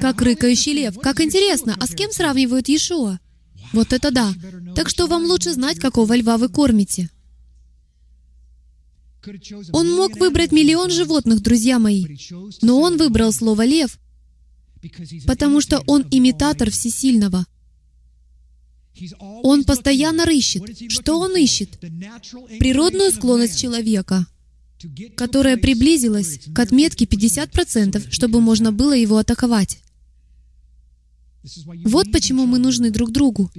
Как 0.00 0.20
рыкающий 0.22 0.72
лев. 0.72 0.98
Как 0.98 1.20
интересно, 1.20 1.76
а 1.78 1.86
с 1.86 1.94
кем 1.94 2.10
сравнивают 2.10 2.68
Иешуа? 2.68 3.20
Вот 3.72 3.92
это 3.92 4.10
да. 4.10 4.32
Так 4.74 4.88
что 4.88 5.06
вам 5.06 5.24
лучше 5.24 5.52
знать, 5.52 5.78
какого 5.78 6.16
льва 6.16 6.36
вы 6.36 6.48
кормите. 6.48 7.10
Он 9.72 9.90
мог 9.94 10.16
выбрать 10.18 10.52
миллион 10.52 10.90
животных, 10.90 11.40
друзья 11.40 11.78
мои, 11.78 12.04
но 12.60 12.80
он 12.80 12.98
выбрал 12.98 13.32
слово 13.32 13.64
«лев», 13.64 13.98
потому 15.26 15.60
что 15.60 15.82
он 15.86 16.06
имитатор 16.10 16.70
всесильного. 16.70 17.46
Он 19.42 19.64
постоянно 19.64 20.24
рыщет. 20.24 20.62
Что 20.88 21.18
он 21.18 21.36
ищет? 21.36 21.78
Природную 22.58 23.10
склонность 23.10 23.60
человека, 23.60 24.26
которая 25.16 25.56
приблизилась 25.56 26.40
к 26.54 26.58
отметке 26.58 27.04
50%, 27.04 28.10
чтобы 28.10 28.40
можно 28.40 28.72
было 28.72 28.92
его 28.92 29.18
атаковать. 29.18 29.78
Вот 31.84 32.10
почему 32.10 32.46
мы 32.46 32.58
нужны 32.58 32.90
друг 32.90 33.10
другу. 33.10 33.50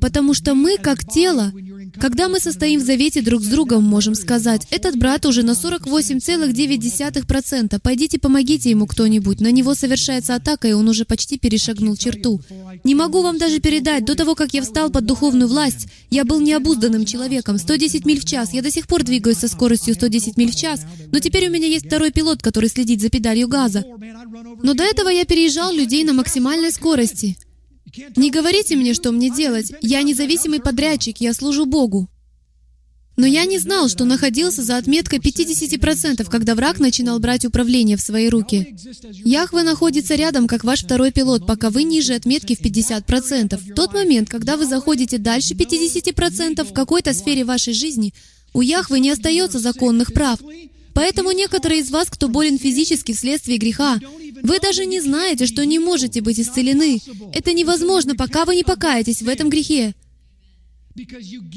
Потому 0.00 0.32
что 0.34 0.54
мы, 0.54 0.78
как 0.78 1.04
тело, 1.04 1.52
когда 2.00 2.28
мы 2.28 2.38
состоим 2.38 2.78
в 2.80 2.84
завете 2.84 3.20
друг 3.20 3.42
с 3.42 3.46
другом, 3.46 3.82
можем 3.82 4.14
сказать, 4.14 4.68
этот 4.70 4.96
брат 4.96 5.26
уже 5.26 5.42
на 5.42 5.50
48,9%, 5.52 7.80
пойдите 7.82 8.20
помогите 8.20 8.70
ему 8.70 8.86
кто-нибудь, 8.86 9.40
на 9.40 9.50
него 9.50 9.74
совершается 9.74 10.36
атака, 10.36 10.68
и 10.68 10.72
он 10.72 10.88
уже 10.88 11.04
почти 11.04 11.36
перешагнул 11.38 11.96
черту. 11.96 12.40
Не 12.84 12.94
могу 12.94 13.22
вам 13.22 13.38
даже 13.38 13.58
передать, 13.58 14.04
до 14.04 14.14
того, 14.14 14.36
как 14.36 14.54
я 14.54 14.62
встал 14.62 14.90
под 14.90 15.06
духовную 15.06 15.48
власть, 15.48 15.88
я 16.10 16.24
был 16.24 16.40
необузданным 16.40 17.04
человеком, 17.04 17.58
110 17.58 18.06
миль 18.06 18.20
в 18.20 18.24
час, 18.24 18.52
я 18.52 18.62
до 18.62 18.70
сих 18.70 18.86
пор 18.86 19.02
двигаюсь 19.02 19.38
со 19.38 19.48
скоростью 19.48 19.94
110 19.94 20.36
миль 20.36 20.52
в 20.52 20.56
час, 20.56 20.82
но 21.10 21.18
теперь 21.18 21.48
у 21.48 21.50
меня 21.50 21.66
есть 21.66 21.86
второй 21.86 22.12
пилот, 22.12 22.40
который 22.42 22.68
следит 22.68 23.00
за 23.00 23.08
педалью 23.08 23.48
газа. 23.48 23.84
Но 24.62 24.74
до 24.74 24.84
этого 24.84 25.08
я 25.08 25.24
переезжал 25.24 25.72
людей 25.72 26.04
на 26.04 26.12
максимальной 26.12 26.70
скорости. 26.70 27.15
Не 28.16 28.30
говорите 28.30 28.76
мне, 28.76 28.94
что 28.94 29.12
мне 29.12 29.30
делать. 29.30 29.72
Я 29.80 30.02
независимый 30.02 30.60
подрядчик, 30.60 31.18
я 31.20 31.32
служу 31.32 31.66
Богу. 31.66 32.08
Но 33.16 33.26
я 33.26 33.46
не 33.46 33.58
знал, 33.58 33.88
что 33.88 34.04
находился 34.04 34.62
за 34.62 34.76
отметкой 34.76 35.20
50%, 35.20 36.28
когда 36.30 36.54
враг 36.54 36.78
начинал 36.78 37.18
брать 37.18 37.46
управление 37.46 37.96
в 37.96 38.02
свои 38.02 38.28
руки. 38.28 38.76
Яхве 39.24 39.62
находится 39.62 40.16
рядом, 40.16 40.46
как 40.46 40.64
ваш 40.64 40.82
второй 40.84 41.12
пилот, 41.12 41.46
пока 41.46 41.70
вы 41.70 41.84
ниже 41.84 42.12
отметки 42.12 42.54
в 42.54 42.60
50%. 42.60 43.56
В 43.56 43.74
тот 43.74 43.94
момент, 43.94 44.28
когда 44.28 44.58
вы 44.58 44.66
заходите 44.66 45.16
дальше 45.16 45.54
50% 45.54 46.64
в 46.64 46.72
какой-то 46.74 47.14
сфере 47.14 47.44
вашей 47.44 47.72
жизни, 47.72 48.12
у 48.52 48.60
Яхвы 48.60 49.00
не 49.00 49.10
остается 49.10 49.58
законных 49.58 50.12
прав. 50.12 50.38
Поэтому 50.96 51.30
некоторые 51.30 51.82
из 51.82 51.90
вас, 51.90 52.08
кто 52.08 52.26
болен 52.26 52.58
физически 52.58 53.12
вследствие 53.12 53.58
греха, 53.58 54.00
вы 54.42 54.58
даже 54.60 54.86
не 54.86 54.98
знаете, 54.98 55.44
что 55.44 55.66
не 55.66 55.78
можете 55.78 56.22
быть 56.22 56.40
исцелены. 56.40 57.02
Это 57.34 57.52
невозможно, 57.52 58.16
пока 58.16 58.46
вы 58.46 58.56
не 58.56 58.64
покаетесь 58.64 59.20
в 59.20 59.28
этом 59.28 59.50
грехе. 59.50 59.94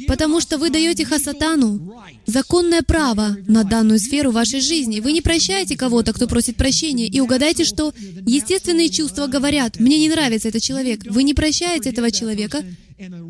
Потому 0.08 0.42
что 0.42 0.58
вы 0.58 0.70
даете 0.70 1.06
Хасатану 1.06 1.94
законное 2.26 2.82
право 2.82 3.38
на 3.48 3.64
данную 3.64 4.00
сферу 4.00 4.32
вашей 4.32 4.62
жизни. 4.62 5.00
Вы 5.00 5.14
не 5.14 5.22
прощаете 5.22 5.78
кого-то, 5.78 6.14
кто 6.14 6.28
просит 6.28 6.58
прощения, 6.58 7.08
и 7.08 7.20
угадайте, 7.20 7.64
что 7.64 7.94
естественные 8.26 8.90
чувства 8.90 9.28
говорят, 9.28 9.80
«Мне 9.80 9.98
не 9.98 10.10
нравится 10.10 10.50
этот 10.50 10.62
человек». 10.62 11.02
Вы 11.06 11.24
не 11.24 11.34
прощаете 11.34 11.90
этого 11.90 12.12
человека, 12.12 12.64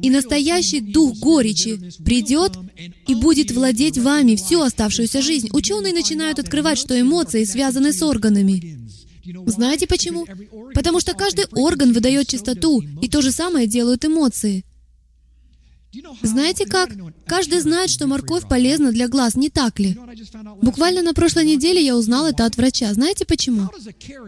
и 0.02 0.10
настоящий 0.10 0.82
дух 0.82 1.18
горечи 1.18 1.80
придет 2.04 2.54
и 3.08 3.14
будет 3.16 3.52
владеть 3.52 3.98
вами 3.98 4.36
всю 4.36 4.62
оставшуюся 4.62 5.22
жизнь. 5.22 5.50
Ученые 5.52 5.94
начинают 5.94 6.40
открывать, 6.40 6.80
что 6.80 7.00
эмоции 7.00 7.44
связаны 7.44 7.94
с 7.94 8.02
органами. 8.02 8.80
Знаете 9.46 9.86
почему? 9.86 10.26
Потому 10.74 11.00
что 11.00 11.14
каждый 11.14 11.46
орган 11.52 11.94
выдает 11.94 12.28
чистоту, 12.28 12.82
и 13.02 13.08
то 13.08 13.22
же 13.22 13.32
самое 13.32 13.68
делают 13.68 14.06
эмоции. 14.06 14.66
Знаете 16.22 16.66
как? 16.66 16.92
Каждый 17.26 17.60
знает, 17.62 17.90
что 17.90 18.06
морковь 18.06 18.48
полезна 18.48 18.92
для 18.92 19.08
глаз, 19.08 19.36
не 19.36 19.50
так 19.50 19.80
ли? 19.80 19.98
Буквально 20.62 21.02
на 21.02 21.14
прошлой 21.14 21.46
неделе 21.46 21.84
я 21.84 21.98
узнал 21.98 22.28
это 22.28 22.46
от 22.46 22.58
врача. 22.58 22.94
Знаете 22.94 23.26
почему? 23.26 23.70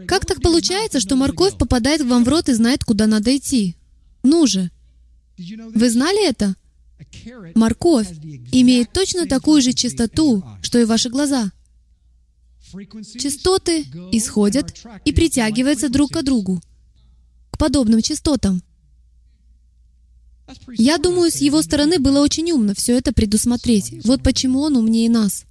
Как 0.08 0.26
так 0.26 0.42
получается, 0.42 0.98
что 0.98 1.16
морковь 1.16 1.56
попадает 1.56 2.02
вам 2.02 2.24
в 2.24 2.28
рот 2.28 2.48
и 2.48 2.52
знает, 2.52 2.84
куда 2.84 3.06
надо 3.06 3.36
идти? 3.36 3.76
Ну 4.22 4.46
же! 4.46 4.70
Вы 5.38 5.90
знали 5.90 6.28
это? 6.28 6.56
Морковь 7.54 8.08
имеет 8.52 8.92
точно 8.92 9.26
такую 9.26 9.62
же 9.62 9.72
чистоту, 9.72 10.44
что 10.62 10.78
и 10.78 10.84
ваши 10.84 11.10
глаза. 11.10 11.52
Частоты 13.18 13.82
исходят 14.12 14.74
и 15.04 15.12
притягиваются 15.12 15.88
друг 15.88 16.12
к 16.12 16.22
другу, 16.22 16.60
к 17.50 17.58
подобным 17.58 18.00
частотам. 18.00 18.62
Я 20.76 20.98
думаю, 20.98 21.30
с 21.30 21.36
его 21.36 21.62
стороны 21.62 21.98
было 21.98 22.20
очень 22.20 22.50
умно 22.52 22.74
все 22.74 22.96
это 22.96 23.12
предусмотреть. 23.12 24.04
Вот 24.04 24.22
почему 24.22 24.60
он 24.60 24.76
умнее 24.76 25.10
нас. 25.10 25.44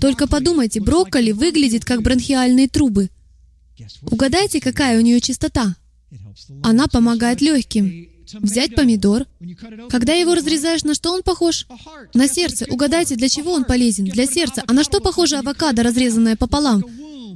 Только 0.00 0.26
подумайте, 0.26 0.80
брокколи 0.80 1.32
выглядит 1.32 1.84
как 1.84 2.02
бронхиальные 2.02 2.68
трубы. 2.68 3.10
Угадайте, 4.02 4.60
какая 4.60 4.98
у 4.98 5.02
нее 5.02 5.20
частота? 5.20 5.76
Она 6.62 6.86
помогает 6.86 7.40
легким. 7.40 8.08
Взять 8.40 8.74
помидор. 8.74 9.26
Когда 9.88 10.12
его 10.14 10.34
разрезаешь, 10.34 10.82
на 10.82 10.94
что 10.94 11.12
он 11.12 11.22
похож? 11.22 11.66
На 12.12 12.28
сердце. 12.28 12.66
Угадайте, 12.68 13.16
для 13.16 13.28
чего 13.28 13.52
он 13.52 13.64
полезен? 13.64 14.04
Для 14.04 14.26
сердца. 14.26 14.62
А 14.66 14.72
на 14.72 14.82
что 14.84 15.00
похоже 15.00 15.36
авокадо, 15.36 15.82
разрезанное 15.82 16.36
пополам? 16.36 16.84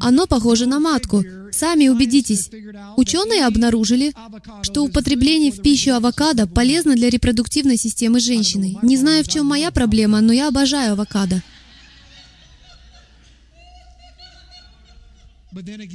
Оно 0.01 0.27
похоже 0.27 0.67
на 0.67 0.81
матку. 0.81 1.25
Сами 1.53 1.89
убедитесь. 1.89 2.51
Ученые 2.97 3.47
обнаружили, 3.47 4.15
что 4.63 4.83
употребление 4.83 5.53
в 5.53 5.61
пищу 5.61 5.95
авокадо 5.95 6.47
полезно 6.47 6.95
для 6.95 7.11
репродуктивной 7.11 7.77
системы 7.77 8.19
женщины. 8.21 8.79
Не 8.83 8.97
знаю, 8.97 9.25
в 9.25 9.29
чем 9.29 9.47
моя 9.47 9.71
проблема, 9.71 10.21
но 10.21 10.33
я 10.33 10.49
обожаю 10.49 10.93
авокадо. 10.93 11.43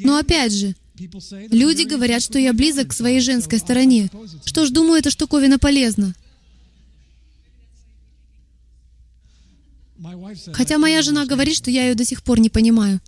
Но 0.03 0.17
опять 0.17 0.53
же, 0.53 0.75
люди 1.49 1.83
говорят, 1.83 2.21
что 2.21 2.37
я 2.37 2.53
близок 2.53 2.89
к 2.89 2.93
своей 2.93 3.21
женской 3.21 3.59
стороне. 3.59 4.09
Что 4.45 4.65
ж, 4.65 4.69
думаю, 4.69 4.99
эта 4.99 5.09
штуковина 5.09 5.57
полезна. 5.57 6.13
Хотя 10.53 10.77
моя 10.77 11.01
жена 11.01 11.25
говорит, 11.25 11.55
что 11.55 11.71
я 11.71 11.87
ее 11.87 11.95
до 11.95 12.05
сих 12.05 12.21
пор 12.21 12.39
не 12.39 12.49
понимаю. 12.49 12.99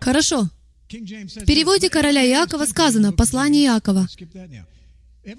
Хорошо. 0.00 0.48
В 0.90 1.44
переводе 1.44 1.88
короля 1.88 2.26
Иакова 2.26 2.64
сказано 2.64 3.12
«послание 3.12 3.66
Иакова». 3.66 4.08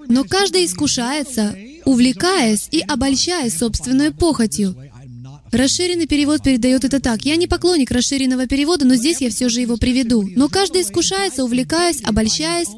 Но 0.08 0.24
каждый 0.24 0.66
искушается, 0.66 1.56
увлекаясь 1.86 2.68
и 2.72 2.80
обольщаясь 2.82 3.58
собственной 3.58 4.12
похотью. 4.12 4.76
Расширенный 5.52 6.08
перевод 6.08 6.44
передает 6.44 6.86
это 6.86 7.02
так. 7.02 7.26
Я 7.26 7.36
не 7.36 7.48
поклонник 7.48 7.92
расширенного 7.92 8.48
перевода, 8.48 8.86
но 8.86 8.96
здесь 8.96 9.20
я 9.20 9.30
все 9.30 9.50
же 9.50 9.60
его 9.60 9.76
приведу. 9.76 10.30
Но 10.36 10.48
каждый 10.48 10.84
искушается, 10.84 11.44
увлекаясь, 11.44 12.02
обольщаясь 12.04 12.70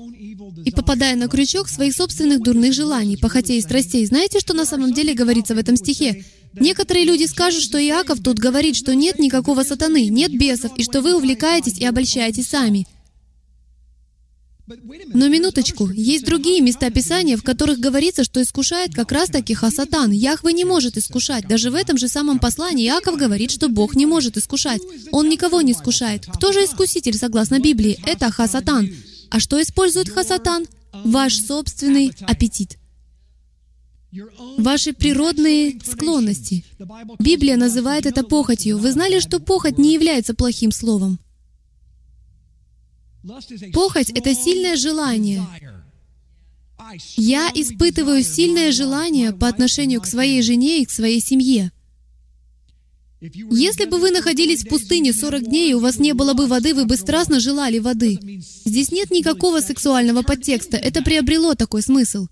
и 0.66 0.72
попадая 0.72 1.16
на 1.16 1.28
крючок 1.28 1.68
своих 1.68 1.94
собственных 1.94 2.42
дурных 2.42 2.74
желаний, 2.74 3.18
похотей 3.18 3.60
и 3.60 3.62
страстей. 3.62 4.06
Знаете, 4.06 4.40
что 4.40 4.54
на 4.54 4.66
самом 4.66 4.94
деле 4.94 5.14
говорится 5.14 5.54
в 5.54 5.60
этом 5.60 5.76
стихе? 5.76 6.26
Некоторые 6.54 7.06
люди 7.06 7.26
скажут, 7.26 7.64
что 7.64 7.78
Иаков 7.78 8.20
тут 8.24 8.40
говорит, 8.40 8.76
что 8.76 8.94
нет 8.94 9.20
никакого 9.20 9.64
сатаны, 9.64 10.08
нет 10.08 10.38
бесов, 10.38 10.72
и 10.78 10.84
что 10.84 11.02
вы 11.02 11.16
увлекаетесь 11.16 11.80
и 11.80 11.86
обольщаетесь 11.86 12.48
сами. 12.48 12.88
Но 15.14 15.28
минуточку, 15.28 15.90
есть 15.90 16.26
другие 16.26 16.62
места 16.62 16.90
Писания, 16.90 17.36
в 17.36 17.44
которых 17.44 17.80
говорится, 17.80 18.24
что 18.24 18.42
искушает 18.42 18.94
как 18.94 19.12
раз-таки 19.12 19.54
Хасатан. 19.54 20.12
Яхве 20.12 20.54
не 20.54 20.64
может 20.64 20.98
искушать. 20.98 21.48
Даже 21.48 21.70
в 21.70 21.76
этом 21.76 21.98
же 21.98 22.08
самом 22.08 22.40
послании 22.40 22.88
Иаков 22.88 23.18
говорит, 23.18 23.52
что 23.52 23.68
Бог 23.68 23.96
не 23.96 24.06
может 24.06 24.38
искушать. 24.38 24.82
Он 25.12 25.28
никого 25.28 25.62
не 25.62 25.74
искушает. 25.74 26.26
Кто 26.34 26.54
же 26.54 26.64
искуситель, 26.64 27.18
согласно 27.18 27.60
Библии? 27.60 28.00
Это 28.06 28.32
Хасатан. 28.32 28.90
А 29.30 29.40
что 29.40 29.62
использует 29.62 30.10
Хасатан? 30.10 30.66
Ваш 31.04 31.36
собственный 31.40 32.14
аппетит. 32.22 32.78
Ваши 34.58 34.94
природные 34.94 35.80
склонности. 35.84 36.64
Библия 37.20 37.58
называет 37.58 38.06
это 38.06 38.24
похотью. 38.24 38.78
Вы 38.78 38.92
знали, 38.92 39.20
что 39.20 39.40
похоть 39.40 39.78
не 39.78 39.94
является 39.94 40.34
плохим 40.34 40.72
словом? 40.72 41.20
Похоть— 43.74 44.10
это 44.16 44.36
сильное 44.36 44.76
желание. 44.76 45.44
Я 47.16 47.50
испытываю 47.54 48.24
сильное 48.24 48.72
желание 48.72 49.32
по 49.32 49.48
отношению 49.48 50.02
к 50.02 50.06
своей 50.06 50.42
жене 50.42 50.82
и 50.82 50.86
к 50.86 50.92
своей 50.92 51.22
семье. 51.22 51.72
Если 53.22 53.86
бы 53.86 54.00
вы 54.00 54.12
находились 54.12 54.64
в 54.64 54.68
пустыне 54.68 55.14
40 55.14 55.46
дней, 55.46 55.72
и 55.72 55.74
у 55.74 55.80
вас 55.80 55.98
не 55.98 56.14
было 56.14 56.34
бы 56.34 56.46
воды, 56.46 56.74
вы 56.74 56.86
бы 56.86 56.98
страстно 56.98 57.40
желали 57.40 57.80
воды. 57.80 58.20
Здесь 58.66 58.92
нет 58.92 59.12
никакого 59.12 59.62
сексуального 59.62 60.24
подтекста. 60.24 60.76
Это 60.76 61.02
приобрело 61.02 61.56
такой 61.56 61.82
смысл. 61.82 62.28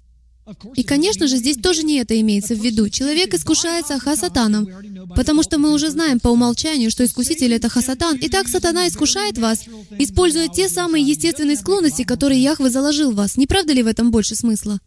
И, 0.76 0.84
конечно 0.84 1.28
же, 1.28 1.38
здесь 1.38 1.58
тоже 1.58 1.84
не 1.84 2.00
это 2.00 2.20
имеется 2.20 2.56
в 2.56 2.64
виду. 2.64 2.90
Человек 2.90 3.34
искушается 3.34 4.00
хасатаном, 4.00 4.68
потому 5.16 5.44
что 5.44 5.60
мы 5.60 5.72
уже 5.72 5.90
знаем 5.90 6.20
по 6.20 6.30
умолчанию, 6.30 6.90
что 6.90 7.06
искуситель— 7.06 7.54
это 7.56 7.70
хасатан. 7.70 8.18
Итак, 8.22 8.48
сатана 8.48 8.88
искушает 8.88 9.38
вас, 9.38 9.66
используя 10.00 10.48
те 10.48 10.68
самые 10.68 11.06
естественные 11.06 11.58
склонности, 11.58 12.04
которые 12.04 12.42
Яхве 12.42 12.70
заложил 12.70 13.12
в 13.12 13.16
вас. 13.16 13.38
Не 13.38 13.48
правда 13.48 13.74
ли 13.74 13.84
в 13.84 13.88
этом 13.88 14.10
больше 14.12 14.36
смысла? 14.36 14.80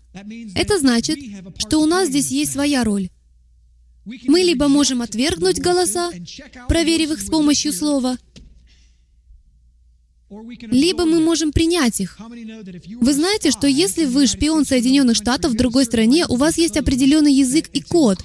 Это 0.55 0.79
значит, 0.79 1.19
что 1.59 1.81
у 1.81 1.87
нас 1.87 2.09
здесь 2.09 2.31
есть 2.31 2.53
своя 2.53 2.83
роль. 2.85 3.11
Мы 4.05 4.41
либо 4.41 4.69
можем 4.69 5.03
отвергнуть 5.03 5.61
голоса, 5.61 6.11
проверив 6.69 7.13
их 7.13 7.23
с 7.23 7.27
помощью 7.27 7.73
слова, 7.73 8.19
либо 10.71 11.05
мы 11.05 11.21
можем 11.21 11.53
принять 11.53 12.01
их. 12.01 12.19
Вы 13.01 13.13
знаете, 13.13 13.51
что 13.51 13.67
если 13.67 14.05
вы 14.05 14.27
шпион 14.27 14.65
Соединенных 14.65 15.17
Штатов 15.17 15.53
в 15.53 15.57
другой 15.57 15.85
стране, 15.85 16.27
у 16.29 16.37
вас 16.37 16.59
есть 16.59 16.77
определенный 16.77 17.33
язык 17.33 17.69
и 17.73 17.81
код, 17.81 18.19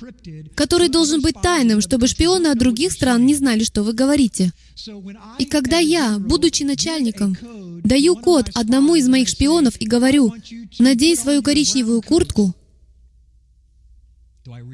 который 0.55 0.89
должен 0.89 1.21
быть 1.21 1.35
тайным, 1.41 1.81
чтобы 1.81 2.07
шпионы 2.07 2.47
от 2.47 2.57
других 2.57 2.91
стран 2.91 3.25
не 3.25 3.35
знали, 3.35 3.63
что 3.63 3.83
вы 3.83 3.93
говорите. 3.93 4.51
И 5.37 5.45
когда 5.45 5.79
я, 5.79 6.19
будучи 6.19 6.63
начальником, 6.63 7.37
даю 7.83 8.15
код 8.15 8.49
одному 8.53 8.95
из 8.95 9.07
моих 9.07 9.27
шпионов 9.27 9.79
и 9.79 9.85
говорю, 9.85 10.33
«Надень 10.79 11.15
свою 11.15 11.43
коричневую 11.43 12.01
куртку», 12.01 12.53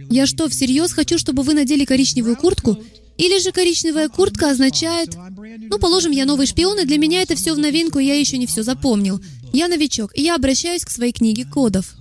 я 0.09 0.25
что, 0.25 0.47
всерьез 0.47 0.93
хочу, 0.93 1.17
чтобы 1.17 1.43
вы 1.43 1.53
надели 1.53 1.85
коричневую 1.85 2.37
куртку? 2.37 2.77
Или 3.17 3.39
же 3.39 3.51
коричневая 3.51 4.09
куртка 4.09 4.51
означает... 4.51 5.15
Ну, 5.15 5.79
положим, 5.79 6.11
я 6.11 6.25
новый 6.25 6.47
шпион, 6.47 6.79
и 6.79 6.85
для 6.85 6.97
меня 6.97 7.21
это 7.21 7.35
все 7.35 7.53
в 7.53 7.59
новинку, 7.59 7.99
и 7.99 8.05
я 8.05 8.19
еще 8.19 8.37
не 8.37 8.45
все 8.45 8.63
запомнил. 8.63 9.21
Я 9.53 9.67
новичок, 9.67 10.11
и 10.17 10.21
я 10.21 10.35
обращаюсь 10.35 10.83
к 10.83 10.89
своей 10.89 11.13
книге 11.13 11.45
кодов. 11.45 11.95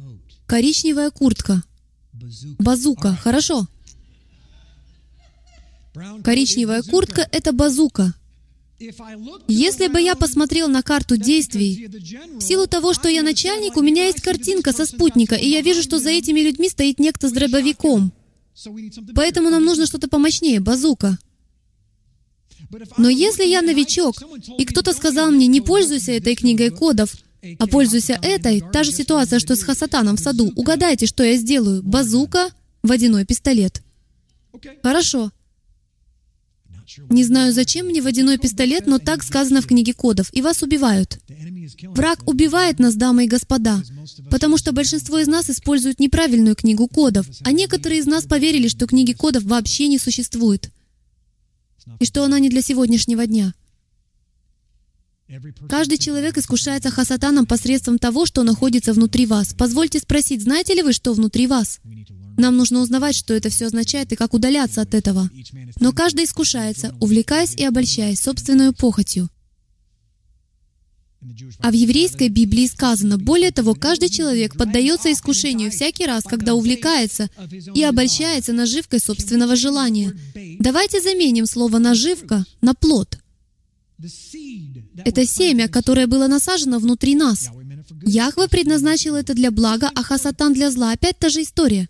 Коричневая 0.47 1.11
куртка. 1.11 1.63
Базука. 2.59 3.17
Хорошо. 3.23 3.67
Коричневая 6.25 6.83
куртка— 6.83 7.29
это 7.33 7.53
базука. 7.53 8.15
Если 9.47 9.87
бы 9.87 10.01
я 10.01 10.17
посмотрел 10.17 10.69
на 10.69 10.83
карту 10.83 11.17
действий, 11.17 11.89
в 12.37 12.41
силу 12.41 12.67
того, 12.67 12.93
что 12.93 13.09
я 13.09 13.23
начальник, 13.23 13.77
у 13.77 13.83
меня 13.83 14.07
есть 14.07 14.21
картинка 14.21 14.73
со 14.73 14.85
спутника, 14.85 15.37
и 15.37 15.49
я 15.49 15.61
вижу, 15.61 15.83
что 15.83 15.99
за 15.99 16.11
этими 16.11 16.41
людьми 16.41 16.69
стоит 16.69 16.99
некто 16.99 17.29
с 17.29 17.33
дробовиком. 17.33 18.13
Поэтому 19.15 19.51
нам 19.51 19.65
нужно 19.65 19.87
что-то 19.87 20.09
помощнее, 20.09 20.61
базука. 20.61 21.19
Но 22.97 23.09
если 23.09 23.45
я 23.45 23.63
новичок, 23.63 24.17
и 24.59 24.65
кто-то 24.65 24.93
сказал 24.93 25.31
мне, 25.31 25.47
не 25.47 25.61
пользуйся 25.61 26.13
этой 26.13 26.35
книгой 26.35 26.71
кодов, 26.71 27.15
а 27.59 27.67
пользуйся 27.67 28.19
этой, 28.23 28.63
та 28.73 28.85
же 28.85 28.93
ситуация, 28.93 29.39
что 29.39 29.55
с 29.55 29.63
Хасатаном 29.63 30.17
в 30.17 30.21
саду, 30.21 30.53
угадайте, 30.57 31.07
что 31.07 31.23
я 31.23 31.37
сделаю. 31.37 31.83
Базука, 31.83 32.51
водяной 32.83 33.25
пистолет. 33.25 33.83
Хорошо. 34.83 35.31
Не 37.11 37.25
знаю, 37.25 37.53
зачем 37.53 37.87
мне 37.87 38.01
водяной 38.03 38.39
пистолет, 38.39 38.87
но 38.87 38.99
так 38.99 39.23
сказано 39.23 39.61
в 39.61 39.67
книге 39.67 39.95
кодов, 39.95 40.29
и 40.33 40.43
вас 40.43 40.63
убивают. 40.63 41.19
Враг 41.83 42.27
убивает 42.29 42.79
нас, 42.79 42.95
дамы 42.95 43.25
и 43.25 43.29
господа, 43.29 43.83
потому 44.31 44.59
что 44.59 44.73
большинство 44.73 45.19
из 45.19 45.27
нас 45.27 45.51
используют 45.51 46.01
неправильную 46.01 46.57
книгу 46.57 46.89
кодов, 46.89 47.27
а 47.43 47.53
некоторые 47.53 48.01
из 48.01 48.07
нас 48.07 48.25
поверили, 48.25 48.69
что 48.69 48.87
книги 48.87 49.13
кодов 49.13 49.45
вообще 49.45 49.89
не 49.89 49.99
существует, 49.99 50.71
и 51.99 52.05
что 52.05 52.25
она 52.25 52.39
не 52.39 52.49
для 52.49 52.63
сегодняшнего 52.63 53.27
дня. 53.27 53.55
Каждый 55.69 55.99
человек 55.99 56.39
искушается 56.39 56.91
хасатаном 56.91 57.47
посредством 57.47 57.99
того, 57.99 58.27
что 58.27 58.43
находится 58.43 58.93
внутри 58.93 59.27
вас. 59.27 59.55
Позвольте 59.57 59.99
спросить, 59.99 60.43
знаете 60.43 60.75
ли 60.75 60.83
вы, 60.83 60.93
что 60.93 61.13
внутри 61.13 61.47
вас? 61.47 61.81
Нам 62.37 62.57
нужно 62.57 62.81
узнавать, 62.81 63.15
что 63.15 63.35
это 63.35 63.49
все 63.49 63.67
означает 63.67 64.13
и 64.13 64.17
как 64.17 64.35
удаляться 64.35 64.83
от 64.83 64.95
этого. 64.95 65.31
Но 65.81 65.93
каждый 65.93 66.25
искушается, 66.25 66.95
увлекаясь 67.01 67.55
и 67.55 67.65
обольщаясь 67.65 68.21
собственной 68.21 68.73
похотью. 68.73 69.29
А 71.61 71.71
в 71.71 71.75
еврейской 71.75 72.29
Библии 72.29 72.67
сказано, 72.67 73.17
более 73.17 73.51
того, 73.51 73.75
каждый 73.75 74.11
человек 74.11 74.57
поддается 74.57 75.11
искушению 75.11 75.71
всякий 75.71 76.05
раз, 76.05 76.25
когда 76.25 76.55
увлекается 76.55 77.31
и 77.75 77.83
обольщается 77.83 78.53
наживкой 78.53 79.01
собственного 79.01 79.57
желания. 79.57 80.13
Давайте 80.59 81.01
заменим 81.01 81.47
слово 81.47 81.79
«наживка» 81.79 82.45
на 82.61 82.75
«плод». 82.75 83.19
Это 85.05 85.27
семя, 85.27 85.69
которое 85.69 86.07
было 86.07 86.27
насажено 86.27 86.79
внутри 86.79 87.15
нас. 87.15 87.51
Яхва 88.03 88.47
предназначил 88.47 89.15
это 89.15 89.35
для 89.35 89.51
блага, 89.51 89.91
а 89.95 90.03
Хасатан 90.03 90.53
для 90.53 90.71
зла. 90.71 90.93
Опять 90.93 91.19
та 91.19 91.29
же 91.29 91.43
история. 91.43 91.89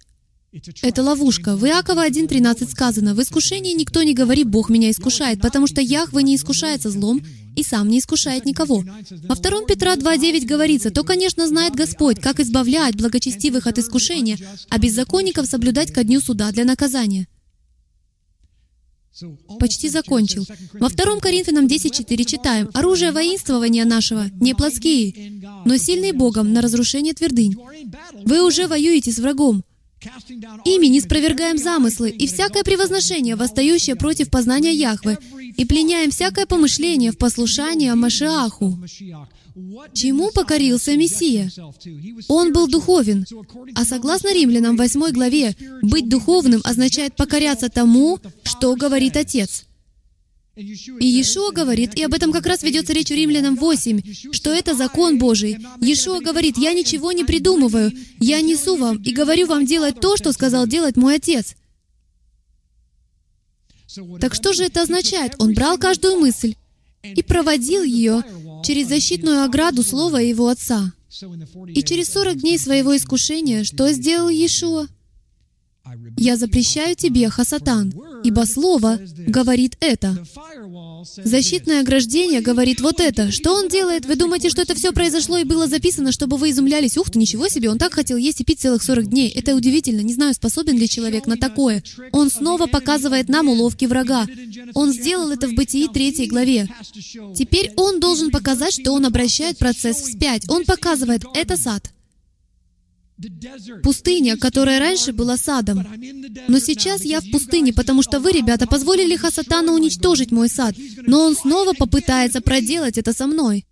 Это 0.83 1.03
ловушка. 1.03 1.57
В 1.57 1.67
Иакова 1.67 2.07
1.13 2.07 2.71
сказано, 2.71 3.15
«В 3.15 3.21
искушении 3.21 3.75
никто 3.75 4.05
не 4.05 4.15
говорит, 4.15 4.49
Бог 4.49 4.71
меня 4.71 4.91
искушает, 4.91 5.41
потому 5.41 5.67
что 5.67 5.81
Яхва 5.81 6.21
не 6.21 6.37
искушается 6.37 6.91
злом 6.91 7.21
и 7.57 7.65
сам 7.65 7.89
не 7.89 7.99
искушает 7.99 8.45
никого». 8.45 8.85
Во 9.29 9.35
2 9.35 9.67
Петра 9.67 9.97
2.9 9.97 10.47
говорится, 10.47 10.91
«То, 10.91 11.03
конечно, 11.03 11.49
знает 11.49 11.75
Господь, 11.75 12.21
как 12.21 12.39
избавлять 12.39 12.95
благочестивых 12.95 13.67
от 13.67 13.79
искушения, 13.79 14.39
а 14.69 14.79
беззаконников 14.79 15.47
соблюдать 15.47 15.93
ко 15.93 16.05
дню 16.05 16.21
суда 16.21 16.53
для 16.53 16.65
наказания». 16.65 17.27
Почти 19.61 19.89
закончил. 19.89 20.45
Во 20.75 20.89
2 20.89 21.21
Коринфянам 21.21 21.67
10.4 21.67 22.25
читаем, 22.25 22.71
«Оружие 22.75 23.13
воинствования 23.13 23.85
нашего 23.85 24.27
не 24.41 24.55
плотские, 24.55 25.41
но 25.65 25.77
сильные 25.77 26.13
Богом 26.13 26.53
на 26.53 26.61
разрушение 26.61 27.15
твердынь». 27.15 27.57
Вы 28.25 28.45
уже 28.45 28.67
воюете 28.67 29.13
с 29.13 29.19
врагом. 29.19 29.65
Ими 30.65 30.87
не 30.87 31.01
спровергаем 31.01 31.57
замыслы 31.57 32.11
и 32.11 32.27
всякое 32.27 32.63
превозношение, 32.63 33.37
восстающее 33.37 33.97
против 33.97 34.31
познания 34.31 34.73
Яхвы, 34.73 35.19
и 35.57 35.65
пленяем 35.65 36.11
всякое 36.11 36.47
помышление 36.47 37.13
в 37.13 37.19
послушание 37.19 37.95
Машиаху. 37.95 38.79
Чему 39.93 40.31
покорился 40.33 40.97
Мессия? 40.97 41.51
Он 42.29 42.53
был 42.53 42.67
духовен. 42.67 43.25
А 43.75 43.85
согласно 43.85 44.35
римлянам 44.35 44.77
8 44.77 45.13
главе, 45.13 45.55
быть 45.83 46.09
духовным 46.09 46.61
означает 46.65 47.15
покоряться 47.15 47.69
тому, 47.69 48.19
что 48.43 48.75
говорит 48.75 49.17
Отец. 49.17 49.65
И 50.57 51.07
Иешуа 51.07 51.51
говорит, 51.51 51.95
и 51.97 52.03
об 52.05 52.15
этом 52.15 52.33
как 52.33 52.47
раз 52.47 52.63
ведется 52.63 52.93
речь 52.93 53.09
в 53.09 53.15
Римлянам 53.15 53.57
8, 53.57 54.33
что 54.33 54.53
это 54.53 54.75
закон 54.75 55.19
Божий. 55.19 55.59
Иешуа 55.81 56.21
говорит, 56.21 56.57
«Я 56.59 56.73
ничего 56.73 57.11
не 57.11 57.25
придумываю, 57.25 57.93
я 58.21 58.41
несу 58.41 58.77
вам 58.77 59.03
и 59.03 59.13
говорю 59.13 59.49
вам 59.49 59.67
делать 59.67 60.01
то, 60.01 60.17
что 60.17 60.33
сказал 60.33 60.69
делать 60.69 60.97
мой 60.97 61.17
Отец». 61.17 61.57
Так 64.21 64.35
что 64.35 64.53
же 64.53 64.65
это 64.65 64.83
означает? 64.83 65.35
Он 65.39 65.55
брал 65.55 65.79
каждую 65.79 66.19
мысль 66.19 66.57
и 67.03 67.23
проводил 67.23 67.83
ее 67.83 68.23
через 68.65 68.89
защитную 68.89 69.45
ограду 69.45 69.83
слова 69.83 70.19
его 70.19 70.49
Отца. 70.49 70.93
И 71.69 71.83
через 71.83 72.09
40 72.11 72.39
дней 72.39 72.59
своего 72.59 72.97
искушения 72.97 73.65
что 73.65 73.93
сделал 73.93 74.29
Иешуа? 74.29 74.89
«Я 76.17 76.37
запрещаю 76.37 76.97
тебе, 76.97 77.29
Хасатан, 77.29 77.93
ибо 78.25 78.45
Слово 78.47 78.99
говорит 79.29 79.77
это». 79.81 80.17
Защитное 81.23 81.81
ограждение 81.81 82.41
говорит 82.41 82.81
вот 82.81 83.01
это. 83.01 83.31
Что 83.31 83.53
он 83.55 83.69
делает? 83.69 84.07
Вы 84.07 84.17
думаете, 84.17 84.49
что 84.49 84.63
это 84.63 84.75
все 84.75 84.93
произошло 84.93 85.39
и 85.39 85.45
было 85.45 85.67
записано, 85.67 86.13
чтобы 86.13 86.37
вы 86.37 86.51
изумлялись? 86.51 86.97
Ух 86.97 87.11
ты, 87.11 87.19
ничего 87.19 87.49
себе, 87.49 87.71
он 87.71 87.79
так 87.79 87.95
хотел 87.95 88.17
есть 88.17 88.41
и 88.41 88.45
пить 88.45 88.61
целых 88.61 88.83
40 88.83 89.09
дней. 89.09 89.29
Это 89.29 89.55
удивительно. 89.55 90.01
Не 90.01 90.15
знаю, 90.15 90.35
способен 90.35 90.77
ли 90.79 90.89
человек 90.89 91.27
на 91.27 91.37
такое. 91.37 91.83
Он 92.13 92.31
снова 92.31 92.67
показывает 92.67 93.29
нам 93.29 93.49
уловки 93.49 93.85
врага. 93.85 94.27
Он 94.75 94.93
сделал 94.93 95.31
это 95.31 95.47
в 95.47 95.55
Бытии 95.55 95.89
3 95.93 96.27
главе. 96.27 96.69
Теперь 97.37 97.73
он 97.77 98.01
должен 98.01 98.31
показать, 98.31 98.75
что 98.75 98.93
он 98.93 99.05
обращает 99.07 99.59
процесс 99.59 99.99
вспять. 99.99 100.49
Он 100.49 100.65
показывает, 100.65 101.25
это 101.35 101.57
сад. 101.57 101.91
Пустыня, 103.83 104.37
которая 104.37 104.81
раньше 104.81 105.13
была 105.13 105.37
садом. 105.37 105.87
Но 106.49 106.59
сейчас 106.59 107.05
я 107.05 107.21
в 107.21 107.31
пустыне, 107.31 107.73
потому 107.73 108.03
что 108.03 108.19
вы, 108.19 108.33
ребята, 108.33 108.67
позволили 108.67 109.17
Хасатану 109.17 109.73
уничтожить 109.73 110.33
мой 110.33 110.49
сад. 110.49 110.75
Но 111.07 111.23
он 111.25 111.37
снова 111.37 111.73
попытается 111.75 112.41
проделать 112.41 112.99
это 112.99 113.13
со 113.13 113.27
мной. 113.27 113.67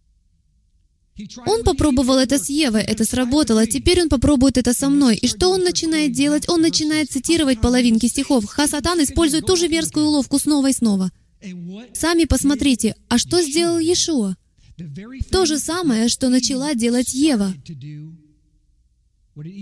Он 1.46 1.62
попробовал 1.62 2.16
это 2.16 2.38
с 2.38 2.48
Евой, 2.48 2.82
это 2.82 3.04
сработало, 3.04 3.66
теперь 3.66 4.00
он 4.02 4.08
попробует 4.08 4.56
это 4.56 4.72
со 4.72 4.88
мной. 4.88 5.16
И 5.16 5.28
что 5.28 5.50
он 5.50 5.62
начинает 5.62 6.12
делать? 6.12 6.48
Он 6.48 6.62
начинает 6.62 7.10
цитировать 7.10 7.60
половинки 7.60 8.06
стихов. 8.06 8.46
Хасатан 8.46 9.02
использует 9.02 9.46
ту 9.46 9.56
же 9.56 9.68
мерзкую 9.68 10.06
уловку 10.06 10.38
снова 10.38 10.70
и 10.70 10.72
снова. 10.72 11.10
Сами 11.92 12.24
посмотрите, 12.24 12.94
а 13.08 13.18
что 13.18 13.42
сделал 13.42 13.78
Иешуа? 13.78 14.36
То 15.30 15.44
же 15.44 15.58
самое, 15.58 16.08
что 16.08 16.28
начала 16.28 16.74
делать 16.74 17.12
Ева. 17.12 17.52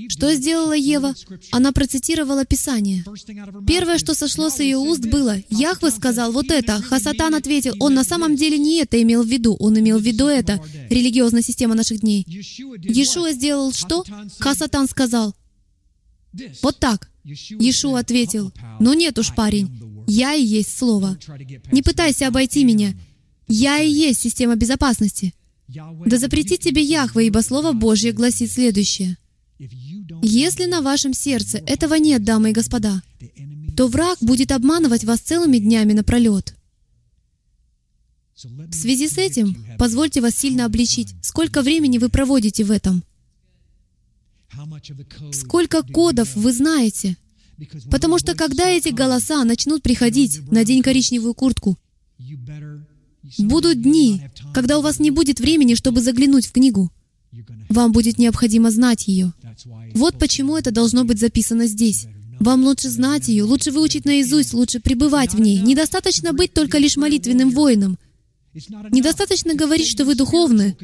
Что 0.08 0.34
сделала 0.34 0.72
Ева? 0.72 1.14
Она 1.52 1.70
процитировала 1.72 2.44
Писание. 2.44 3.04
Первое, 3.66 3.98
что 3.98 4.14
сошло 4.14 4.50
с 4.50 4.58
ее 4.58 4.78
уст, 4.78 5.06
было, 5.06 5.36
Яхве 5.48 5.90
сказал 5.90 6.32
вот 6.32 6.50
это. 6.50 6.82
Хасатан 6.82 7.34
ответил, 7.34 7.76
он 7.78 7.94
на 7.94 8.02
самом 8.02 8.34
деле 8.34 8.58
не 8.58 8.80
это 8.80 9.00
имел 9.00 9.22
в 9.22 9.28
виду, 9.28 9.54
он 9.60 9.78
имел 9.78 9.98
в 9.98 10.02
виду 10.02 10.26
это, 10.26 10.60
религиозная 10.88 11.42
система 11.42 11.74
наших 11.74 12.00
дней. 12.00 12.24
Иешуа 12.26 13.32
сделал 13.32 13.72
что? 13.72 14.04
Хасатан 14.40 14.88
сказал, 14.88 15.34
вот 16.62 16.78
так. 16.80 17.08
Иешуа 17.24 18.00
ответил, 18.00 18.52
ну 18.80 18.92
нет 18.94 19.18
уж, 19.18 19.34
парень, 19.34 19.70
я 20.08 20.34
и 20.34 20.42
есть 20.44 20.76
Слово. 20.76 21.16
Не 21.70 21.82
пытайся 21.82 22.26
обойти 22.26 22.64
меня. 22.64 22.94
Я 23.46 23.78
и 23.78 23.88
есть 23.88 24.20
система 24.20 24.56
безопасности. 24.56 25.32
Да 25.68 26.18
запретит 26.18 26.60
тебе 26.60 26.82
Яхве, 26.82 27.28
ибо 27.28 27.38
Слово 27.40 27.72
Божье 27.72 28.12
гласит 28.12 28.50
следующее. 28.50 29.16
Если 30.22 30.64
на 30.64 30.80
вашем 30.80 31.12
сердце 31.12 31.58
этого 31.58 31.94
нет, 31.94 32.24
дамы 32.24 32.50
и 32.50 32.52
господа, 32.52 33.02
то 33.76 33.88
враг 33.88 34.18
будет 34.20 34.52
обманывать 34.52 35.04
вас 35.04 35.20
целыми 35.20 35.58
днями 35.58 35.92
напролет. 35.92 36.54
В 38.42 38.74
связи 38.74 39.06
с 39.06 39.18
этим, 39.18 39.54
позвольте 39.78 40.22
вас 40.22 40.34
сильно 40.34 40.64
обличить, 40.64 41.14
сколько 41.22 41.60
времени 41.60 41.98
вы 41.98 42.08
проводите 42.08 42.64
в 42.64 42.70
этом. 42.70 43.04
Сколько 45.32 45.82
кодов 45.82 46.34
вы 46.34 46.52
знаете? 46.52 47.16
Потому 47.90 48.18
что 48.18 48.34
когда 48.34 48.66
эти 48.66 48.88
голоса 48.88 49.44
начнут 49.44 49.82
приходить, 49.82 50.40
надень 50.50 50.82
коричневую 50.82 51.34
куртку. 51.34 51.76
Будут 53.38 53.82
дни, 53.82 54.22
когда 54.54 54.78
у 54.78 54.82
вас 54.82 54.98
не 54.98 55.10
будет 55.10 55.38
времени, 55.38 55.74
чтобы 55.74 56.00
заглянуть 56.00 56.46
в 56.46 56.52
книгу. 56.52 56.90
Вам 57.68 57.92
будет 57.92 58.18
необходимо 58.18 58.70
знать 58.70 59.06
ее. 59.08 59.32
Вот 59.94 60.18
почему 60.18 60.56
это 60.56 60.70
должно 60.70 61.04
быть 61.04 61.20
записано 61.20 61.66
здесь. 61.66 62.06
Вам 62.40 62.64
лучше 62.64 62.88
знать 62.88 63.28
ее, 63.28 63.44
лучше 63.44 63.70
выучить 63.70 64.06
наизусть, 64.06 64.54
лучше 64.54 64.80
пребывать 64.80 65.34
в 65.34 65.40
ней. 65.40 65.60
Недостаточно 65.60 66.32
быть 66.32 66.54
только 66.54 66.78
лишь 66.78 66.96
молитвенным 66.96 67.50
воином. 67.50 67.98
Недостаточно 68.52 69.54
говорить, 69.54 69.88
что 69.88 70.04
вы 70.04 70.16
духовны, 70.16 70.76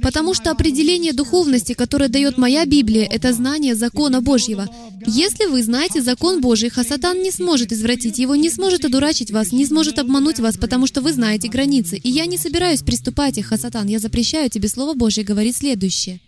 потому 0.00 0.32
что 0.32 0.52
определение 0.52 1.12
духовности, 1.12 1.72
которое 1.72 2.08
дает 2.08 2.38
моя 2.38 2.64
Библия, 2.64 3.04
это 3.04 3.32
знание 3.32 3.74
закона 3.74 4.20
Божьего. 4.20 4.68
Если 5.06 5.46
вы 5.46 5.64
знаете 5.64 6.02
закон 6.02 6.40
Божий, 6.40 6.70
Хасатан 6.70 7.20
не 7.20 7.32
сможет 7.32 7.72
извратить 7.72 8.18
его, 8.18 8.36
не 8.36 8.48
сможет 8.48 8.84
одурачить 8.84 9.32
вас, 9.32 9.50
не 9.50 9.66
сможет 9.66 9.98
обмануть 9.98 10.38
вас, 10.38 10.56
потому 10.56 10.86
что 10.86 11.00
вы 11.00 11.12
знаете 11.12 11.48
границы. 11.48 11.96
И 11.96 12.08
я 12.08 12.26
не 12.26 12.38
собираюсь 12.38 12.82
приступать 12.82 13.38
их, 13.38 13.46
Хасатан. 13.46 13.88
Я 13.88 13.98
запрещаю 13.98 14.48
тебе 14.48 14.68
Слово 14.68 14.94
Божье 14.94 15.24
говорить 15.24 15.56
следующее. 15.56 16.20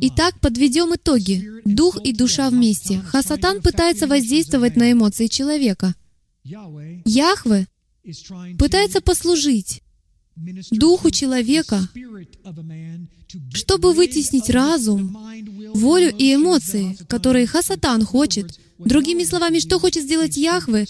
Итак, 0.00 0.40
подведем 0.40 0.94
итоги. 0.94 1.46
Дух 1.66 1.98
и 2.02 2.14
душа 2.14 2.48
вместе. 2.48 3.00
Хасатан 3.00 3.60
пытается 3.60 4.06
воздействовать 4.06 4.76
на 4.76 4.92
эмоции 4.92 5.26
человека— 5.26 5.94
Яхве 6.44 7.66
пытается 8.58 9.00
послужить 9.00 9.82
духу 10.70 11.10
человека, 11.10 11.88
чтобы 13.52 13.92
вытеснить 13.92 14.50
разум, 14.50 15.16
волю 15.74 16.14
и 16.16 16.34
эмоции, 16.34 16.96
которые 17.08 17.46
Хасатан 17.46 18.04
хочет. 18.04 18.58
Другими 18.78 19.24
словами, 19.24 19.58
что 19.58 19.80
хочет 19.80 20.04
сделать 20.04 20.36
Яхве? 20.36 20.86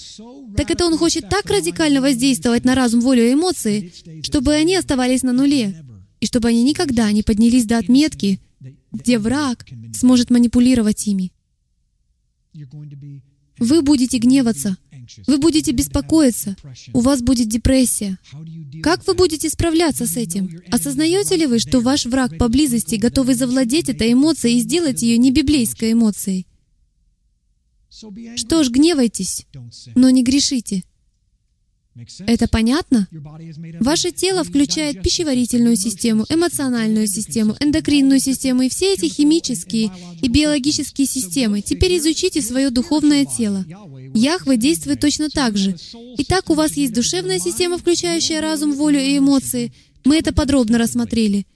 Так 0.57 0.71
это 0.71 0.85
он 0.87 0.99
хочет 0.99 1.29
так 1.29 1.47
радикально 1.47 2.01
воздействовать 2.01 2.65
на 2.65 2.75
разум, 2.75 3.01
волю 3.01 3.27
и 3.27 3.33
эмоции, 3.33 3.93
чтобы 4.23 4.53
они 4.55 4.77
оставались 4.77 5.23
на 5.23 5.33
нуле, 5.33 5.85
и 6.21 6.27
чтобы 6.27 6.49
они 6.49 6.63
никогда 6.63 7.11
не 7.11 7.23
поднялись 7.23 7.65
до 7.65 7.79
отметки, 7.79 8.41
где 8.93 9.19
враг 9.19 9.65
сможет 9.95 10.31
манипулировать 10.31 11.07
ими. 11.07 11.33
Вы 13.59 13.83
будете 13.83 14.19
гневаться, 14.19 14.77
вы 15.27 15.39
будете 15.39 15.73
беспокоиться, 15.73 16.57
у 16.93 17.01
вас 17.01 17.23
будет 17.23 17.49
депрессия. 17.49 18.19
Как 18.83 19.07
вы 19.07 19.15
будете 19.15 19.49
справляться 19.49 20.07
с 20.07 20.17
этим? 20.17 20.61
Осознаете 20.71 21.37
ли 21.37 21.47
вы, 21.47 21.59
что 21.59 21.81
ваш 21.81 22.07
враг 22.07 22.37
поблизости, 22.39 22.97
готовый 22.97 23.35
завладеть 23.35 23.89
этой 23.89 24.13
эмоцией 24.13 24.59
и 24.59 24.61
сделать 24.61 25.03
ее 25.03 25.19
не 25.19 25.31
библейской 25.31 25.93
эмоцией? 25.93 26.47
Что 28.37 28.63
ж, 28.63 28.71
гневайтесь, 28.71 29.47
но 29.95 30.11
не 30.11 30.23
грешите. 30.23 30.85
Это 32.27 32.49
понятно? 32.49 33.09
Ваше 33.81 34.11
тело 34.11 34.45
включает 34.45 35.03
пищеварительную 35.03 35.77
систему, 35.77 36.25
эмоциональную 36.29 37.07
систему, 37.07 37.57
эндокринную 37.61 38.21
систему 38.21 38.63
и 38.63 38.69
все 38.69 38.95
эти 38.95 39.07
химические 39.07 39.91
и 40.23 40.29
биологические 40.29 41.07
системы. 41.07 41.61
Теперь 41.61 41.99
изучите 41.99 42.43
свое 42.43 42.71
духовное 42.71 43.25
тело. 43.25 43.65
Яхве 44.15 44.57
действует 44.57 45.01
точно 45.01 45.29
так 45.29 45.57
же. 45.57 45.77
Итак, 46.19 46.51
у 46.51 46.55
вас 46.55 46.73
есть 46.73 46.93
душевная 46.93 47.39
система, 47.39 47.79
включающая 47.79 48.41
разум, 48.41 48.73
волю 48.73 49.01
и 49.01 49.19
эмоции. 49.19 49.73
Мы 50.05 50.17
это 50.17 50.33
подробно 50.33 50.79
рассмотрели. 50.79 51.47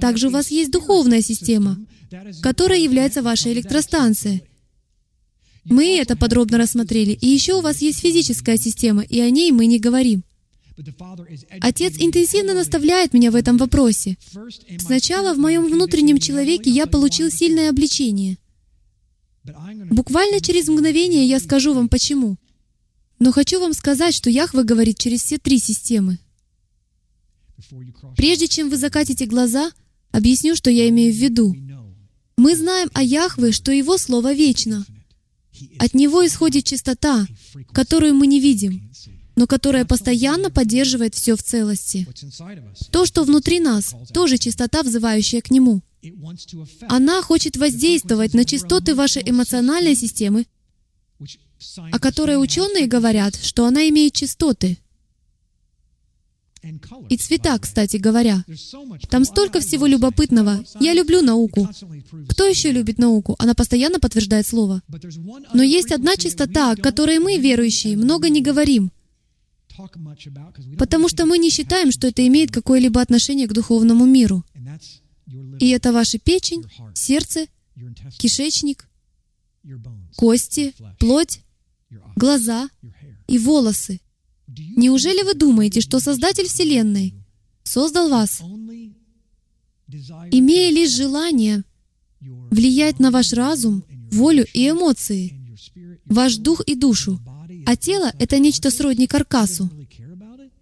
Также 0.00 0.28
у 0.28 0.30
вас 0.30 0.50
есть 0.50 0.70
духовная 0.70 1.22
система, 1.22 1.78
которая 2.42 2.78
является 2.78 3.22
вашей 3.22 3.52
электростанцией. 3.52 4.42
Мы 5.68 5.98
это 5.98 6.16
подробно 6.16 6.58
рассмотрели. 6.58 7.12
И 7.12 7.26
еще 7.26 7.54
у 7.54 7.60
вас 7.60 7.80
есть 7.80 8.00
физическая 8.00 8.56
система, 8.56 9.02
и 9.02 9.20
о 9.20 9.30
ней 9.30 9.50
мы 9.52 9.66
не 9.66 9.78
говорим. 9.78 10.22
Отец 11.60 11.94
интенсивно 11.98 12.54
наставляет 12.54 13.14
меня 13.14 13.30
в 13.30 13.34
этом 13.34 13.56
вопросе. 13.56 14.16
Сначала 14.78 15.34
в 15.34 15.38
моем 15.38 15.64
внутреннем 15.64 16.18
человеке 16.18 16.70
я 16.70 16.86
получил 16.86 17.30
сильное 17.30 17.70
обличение. 17.70 18.38
Буквально 19.90 20.40
через 20.40 20.68
мгновение 20.68 21.26
я 21.26 21.40
скажу 21.40 21.74
вам 21.74 21.88
почему. 21.88 22.36
Но 23.18 23.32
хочу 23.32 23.58
вам 23.58 23.72
сказать, 23.72 24.14
что 24.14 24.28
Яхве 24.28 24.62
говорит 24.62 24.98
через 24.98 25.22
все 25.22 25.38
три 25.38 25.58
системы. 25.58 26.18
Прежде 28.16 28.46
чем 28.46 28.68
вы 28.68 28.76
закатите 28.76 29.24
глаза, 29.24 29.72
объясню, 30.12 30.54
что 30.54 30.70
я 30.70 30.88
имею 30.90 31.12
в 31.12 31.16
виду. 31.16 31.56
Мы 32.36 32.54
знаем 32.54 32.90
о 32.92 33.02
Яхве, 33.02 33.50
что 33.50 33.72
Его 33.72 33.96
Слово 33.96 34.34
вечно— 34.34 34.84
от 35.78 35.94
него 35.94 36.26
исходит 36.26 36.64
чистота, 36.64 37.26
которую 37.72 38.14
мы 38.14 38.26
не 38.26 38.40
видим, 38.40 38.90
но 39.36 39.46
которая 39.46 39.84
постоянно 39.84 40.50
поддерживает 40.50 41.14
все 41.14 41.36
в 41.36 41.42
целости. 41.42 42.06
То, 42.90 43.06
что 43.06 43.24
внутри 43.24 43.60
нас, 43.60 43.94
тоже 44.12 44.38
чистота, 44.38 44.82
взывающая 44.82 45.40
к 45.40 45.50
Нему. 45.50 45.82
Она 46.88 47.22
хочет 47.22 47.56
воздействовать 47.56 48.34
на 48.34 48.44
частоты 48.44 48.94
вашей 48.94 49.22
эмоциональной 49.28 49.94
системы, 49.94 50.46
о 51.90 51.98
которой 51.98 52.42
ученые 52.42 52.86
говорят, 52.86 53.34
что 53.36 53.66
она 53.66 53.88
имеет 53.88 54.14
частоты— 54.14 54.78
и 57.08 57.16
цвета, 57.16 57.58
кстати 57.58 57.96
говоря. 57.96 58.44
Там 59.10 59.24
столько 59.24 59.60
всего 59.60 59.86
любопытного. 59.86 60.64
Я 60.80 60.94
люблю 60.94 61.22
науку. 61.22 61.68
Кто 62.28 62.46
еще 62.46 62.72
любит 62.72 62.98
науку? 62.98 63.36
Она 63.38 63.54
постоянно 63.54 64.00
подтверждает 64.00 64.46
Слово. 64.46 64.82
Но 65.54 65.62
есть 65.62 65.92
одна 65.92 66.16
чистота, 66.16 66.72
о 66.72 66.76
которой 66.76 67.18
мы, 67.18 67.38
верующие, 67.38 67.96
много 67.96 68.28
не 68.28 68.42
говорим. 68.42 68.90
Потому 70.78 71.08
что 71.08 71.26
мы 71.26 71.38
не 71.38 71.50
считаем, 71.50 71.92
что 71.92 72.06
это 72.06 72.26
имеет 72.26 72.50
какое-либо 72.50 73.00
отношение 73.00 73.46
к 73.46 73.52
духовному 73.52 74.06
миру. 74.06 74.44
И 75.58 75.70
это 75.70 75.92
ваша 75.92 76.18
печень, 76.18 76.64
сердце, 76.94 77.46
кишечник, 78.18 78.88
кости, 80.16 80.74
плоть, 80.98 81.40
глаза 82.16 82.68
и 83.26 83.38
волосы. 83.38 84.00
Неужели 84.48 85.22
вы 85.22 85.34
думаете, 85.34 85.80
что 85.80 86.00
Создатель 86.00 86.46
Вселенной 86.46 87.14
создал 87.64 88.08
вас, 88.08 88.42
имея 90.30 90.70
лишь 90.70 90.94
желание 90.94 91.64
влиять 92.20 92.98
на 93.00 93.10
ваш 93.10 93.32
разум, 93.32 93.84
волю 94.12 94.46
и 94.52 94.70
эмоции, 94.70 95.34
ваш 96.04 96.36
дух 96.36 96.62
и 96.66 96.74
душу, 96.74 97.20
а 97.66 97.76
тело— 97.76 98.12
это 98.18 98.38
нечто 98.38 98.70
сродни 98.70 99.06
каркасу. 99.06 99.70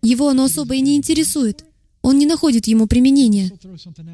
Его 0.03 0.29
оно 0.29 0.45
особо 0.45 0.75
и 0.75 0.81
не 0.81 0.97
интересует. 0.97 1.65
Он 2.03 2.19
не 2.19 2.27
находит 2.27 2.67
ему 2.67 2.87
применения. 2.87 3.51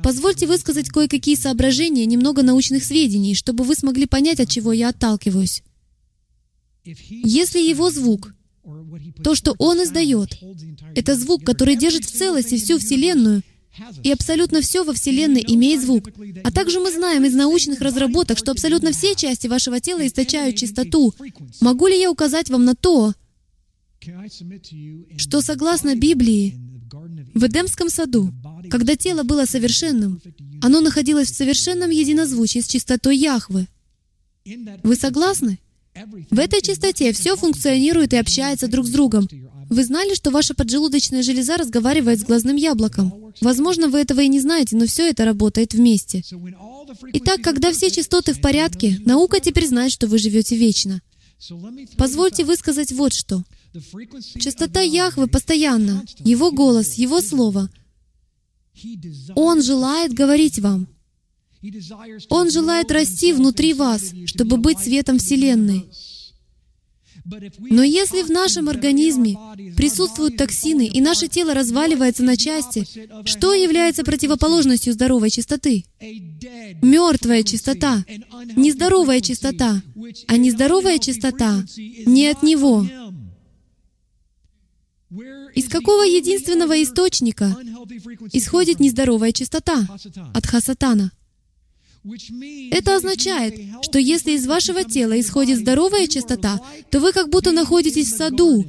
Позвольте 0.02 0.46
высказать 0.46 0.88
кое-какие 0.88 1.34
соображения, 1.34 2.06
немного 2.06 2.42
научных 2.42 2.84
сведений, 2.84 3.34
чтобы 3.34 3.64
вы 3.64 3.74
смогли 3.74 4.06
понять, 4.06 4.38
от 4.38 4.48
чего 4.48 4.72
я 4.72 4.90
отталкиваюсь. 4.90 5.64
Если 6.84 7.58
его 7.58 7.90
звук 7.90 8.32
то, 9.22 9.34
что 9.34 9.54
Он 9.58 9.82
издает, 9.82 10.38
это 10.94 11.16
звук, 11.16 11.44
который 11.44 11.76
держит 11.76 12.04
в 12.04 12.10
целости 12.10 12.56
всю 12.56 12.78
Вселенную, 12.78 13.42
и 14.02 14.10
абсолютно 14.10 14.60
все 14.60 14.84
во 14.84 14.92
Вселенной 14.92 15.44
имеет 15.46 15.82
звук. 15.82 16.08
А 16.44 16.50
также 16.50 16.80
мы 16.80 16.90
знаем 16.90 17.24
из 17.24 17.34
научных 17.34 17.80
разработок, 17.80 18.38
что 18.38 18.50
абсолютно 18.50 18.92
все 18.92 19.14
части 19.14 19.46
вашего 19.46 19.80
тела 19.80 20.06
источают 20.06 20.56
чистоту. 20.56 21.14
Могу 21.60 21.86
ли 21.86 21.98
я 21.98 22.10
указать 22.10 22.50
вам 22.50 22.64
на 22.64 22.74
то, 22.74 23.14
что 25.16 25.40
согласно 25.40 25.94
Библии, 25.94 26.58
в 27.34 27.46
Эдемском 27.46 27.88
саду, 27.88 28.32
когда 28.70 28.96
тело 28.96 29.22
было 29.22 29.44
совершенным, 29.44 30.20
оно 30.60 30.80
находилось 30.80 31.30
в 31.30 31.36
совершенном 31.36 31.90
единозвучии 31.90 32.58
с 32.58 32.66
чистотой 32.66 33.16
Яхвы. 33.16 33.68
Вы 34.82 34.96
согласны? 34.96 35.58
В 36.30 36.38
этой 36.38 36.60
чистоте 36.62 37.12
все 37.12 37.36
функционирует 37.36 38.12
и 38.12 38.16
общается 38.16 38.68
друг 38.68 38.86
с 38.86 38.90
другом. 38.90 39.28
Вы 39.68 39.84
знали, 39.84 40.14
что 40.14 40.30
ваша 40.30 40.54
поджелудочная 40.54 41.22
железа 41.22 41.56
разговаривает 41.56 42.20
с 42.20 42.24
глазным 42.24 42.56
яблоком? 42.56 43.32
Возможно, 43.40 43.88
вы 43.88 44.00
этого 44.00 44.20
и 44.20 44.28
не 44.28 44.40
знаете, 44.40 44.76
но 44.76 44.86
все 44.86 45.08
это 45.08 45.24
работает 45.24 45.74
вместе. 45.74 46.22
Итак, 47.12 47.40
когда 47.42 47.72
все 47.72 47.90
частоты 47.90 48.34
в 48.34 48.40
порядке, 48.40 49.00
наука 49.04 49.40
теперь 49.40 49.68
знает, 49.68 49.92
что 49.92 50.08
вы 50.08 50.18
живете 50.18 50.56
вечно. 50.56 51.00
Позвольте 51.96 52.44
высказать 52.44 52.92
вот 52.92 53.14
что. 53.14 53.44
Частота 54.38 54.80
Яхвы 54.80 55.28
постоянно, 55.28 56.04
Его 56.18 56.50
голос, 56.50 56.94
Его 56.94 57.20
Слово. 57.20 57.70
Он 59.36 59.62
желает 59.62 60.12
говорить 60.12 60.58
вам. 60.58 60.88
Он 62.28 62.50
желает 62.50 62.90
расти 62.90 63.32
внутри 63.32 63.74
вас, 63.74 64.12
чтобы 64.26 64.56
быть 64.56 64.78
светом 64.78 65.18
Вселенной. 65.18 65.86
Но 67.58 67.82
если 67.82 68.22
в 68.22 68.30
нашем 68.30 68.68
организме 68.68 69.36
присутствуют 69.76 70.36
токсины, 70.36 70.86
и 70.86 71.00
наше 71.00 71.28
тело 71.28 71.54
разваливается 71.54 72.22
на 72.22 72.36
части, 72.36 72.86
что 73.24 73.52
является 73.52 74.04
противоположностью 74.04 74.92
здоровой 74.92 75.30
чистоты? 75.30 75.84
Мертвая 76.82 77.42
чистота, 77.42 78.04
нездоровая 78.56 79.20
чистота, 79.20 79.82
а 80.28 80.36
нездоровая 80.36 80.98
чистота 80.98 81.62
не 82.06 82.28
от 82.28 82.42
Него. 82.42 82.86
Из 85.54 85.68
какого 85.68 86.02
единственного 86.04 86.82
источника 86.82 87.56
исходит 88.32 88.80
нездоровая 88.80 89.32
чистота? 89.32 89.86
От 90.32 90.46
Хасатана. 90.46 91.12
Это 92.70 92.96
означает, 92.96 93.54
что 93.82 93.98
если 93.98 94.32
из 94.32 94.46
вашего 94.46 94.84
тела 94.84 95.20
исходит 95.20 95.58
здоровая 95.58 96.06
частота, 96.06 96.60
то 96.90 97.00
вы 97.00 97.12
как 97.12 97.28
будто 97.28 97.52
находитесь 97.52 98.12
в 98.12 98.16
саду, 98.16 98.64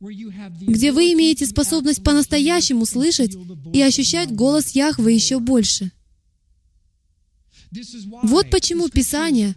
где 0.00 0.92
вы 0.92 1.12
имеете 1.12 1.44
способность 1.46 2.02
по-настоящему 2.02 2.86
слышать 2.86 3.36
и 3.72 3.82
ощущать 3.82 4.32
голос 4.32 4.70
Яхвы 4.70 5.12
еще 5.12 5.40
больше. 5.40 5.90
Вот 8.22 8.48
почему 8.50 8.88
Писания 8.88 9.54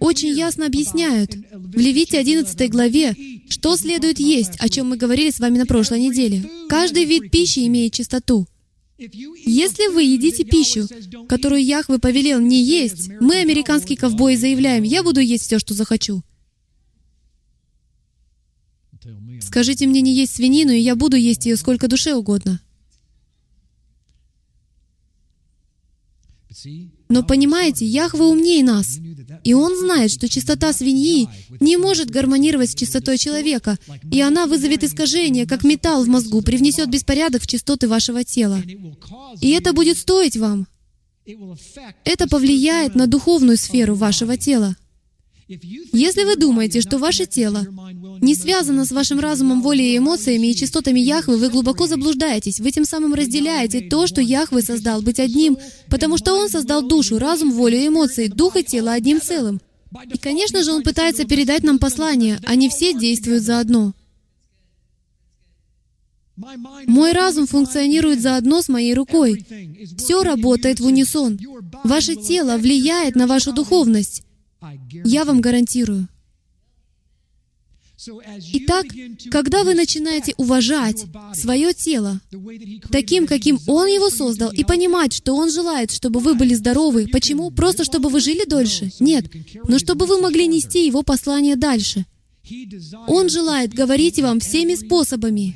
очень 0.00 0.36
ясно 0.36 0.66
объясняют 0.66 1.36
в 1.52 1.78
Левите 1.78 2.18
11 2.18 2.70
главе, 2.70 3.14
что 3.48 3.76
следует 3.76 4.18
есть, 4.18 4.56
о 4.58 4.68
чем 4.68 4.88
мы 4.88 4.96
говорили 4.96 5.30
с 5.30 5.38
вами 5.38 5.58
на 5.58 5.66
прошлой 5.66 6.00
неделе. 6.00 6.50
Каждый 6.68 7.04
вид 7.04 7.30
пищи 7.30 7.64
имеет 7.66 7.92
чистоту. 7.92 8.48
Если 8.96 9.92
вы 9.92 10.04
едите 10.04 10.44
пищу, 10.44 10.86
которую 11.28 11.64
Яхве 11.64 11.98
повелел 11.98 12.40
не 12.40 12.62
есть, 12.62 13.10
мы, 13.20 13.40
американские 13.40 13.98
ковбои, 13.98 14.36
заявляем, 14.36 14.84
я 14.84 15.02
буду 15.02 15.20
есть 15.20 15.44
все, 15.44 15.58
что 15.58 15.74
захочу. 15.74 16.22
Скажите 19.40 19.86
мне 19.86 20.00
не 20.00 20.14
есть 20.14 20.34
свинину, 20.34 20.72
и 20.72 20.78
я 20.78 20.94
буду 20.94 21.16
есть 21.16 21.44
ее 21.44 21.56
сколько 21.56 21.88
душе 21.88 22.14
угодно. 22.14 22.60
Но 27.14 27.22
понимаете, 27.22 27.86
Яхве 27.86 28.22
умнее 28.24 28.64
нас. 28.64 28.98
И 29.44 29.54
он 29.54 29.78
знает, 29.78 30.10
что 30.10 30.28
чистота 30.28 30.72
свиньи 30.72 31.28
не 31.60 31.76
может 31.76 32.10
гармонировать 32.10 32.72
с 32.72 32.74
чистотой 32.74 33.18
человека, 33.18 33.78
и 34.10 34.20
она 34.20 34.46
вызовет 34.46 34.82
искажение, 34.82 35.46
как 35.46 35.62
металл 35.62 36.02
в 36.02 36.08
мозгу, 36.08 36.42
привнесет 36.42 36.90
беспорядок 36.90 37.42
в 37.42 37.46
частоты 37.46 37.86
вашего 37.86 38.24
тела. 38.24 38.60
И 39.40 39.50
это 39.50 39.72
будет 39.72 39.96
стоить 39.96 40.36
вам. 40.36 40.66
Это 42.04 42.26
повлияет 42.26 42.96
на 42.96 43.06
духовную 43.06 43.58
сферу 43.58 43.94
вашего 43.94 44.36
тела. 44.36 44.74
Если 45.46 46.24
вы 46.24 46.36
думаете, 46.36 46.80
что 46.80 46.98
ваше 46.98 47.26
тело 47.26 47.66
не 48.20 48.34
связано 48.34 48.86
с 48.86 48.92
вашим 48.92 49.20
разумом, 49.20 49.60
волей 49.62 49.92
и 49.94 49.98
эмоциями 49.98 50.46
и 50.48 50.54
частотами 50.54 51.00
Яхвы, 51.00 51.36
вы 51.36 51.50
глубоко 51.50 51.86
заблуждаетесь. 51.86 52.60
Вы 52.60 52.70
тем 52.70 52.84
самым 52.84 53.12
разделяете 53.14 53.82
то, 53.82 54.06
что 54.06 54.22
Яхвы 54.22 54.62
создал 54.62 55.02
быть 55.02 55.20
одним, 55.20 55.58
потому 55.90 56.16
что 56.16 56.34
Он 56.34 56.48
создал 56.48 56.82
душу, 56.82 57.18
разум, 57.18 57.52
волю 57.52 57.76
и 57.76 57.88
эмоции, 57.88 58.28
дух 58.28 58.56
и 58.56 58.64
тело 58.64 58.92
одним 58.92 59.20
целым. 59.20 59.60
И, 60.12 60.16
конечно 60.16 60.62
же, 60.64 60.72
Он 60.72 60.82
пытается 60.82 61.24
передать 61.24 61.62
нам 61.62 61.78
послание, 61.78 62.40
они 62.44 62.70
все 62.70 62.94
действуют 62.94 63.42
заодно. 63.42 63.92
Мой 66.86 67.12
разум 67.12 67.46
функционирует 67.46 68.20
заодно 68.20 68.60
с 68.62 68.68
моей 68.68 68.94
рукой. 68.94 69.44
Все 69.98 70.22
работает 70.22 70.80
в 70.80 70.86
унисон. 70.86 71.38
Ваше 71.84 72.16
тело 72.16 72.56
влияет 72.56 73.14
на 73.14 73.26
вашу 73.26 73.52
духовность. 73.52 74.22
Я 75.04 75.24
вам 75.24 75.40
гарантирую. 75.40 76.08
Итак, 78.52 78.86
когда 79.30 79.64
вы 79.64 79.74
начинаете 79.74 80.34
уважать 80.36 81.06
свое 81.32 81.72
тело 81.72 82.20
таким, 82.90 83.26
каким 83.26 83.58
Он 83.66 83.86
его 83.86 84.10
создал, 84.10 84.50
и 84.52 84.64
понимать, 84.64 85.12
что 85.12 85.34
Он 85.34 85.50
желает, 85.50 85.90
чтобы 85.90 86.20
вы 86.20 86.34
были 86.34 86.54
здоровы, 86.54 87.06
почему? 87.08 87.50
Просто 87.50 87.84
чтобы 87.84 88.08
вы 88.08 88.20
жили 88.20 88.44
дольше? 88.44 88.90
Нет, 89.00 89.26
но 89.68 89.78
чтобы 89.78 90.06
вы 90.06 90.20
могли 90.20 90.46
нести 90.46 90.86
Его 90.86 91.02
послание 91.02 91.56
дальше. 91.56 92.04
Он 93.06 93.28
желает 93.28 93.72
говорить 93.72 94.18
вам 94.18 94.40
всеми 94.40 94.74
способами. 94.74 95.54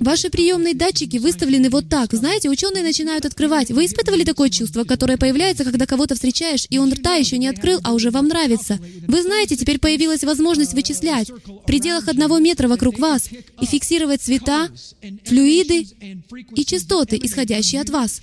Ваши 0.00 0.28
приемные 0.28 0.74
датчики 0.74 1.16
выставлены 1.16 1.70
вот 1.70 1.88
так. 1.88 2.12
Знаете, 2.12 2.50
ученые 2.50 2.82
начинают 2.82 3.24
открывать. 3.24 3.70
Вы 3.70 3.86
испытывали 3.86 4.24
такое 4.24 4.50
чувство, 4.50 4.84
которое 4.84 5.16
появляется, 5.16 5.64
когда 5.64 5.86
кого-то 5.86 6.14
встречаешь, 6.14 6.66
и 6.68 6.78
он 6.78 6.92
рта 6.92 7.14
еще 7.14 7.38
не 7.38 7.48
открыл, 7.48 7.80
а 7.82 7.94
уже 7.94 8.10
вам 8.10 8.28
нравится? 8.28 8.78
Вы 9.08 9.22
знаете, 9.22 9.56
теперь 9.56 9.78
появилась 9.78 10.24
возможность 10.24 10.74
вычислять 10.74 11.30
в 11.30 11.64
пределах 11.66 12.08
одного 12.08 12.38
метра 12.38 12.68
вокруг 12.68 12.98
вас 12.98 13.30
и 13.32 13.66
фиксировать 13.66 14.20
цвета, 14.20 14.68
флюиды 15.24 15.86
и 16.54 16.64
частоты, 16.64 17.18
исходящие 17.22 17.80
от 17.80 17.88
вас. 17.88 18.20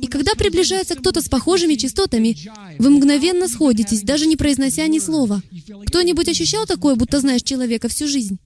И 0.00 0.06
когда 0.06 0.34
приближается 0.34 0.94
кто-то 0.94 1.20
с 1.20 1.28
похожими 1.28 1.74
частотами, 1.74 2.36
вы 2.78 2.90
мгновенно 2.90 3.48
сходитесь, 3.48 4.02
даже 4.02 4.26
не 4.26 4.36
произнося 4.36 4.86
ни 4.86 4.98
слова. 4.98 5.42
Кто-нибудь 5.86 6.28
ощущал 6.28 6.66
такое, 6.66 6.94
будто 6.94 7.20
знаешь 7.20 7.42
человека 7.42 7.88
всю 7.88 8.08
жизнь? 8.08 8.38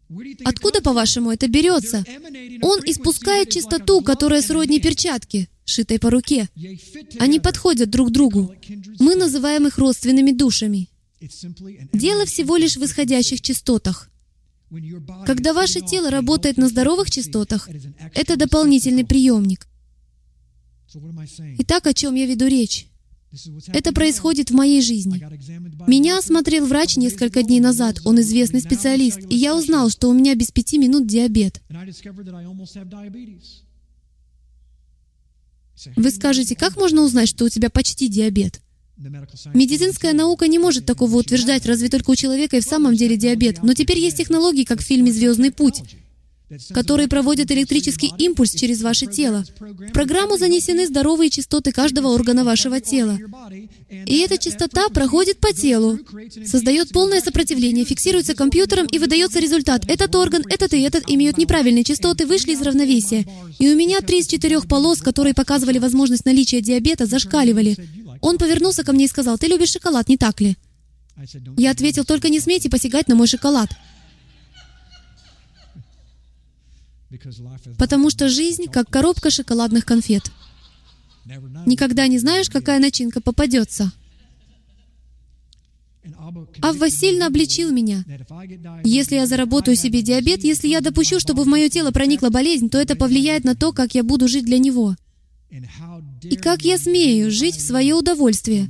Откуда, 0.44 0.80
по-вашему, 0.80 1.30
это 1.30 1.48
берется? 1.48 2.04
Он 2.62 2.80
испускает 2.84 3.50
чистоту, 3.50 4.00
которая 4.00 4.42
сродни 4.42 4.80
перчатке, 4.80 5.48
шитой 5.64 5.98
по 5.98 6.10
руке. 6.10 6.48
Они 7.18 7.40
подходят 7.40 7.90
друг 7.90 8.10
другу. 8.10 8.54
Мы 8.98 9.14
называем 9.14 9.66
их 9.66 9.78
родственными 9.78 10.32
душами. 10.32 10.88
Дело 11.92 12.26
всего 12.26 12.56
лишь 12.56 12.76
в 12.76 12.84
исходящих 12.84 13.40
частотах. 13.40 14.08
Когда 15.26 15.52
ваше 15.54 15.80
тело 15.80 16.10
работает 16.10 16.58
на 16.58 16.68
здоровых 16.68 17.10
частотах, 17.10 17.68
это 18.14 18.36
дополнительный 18.36 19.04
приемник. 19.04 19.67
Итак, 21.58 21.86
о 21.86 21.94
чем 21.94 22.14
я 22.14 22.26
веду 22.26 22.46
речь? 22.46 22.88
Это 23.68 23.92
происходит 23.92 24.50
в 24.50 24.54
моей 24.54 24.80
жизни. 24.80 25.22
Меня 25.86 26.18
осмотрел 26.18 26.66
врач 26.66 26.96
несколько 26.96 27.42
дней 27.42 27.60
назад, 27.60 28.00
он 28.04 28.20
известный 28.20 28.60
специалист, 28.60 29.20
и 29.28 29.36
я 29.36 29.54
узнал, 29.54 29.90
что 29.90 30.08
у 30.08 30.14
меня 30.14 30.34
без 30.34 30.50
пяти 30.50 30.78
минут 30.78 31.06
диабет. 31.06 31.60
Вы 35.96 36.10
скажете, 36.10 36.56
как 36.56 36.76
можно 36.76 37.02
узнать, 37.02 37.28
что 37.28 37.44
у 37.44 37.48
тебя 37.48 37.68
почти 37.68 38.08
диабет? 38.08 38.60
Медицинская 39.54 40.12
наука 40.12 40.48
не 40.48 40.58
может 40.58 40.86
такого 40.86 41.18
утверждать, 41.18 41.66
разве 41.66 41.88
только 41.88 42.10
у 42.10 42.16
человека 42.16 42.56
и 42.56 42.60
в 42.60 42.64
самом 42.64 42.96
деле 42.96 43.16
диабет. 43.16 43.62
Но 43.62 43.74
теперь 43.74 43.98
есть 43.98 44.16
технологии, 44.16 44.64
как 44.64 44.80
в 44.80 44.84
фильме 44.84 45.12
«Звездный 45.12 45.52
путь», 45.52 45.82
которые 46.72 47.08
проводят 47.08 47.50
электрический 47.50 48.12
импульс 48.18 48.52
через 48.52 48.82
ваше 48.82 49.06
тело. 49.06 49.44
В 49.60 49.92
программу 49.92 50.38
занесены 50.38 50.86
здоровые 50.86 51.30
частоты 51.30 51.72
каждого 51.72 52.08
органа 52.08 52.44
вашего 52.44 52.80
тела. 52.80 53.18
И 53.90 54.18
эта 54.18 54.38
частота 54.38 54.88
проходит 54.88 55.38
по 55.38 55.52
телу, 55.52 55.98
создает 56.44 56.90
полное 56.90 57.20
сопротивление, 57.20 57.84
фиксируется 57.84 58.34
компьютером 58.34 58.86
и 58.86 58.98
выдается 58.98 59.40
результат. 59.40 59.84
Этот 59.88 60.14
орган, 60.14 60.42
этот 60.48 60.72
и 60.72 60.80
этот 60.80 61.04
имеют 61.08 61.38
неправильные 61.38 61.84
частоты, 61.84 62.26
вышли 62.26 62.52
из 62.52 62.62
равновесия. 62.62 63.26
И 63.58 63.68
у 63.68 63.76
меня 63.76 64.00
три 64.00 64.20
из 64.20 64.26
четырех 64.26 64.66
полос, 64.66 65.00
которые 65.00 65.34
показывали 65.34 65.78
возможность 65.78 66.24
наличия 66.24 66.60
диабета, 66.60 67.06
зашкаливали. 67.06 67.76
Он 68.20 68.38
повернулся 68.38 68.84
ко 68.84 68.92
мне 68.92 69.04
и 69.04 69.08
сказал, 69.08 69.38
«Ты 69.38 69.46
любишь 69.46 69.70
шоколад, 69.70 70.08
не 70.08 70.16
так 70.16 70.40
ли?» 70.40 70.56
Я 71.56 71.72
ответил, 71.72 72.04
«Только 72.04 72.28
не 72.28 72.40
смейте 72.40 72.70
посягать 72.70 73.08
на 73.08 73.14
мой 73.14 73.26
шоколад». 73.26 73.70
Потому 77.78 78.10
что 78.10 78.28
жизнь 78.28 78.66
как 78.66 78.90
коробка 78.90 79.30
шоколадных 79.30 79.84
конфет. 79.84 80.30
Никогда 81.66 82.06
не 82.06 82.18
знаешь, 82.18 82.50
какая 82.50 82.78
начинка 82.78 83.20
попадется. 83.20 83.92
Авва 86.62 86.90
сильно 86.90 87.26
обличил 87.26 87.70
меня. 87.70 88.04
Если 88.84 89.16
я 89.16 89.26
заработаю 89.26 89.76
себе 89.76 90.02
диабет, 90.02 90.44
если 90.44 90.68
я 90.68 90.80
допущу, 90.80 91.20
чтобы 91.20 91.44
в 91.44 91.46
мое 91.46 91.68
тело 91.68 91.90
проникла 91.90 92.30
болезнь, 92.30 92.70
то 92.70 92.78
это 92.78 92.96
повлияет 92.96 93.44
на 93.44 93.54
то, 93.54 93.72
как 93.72 93.94
я 93.94 94.02
буду 94.02 94.28
жить 94.28 94.44
для 94.44 94.58
него. 94.58 94.96
И 96.22 96.36
как 96.36 96.62
я 96.62 96.78
смею 96.78 97.30
жить 97.30 97.56
в 97.56 97.66
свое 97.66 97.94
удовольствие, 97.94 98.68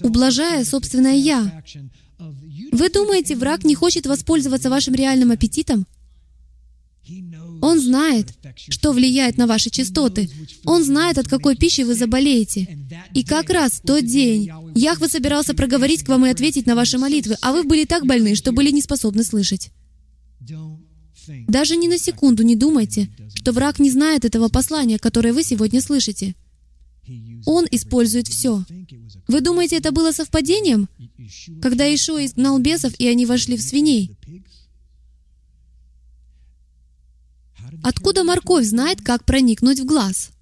ублажая 0.00 0.64
собственное 0.64 1.16
«я». 1.16 1.62
Вы 2.72 2.88
думаете, 2.88 3.36
враг 3.36 3.64
не 3.64 3.74
хочет 3.74 4.06
воспользоваться 4.06 4.70
вашим 4.70 4.94
реальным 4.94 5.30
аппетитом? 5.30 5.86
Он 7.62 7.80
знает, 7.80 8.28
что 8.56 8.92
влияет 8.92 9.36
на 9.36 9.46
ваши 9.46 9.70
частоты. 9.70 10.28
Он 10.64 10.84
знает, 10.84 11.18
от 11.18 11.28
какой 11.28 11.56
пищи 11.56 11.82
вы 11.82 11.94
заболеете. 11.94 12.78
И 13.14 13.24
как 13.24 13.50
раз 13.50 13.72
в 13.72 13.82
тот 13.82 14.04
день 14.04 14.50
Яхва 14.74 15.06
собирался 15.06 15.54
проговорить 15.54 16.04
к 16.04 16.08
вам 16.08 16.26
и 16.26 16.30
ответить 16.30 16.66
на 16.66 16.74
ваши 16.74 16.98
молитвы, 16.98 17.36
а 17.40 17.52
вы 17.52 17.62
были 17.64 17.84
так 17.84 18.06
больны, 18.06 18.34
что 18.34 18.52
были 18.52 18.70
не 18.70 18.82
способны 18.82 19.24
слышать. 19.24 19.70
Даже 21.48 21.76
ни 21.76 21.88
на 21.88 21.98
секунду 21.98 22.42
не 22.42 22.56
думайте, 22.56 23.08
что 23.34 23.52
враг 23.52 23.78
не 23.78 23.90
знает 23.90 24.24
этого 24.24 24.48
послания, 24.48 24.98
которое 24.98 25.32
вы 25.32 25.42
сегодня 25.42 25.80
слышите. 25.80 26.34
Он 27.44 27.66
использует 27.70 28.28
все. 28.28 28.64
Вы 29.28 29.40
думаете, 29.40 29.76
это 29.76 29.92
было 29.92 30.12
совпадением? 30.12 30.88
Когда 31.62 31.92
Ишуа 31.92 32.24
изгнал 32.24 32.58
бесов, 32.58 32.94
и 32.98 33.06
они 33.06 33.26
вошли 33.26 33.56
в 33.56 33.62
свиней. 33.62 34.16
Откуда 37.88 38.24
морковь 38.24 38.66
знает, 38.66 39.00
как 39.00 39.24
проникнуть 39.24 39.78
в 39.78 39.84
глаз? 39.84 40.32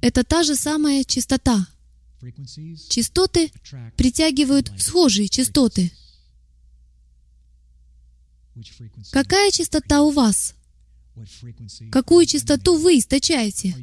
Это 0.00 0.24
та 0.24 0.42
же 0.44 0.54
самая 0.54 1.04
частота. 1.04 1.66
Частоты 2.88 3.52
притягивают 3.98 4.72
схожие 4.78 5.28
частоты. 5.28 5.92
Какая 9.10 9.50
частота 9.50 10.00
у 10.00 10.10
вас? 10.10 10.54
Какую 11.90 12.24
частоту 12.24 12.78
вы 12.78 12.98
источаете? 12.98 13.76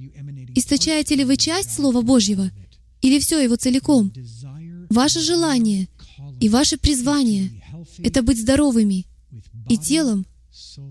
Источаете 0.55 1.13
ли 1.13 1.23
вы 1.23 1.37
часть 1.37 1.71
Слова 1.71 2.01
Божьего? 2.01 2.49
Или 3.03 3.19
все 3.19 3.39
его 3.39 3.57
целиком? 3.57 4.11
Ваше 4.89 5.19
желание 5.19 5.87
и 6.39 6.49
ваше 6.49 6.79
призвание— 6.79 7.51
это 7.99 8.23
быть 8.23 8.41
здоровыми 8.41 9.05
и 9.69 9.77
телом, 9.77 10.25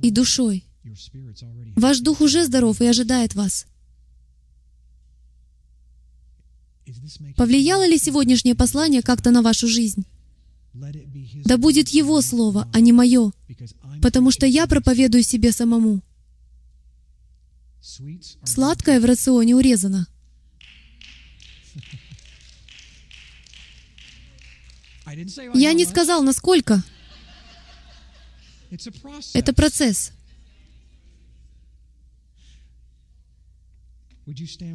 и 0.02 0.10
душой. 0.10 0.64
Ваш 1.76 2.00
дух 2.00 2.20
уже 2.20 2.44
здоров 2.44 2.80
и 2.80 2.86
ожидает 2.86 3.34
вас. 3.34 3.66
Повлияло 7.36 7.86
ли 7.86 7.98
сегодняшнее 7.98 8.54
послание 8.54 9.02
как-то 9.02 9.30
на 9.30 9.42
вашу 9.42 9.68
жизнь? 9.68 10.06
Да 11.44 11.56
будет 11.58 11.88
Его 11.88 12.20
Слово, 12.22 12.68
а 12.72 12.80
не 12.80 12.92
мое, 12.92 13.32
потому 14.02 14.30
что 14.30 14.46
я 14.46 14.66
проповедую 14.66 15.22
себе 15.22 15.52
самому. 15.52 16.02
Сладкое 18.44 19.00
в 19.00 19.04
рационе 19.04 19.56
урезано. 19.56 20.06
Я 25.54 25.72
не 25.72 25.84
сказал, 25.84 26.22
насколько. 26.22 26.82
Это 29.34 29.52
процесс. 29.52 30.12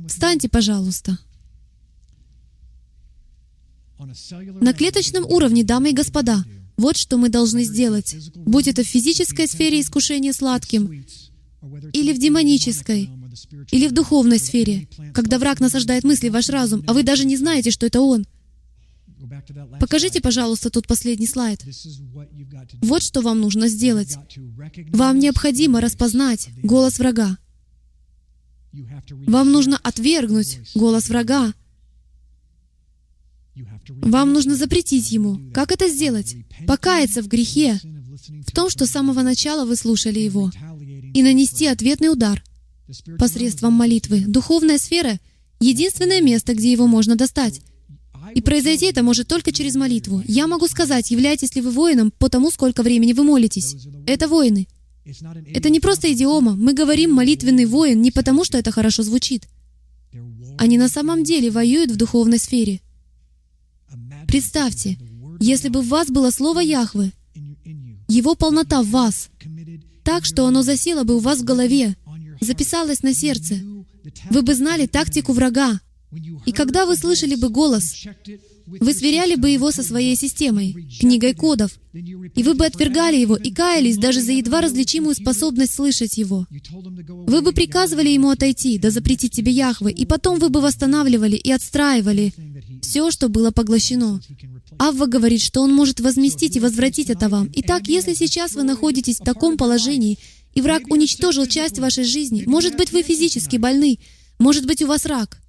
Встаньте, 0.08 0.50
пожалуйста. 0.50 1.18
На 4.00 4.74
клеточном 4.74 5.26
уровне, 5.26 5.64
дамы 5.64 5.92
и 5.92 5.94
господа, 5.94 6.44
вот 6.76 6.98
что 6.98 7.18
мы 7.18 7.30
должны 7.30 7.64
сделать. 7.64 8.16
Будь 8.36 8.68
это 8.68 8.84
в 8.84 8.88
физической 8.88 9.48
сфере 9.48 9.80
искушения 9.80 10.34
сладким, 10.34 11.06
или 11.94 12.12
в 12.14 12.20
демонической, 12.20 13.10
или 13.72 13.88
в 13.88 13.94
духовной 13.94 14.40
сфере, 14.40 14.88
когда 15.14 15.40
враг 15.40 15.60
насаждает 15.60 16.04
мысли 16.04 16.30
в 16.30 16.34
ваш 16.34 16.50
разум, 16.50 16.84
а 16.88 16.94
вы 16.94 17.04
даже 17.04 17.26
не 17.26 17.38
знаете, 17.38 17.72
что 17.72 17.86
это 17.86 18.02
он. 18.02 18.26
Покажите, 19.80 20.22
пожалуйста, 20.22 20.70
тот 20.70 20.88
последний 20.88 21.28
слайд. 21.28 21.64
Вот 22.82 23.02
что 23.02 23.22
вам 23.22 23.40
нужно 23.40 23.68
сделать. 23.68 24.18
Вам 24.92 25.20
необходимо 25.20 25.82
распознать 25.82 26.50
голос 26.62 27.00
врага. 27.00 27.38
Вам 28.74 29.52
нужно 29.52 29.80
отвергнуть 29.84 30.60
голос 30.76 31.10
врага. 31.10 31.54
Вам 33.88 34.34
нужно 34.34 34.56
запретить 34.56 35.12
ему. 35.12 35.40
Как 35.54 35.72
это 35.72 35.88
сделать? 35.88 36.36
Покаяться 36.66 37.22
в 37.22 37.28
грехе, 37.28 37.80
в 38.48 38.52
том, 38.52 38.70
что 38.70 38.86
с 38.86 38.92
самого 38.92 39.22
начала 39.22 39.66
вы 39.66 39.76
слушали 39.76 40.20
его, 40.20 40.52
и 41.14 41.22
нанести 41.22 41.68
ответный 41.68 42.12
удар 42.12 42.44
посредством 43.20 43.74
молитвы. 43.74 44.24
Духовная 44.28 44.78
сфера— 44.78 45.20
единственное 45.60 46.22
место, 46.22 46.56
где 46.56 46.72
его 46.72 46.88
можно 46.88 47.16
достать. 47.16 47.62
И 48.36 48.42
произойти 48.42 48.86
это 48.86 49.04
может 49.04 49.28
только 49.28 49.52
через 49.52 49.76
молитву. 49.76 50.24
Я 50.28 50.48
могу 50.48 50.68
сказать, 50.68 51.12
являетесь 51.12 51.56
ли 51.56 51.62
вы 51.62 51.72
воином 51.72 52.12
по 52.12 52.30
тому, 52.30 52.52
сколько 52.52 52.84
времени 52.84 53.14
вы 53.14 53.24
молитесь. 53.24 53.76
Это 54.06 54.28
воины. 54.28 54.68
Это 55.06 55.70
не 55.70 55.80
просто 55.80 56.12
идиома. 56.14 56.56
Мы 56.56 56.74
говорим 56.74 57.12
«молитвенный 57.12 57.66
воин» 57.66 58.02
не 58.02 58.12
потому, 58.12 58.46
что 58.46 58.58
это 58.58 58.72
хорошо 58.72 59.04
звучит. 59.04 59.48
Они 60.58 60.78
на 60.78 60.88
самом 60.88 61.24
деле 61.24 61.50
воюют 61.52 61.92
в 61.92 61.98
духовной 61.98 62.40
сфере. 62.40 62.80
Представьте, 64.28 64.98
если 65.40 65.70
бы 65.70 65.82
в 65.82 65.90
вас 65.90 66.08
было 66.08 66.30
слово 66.32 66.62
Яхвы, 66.62 67.12
его 68.08 68.36
полнота 68.36 68.82
в 68.82 68.90
вас, 68.90 69.30
так, 70.04 70.26
что 70.26 70.46
оно 70.46 70.62
засело 70.62 71.04
бы 71.04 71.16
у 71.16 71.20
вас 71.20 71.40
в 71.40 71.44
голове, 71.44 71.96
записалось 72.40 73.04
на 73.04 73.14
сердце, 73.14 73.56
вы 74.30 74.42
бы 74.42 74.54
знали 74.54 74.86
тактику 74.86 75.34
врага, 75.34 75.82
и 76.46 76.52
когда 76.52 76.86
вы 76.86 76.96
слышали 76.96 77.36
бы 77.36 77.50
голос, 77.50 78.06
вы 78.66 78.94
сверяли 78.94 79.36
бы 79.36 79.50
его 79.50 79.72
со 79.72 79.84
своей 79.84 80.16
системой, 80.16 80.74
книгой 81.00 81.34
кодов, 81.34 81.72
и 81.94 82.44
вы 82.44 82.54
бы 82.54 82.66
отвергали 82.66 83.18
его 83.18 83.36
и 83.36 83.52
каялись 83.52 83.98
даже 83.98 84.22
за 84.22 84.34
едва 84.34 84.62
различимую 84.62 85.16
способность 85.16 85.74
слышать 85.74 86.18
его. 86.18 86.48
Вы 87.28 87.42
бы 87.42 87.52
приказывали 87.52 88.10
ему 88.10 88.30
отойти, 88.30 88.78
да 88.78 88.90
запретить 88.90 89.34
тебе 89.34 89.52
Яхвы, 89.52 89.92
и 89.92 90.06
потом 90.06 90.40
вы 90.40 90.50
бы 90.50 90.62
восстанавливали 90.62 91.36
и 91.36 91.52
отстраивали 91.52 92.34
все, 92.82 93.12
что 93.12 93.30
было 93.30 93.52
поглощено. 93.52 94.22
Авва 94.80 95.06
говорит, 95.06 95.42
что 95.42 95.62
он 95.62 95.74
может 95.74 96.00
возместить 96.00 96.56
и 96.56 96.60
возвратить 96.60 97.10
это 97.10 97.30
вам. 97.30 97.50
Итак, 97.56 97.88
если 97.88 98.14
сейчас 98.14 98.56
вы 98.56 98.64
находитесь 98.64 99.20
в 99.20 99.24
таком 99.24 99.58
положении, 99.58 100.18
и 100.54 100.62
враг 100.62 100.84
уничтожил 100.90 101.48
часть 101.48 101.80
вашей 101.80 102.04
жизни, 102.04 102.44
может 102.46 102.78
быть, 102.78 102.92
вы 102.92 103.02
физически 103.02 103.58
больны, 103.58 104.00
может 104.40 104.66
быть, 104.66 104.82
у 104.82 104.88
вас 104.88 105.06
рак. 105.06 105.40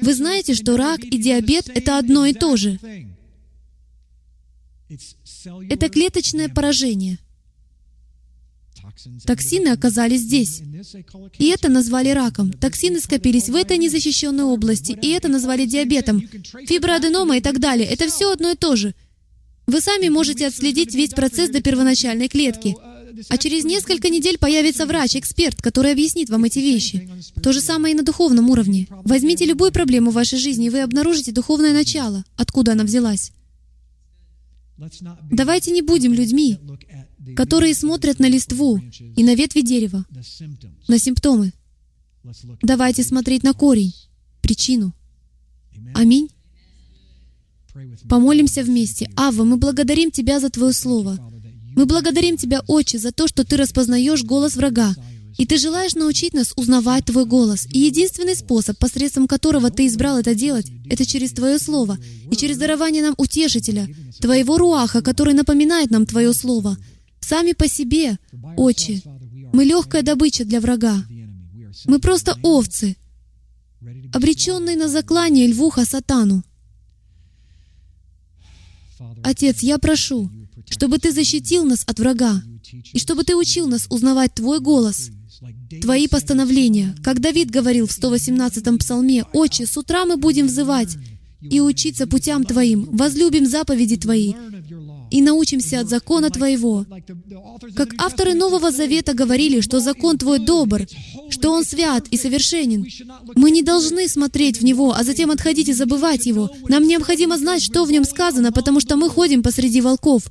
Вы 0.00 0.14
знаете, 0.14 0.54
что 0.54 0.76
рак 0.76 1.00
и 1.00 1.18
диабет— 1.18 1.68
это 1.74 1.98
одно 1.98 2.26
и 2.26 2.32
то 2.32 2.56
же. 2.56 2.78
Это 5.68 5.88
клеточное 5.88 6.48
поражение. 6.48 7.18
Токсины 9.26 9.68
оказались 9.68 10.22
здесь. 10.22 10.62
И 11.38 11.48
это 11.48 11.68
назвали 11.68 12.10
раком. 12.10 12.52
Токсины 12.52 13.00
скопились 13.00 13.48
в 13.48 13.54
этой 13.54 13.78
незащищенной 13.78 14.44
области, 14.44 14.98
и 15.00 15.08
это 15.10 15.28
назвали 15.28 15.66
диабетом. 15.66 16.20
Фиброаденома 16.66 17.36
и 17.36 17.40
так 17.40 17.58
далее. 17.58 17.88
Это 17.88 18.08
все 18.08 18.32
одно 18.32 18.50
и 18.50 18.56
то 18.56 18.76
же. 18.76 18.94
Вы 19.66 19.80
сами 19.80 20.08
можете 20.08 20.46
отследить 20.46 20.94
весь 20.94 21.10
процесс 21.10 21.50
до 21.50 21.62
первоначальной 21.62 22.28
клетки. 22.28 22.76
А 23.28 23.38
через 23.38 23.64
несколько 23.64 24.08
недель 24.08 24.38
появится 24.38 24.86
врач, 24.86 25.16
эксперт, 25.16 25.60
который 25.60 25.92
объяснит 25.92 26.30
вам 26.30 26.44
эти 26.44 26.58
вещи. 26.58 27.10
То 27.42 27.52
же 27.52 27.60
самое 27.60 27.94
и 27.94 27.96
на 27.96 28.02
духовном 28.02 28.50
уровне. 28.50 28.88
Возьмите 29.04 29.44
любую 29.44 29.72
проблему 29.72 30.10
в 30.10 30.14
вашей 30.14 30.38
жизни, 30.38 30.66
и 30.66 30.70
вы 30.70 30.80
обнаружите 30.80 31.32
духовное 31.32 31.72
начало, 31.72 32.24
откуда 32.36 32.72
она 32.72 32.84
взялась. 32.84 33.32
Давайте 35.30 35.70
не 35.70 35.82
будем 35.82 36.12
людьми, 36.12 36.58
которые 37.36 37.74
смотрят 37.74 38.18
на 38.18 38.26
листву 38.26 38.80
и 39.16 39.22
на 39.22 39.34
ветви 39.34 39.60
дерева, 39.60 40.04
на 40.88 40.98
симптомы. 40.98 41.52
Давайте 42.62 43.02
смотреть 43.02 43.42
на 43.42 43.52
корень, 43.52 43.94
причину. 44.40 44.94
Аминь. 45.94 46.30
Помолимся 48.08 48.62
вместе. 48.62 49.10
Ава, 49.16 49.44
мы 49.44 49.56
благодарим 49.56 50.10
Тебя 50.10 50.40
за 50.40 50.50
Твое 50.50 50.72
Слово. 50.72 51.18
Мы 51.74 51.86
благодарим 51.86 52.36
Тебя, 52.36 52.62
Отче, 52.66 52.98
за 52.98 53.12
то, 53.12 53.26
что 53.26 53.44
Ты 53.44 53.56
распознаешь 53.56 54.22
голос 54.22 54.56
врага, 54.56 54.94
и 55.38 55.46
Ты 55.46 55.56
желаешь 55.56 55.94
научить 55.94 56.34
нас 56.34 56.52
узнавать 56.56 57.06
Твой 57.06 57.24
голос. 57.24 57.66
И 57.70 57.78
единственный 57.78 58.36
способ, 58.36 58.78
посредством 58.78 59.26
которого 59.26 59.70
Ты 59.70 59.86
избрал 59.86 60.18
это 60.18 60.34
делать, 60.34 60.66
это 60.88 61.06
через 61.06 61.32
Твое 61.32 61.58
Слово 61.58 61.98
и 62.30 62.36
через 62.36 62.58
дарование 62.58 63.02
нам 63.02 63.14
Утешителя, 63.16 63.88
Твоего 64.20 64.58
Руаха, 64.58 65.02
который 65.02 65.34
напоминает 65.34 65.90
нам 65.90 66.06
Твое 66.06 66.34
Слово. 66.34 66.76
Сами 67.20 67.52
по 67.52 67.68
себе, 67.68 68.18
Отче, 68.56 69.02
мы 69.52 69.64
легкая 69.64 70.02
добыча 70.02 70.44
для 70.44 70.60
врага. 70.60 71.04
Мы 71.86 71.98
просто 71.98 72.38
овцы, 72.42 72.96
обреченные 74.12 74.76
на 74.76 74.88
заклание 74.88 75.46
львуха 75.46 75.84
сатану. 75.84 76.44
Отец, 79.24 79.60
я 79.62 79.78
прошу, 79.78 80.30
чтобы 80.68 80.98
Ты 80.98 81.12
защитил 81.12 81.64
нас 81.64 81.84
от 81.86 81.98
врага, 81.98 82.42
и 82.92 82.98
чтобы 82.98 83.24
Ты 83.24 83.36
учил 83.36 83.66
нас 83.66 83.86
узнавать 83.90 84.34
Твой 84.34 84.60
голос, 84.60 85.10
Твои 85.80 86.06
постановления. 86.08 86.94
Как 87.02 87.20
Давид 87.20 87.50
говорил 87.50 87.86
в 87.86 87.90
118-м 87.90 88.78
псалме, 88.78 89.24
«Отче, 89.32 89.66
с 89.66 89.76
утра 89.76 90.04
мы 90.04 90.16
будем 90.16 90.46
взывать 90.46 90.96
и 91.40 91.60
учиться 91.60 92.06
путям 92.06 92.44
Твоим, 92.44 92.84
возлюбим 92.92 93.46
заповеди 93.46 93.96
Твои, 93.96 94.34
и 95.10 95.20
научимся 95.20 95.80
от 95.80 95.88
закона 95.88 96.30
Твоего. 96.30 96.86
Как 97.76 97.90
авторы 97.98 98.34
Нового 98.34 98.70
Завета 98.70 99.12
говорили, 99.12 99.60
что 99.60 99.78
закон 99.80 100.16
Твой 100.16 100.38
добр, 100.38 100.86
что 101.28 101.52
Он 101.52 101.64
свят 101.64 102.06
и 102.10 102.16
совершенен. 102.16 102.86
Мы 103.34 103.50
не 103.50 103.62
должны 103.62 104.08
смотреть 104.08 104.60
в 104.60 104.64
Него, 104.64 104.94
а 104.94 105.04
затем 105.04 105.30
отходить 105.30 105.68
и 105.68 105.74
забывать 105.74 106.24
Его. 106.24 106.50
Нам 106.68 106.86
необходимо 106.86 107.36
знать, 107.36 107.62
что 107.62 107.84
в 107.84 107.92
Нем 107.92 108.04
сказано, 108.04 108.52
потому 108.52 108.80
что 108.80 108.96
мы 108.96 109.10
ходим 109.10 109.42
посреди 109.42 109.80
волков. 109.82 110.30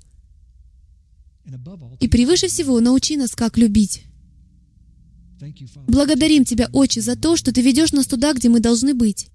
И 1.99 2.07
превыше 2.07 2.48
всего 2.48 2.80
научи 2.80 3.18
нас, 3.18 3.36
как 3.36 3.57
любить. 3.57 4.03
Благодарим 5.88 6.45
Тебя, 6.45 6.69
Отче, 6.72 7.02
за 7.02 7.15
то, 7.15 7.36
что 7.36 7.52
Ты 7.52 7.61
ведешь 7.61 7.94
нас 7.94 8.07
туда, 8.07 8.34
где 8.34 8.49
мы 8.49 8.60
должны 8.60 8.94
быть. 8.94 9.28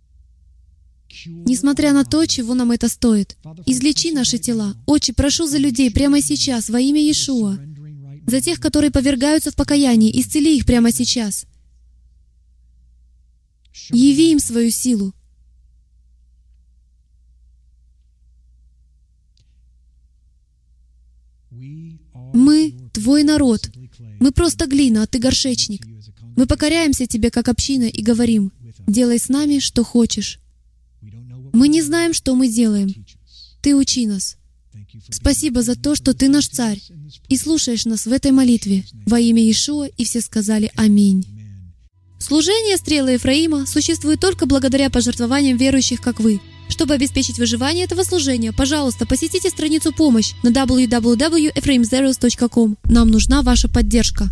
Несмотря 1.27 1.93
на 1.93 2.05
то, 2.05 2.27
чего 2.27 2.55
нам 2.55 2.73
это 2.73 2.89
стоит. 2.89 3.37
Излечи 3.67 4.13
наши 4.13 4.39
тела. 4.39 4.77
Отче, 4.87 5.13
прошу 5.13 5.47
за 5.47 5.59
людей 5.59 5.91
прямо 5.91 6.21
сейчас, 6.21 6.69
во 6.69 6.81
имя 6.81 7.01
Иешуа. 7.01 7.59
За 8.27 8.41
тех, 8.41 8.61
которые 8.61 8.91
повергаются 8.91 9.51
в 9.51 9.57
покаянии, 9.57 10.21
исцели 10.21 10.57
их 10.57 10.67
прямо 10.67 10.93
сейчас. 10.93 11.47
Яви 13.91 14.33
им 14.33 14.41
свою 14.41 14.71
силу. 14.71 15.15
Мы— 22.37 22.75
Твой 22.93 23.23
народ. 23.25 23.71
Мы 24.21 24.31
просто 24.31 24.67
глина, 24.67 25.03
а 25.03 25.07
Ты 25.07 25.19
горшечник. 25.19 25.87
Мы 26.37 26.47
покоряемся 26.47 27.07
Тебе 27.07 27.31
как 27.31 27.49
община 27.49 27.85
и 27.85 28.03
говорим, 28.03 28.53
«Делай 28.87 29.19
с 29.19 29.29
нами, 29.29 29.59
что 29.59 29.83
хочешь». 29.85 30.39
Мы 31.53 31.69
не 31.69 31.81
знаем, 31.81 32.13
что 32.13 32.35
мы 32.35 32.49
делаем. 32.49 32.95
Ты 33.63 33.75
учи 33.75 34.07
нас. 34.07 34.37
Спасибо 35.11 35.63
за 35.63 35.75
то, 35.77 35.95
что 35.95 36.13
Ты 36.13 36.29
наш 36.29 36.49
Царь 36.49 36.83
и 37.29 37.37
слушаешь 37.37 37.87
нас 37.87 38.07
в 38.07 38.13
этой 38.13 38.33
молитве. 38.33 38.85
Во 39.07 39.19
имя 39.19 39.43
Иешуа, 39.43 39.87
и 39.87 40.05
все 40.05 40.21
сказали 40.21 40.71
«Аминь». 40.77 41.27
Служение 42.19 42.77
«Стрелы 42.77 43.13
Ефраима» 43.13 43.67
существует 43.67 44.21
только 44.21 44.47
благодаря 44.47 44.91
пожертвованиям 44.91 45.57
верующих, 45.57 46.01
как 46.01 46.21
вы. 46.21 46.41
Чтобы 46.69 46.95
обеспечить 46.95 47.39
выживание 47.39 47.85
этого 47.85 48.03
служения, 48.03 48.53
пожалуйста, 48.53 49.07
посетите 49.07 49.51
страницу 49.51 49.93
«Помощь» 49.93 50.33
на 50.43 50.49
www.ephraimzeros.com. 50.49 52.77
Нам 52.85 53.09
нужна 53.09 53.43
ваша 53.43 53.69
поддержка. 53.69 54.31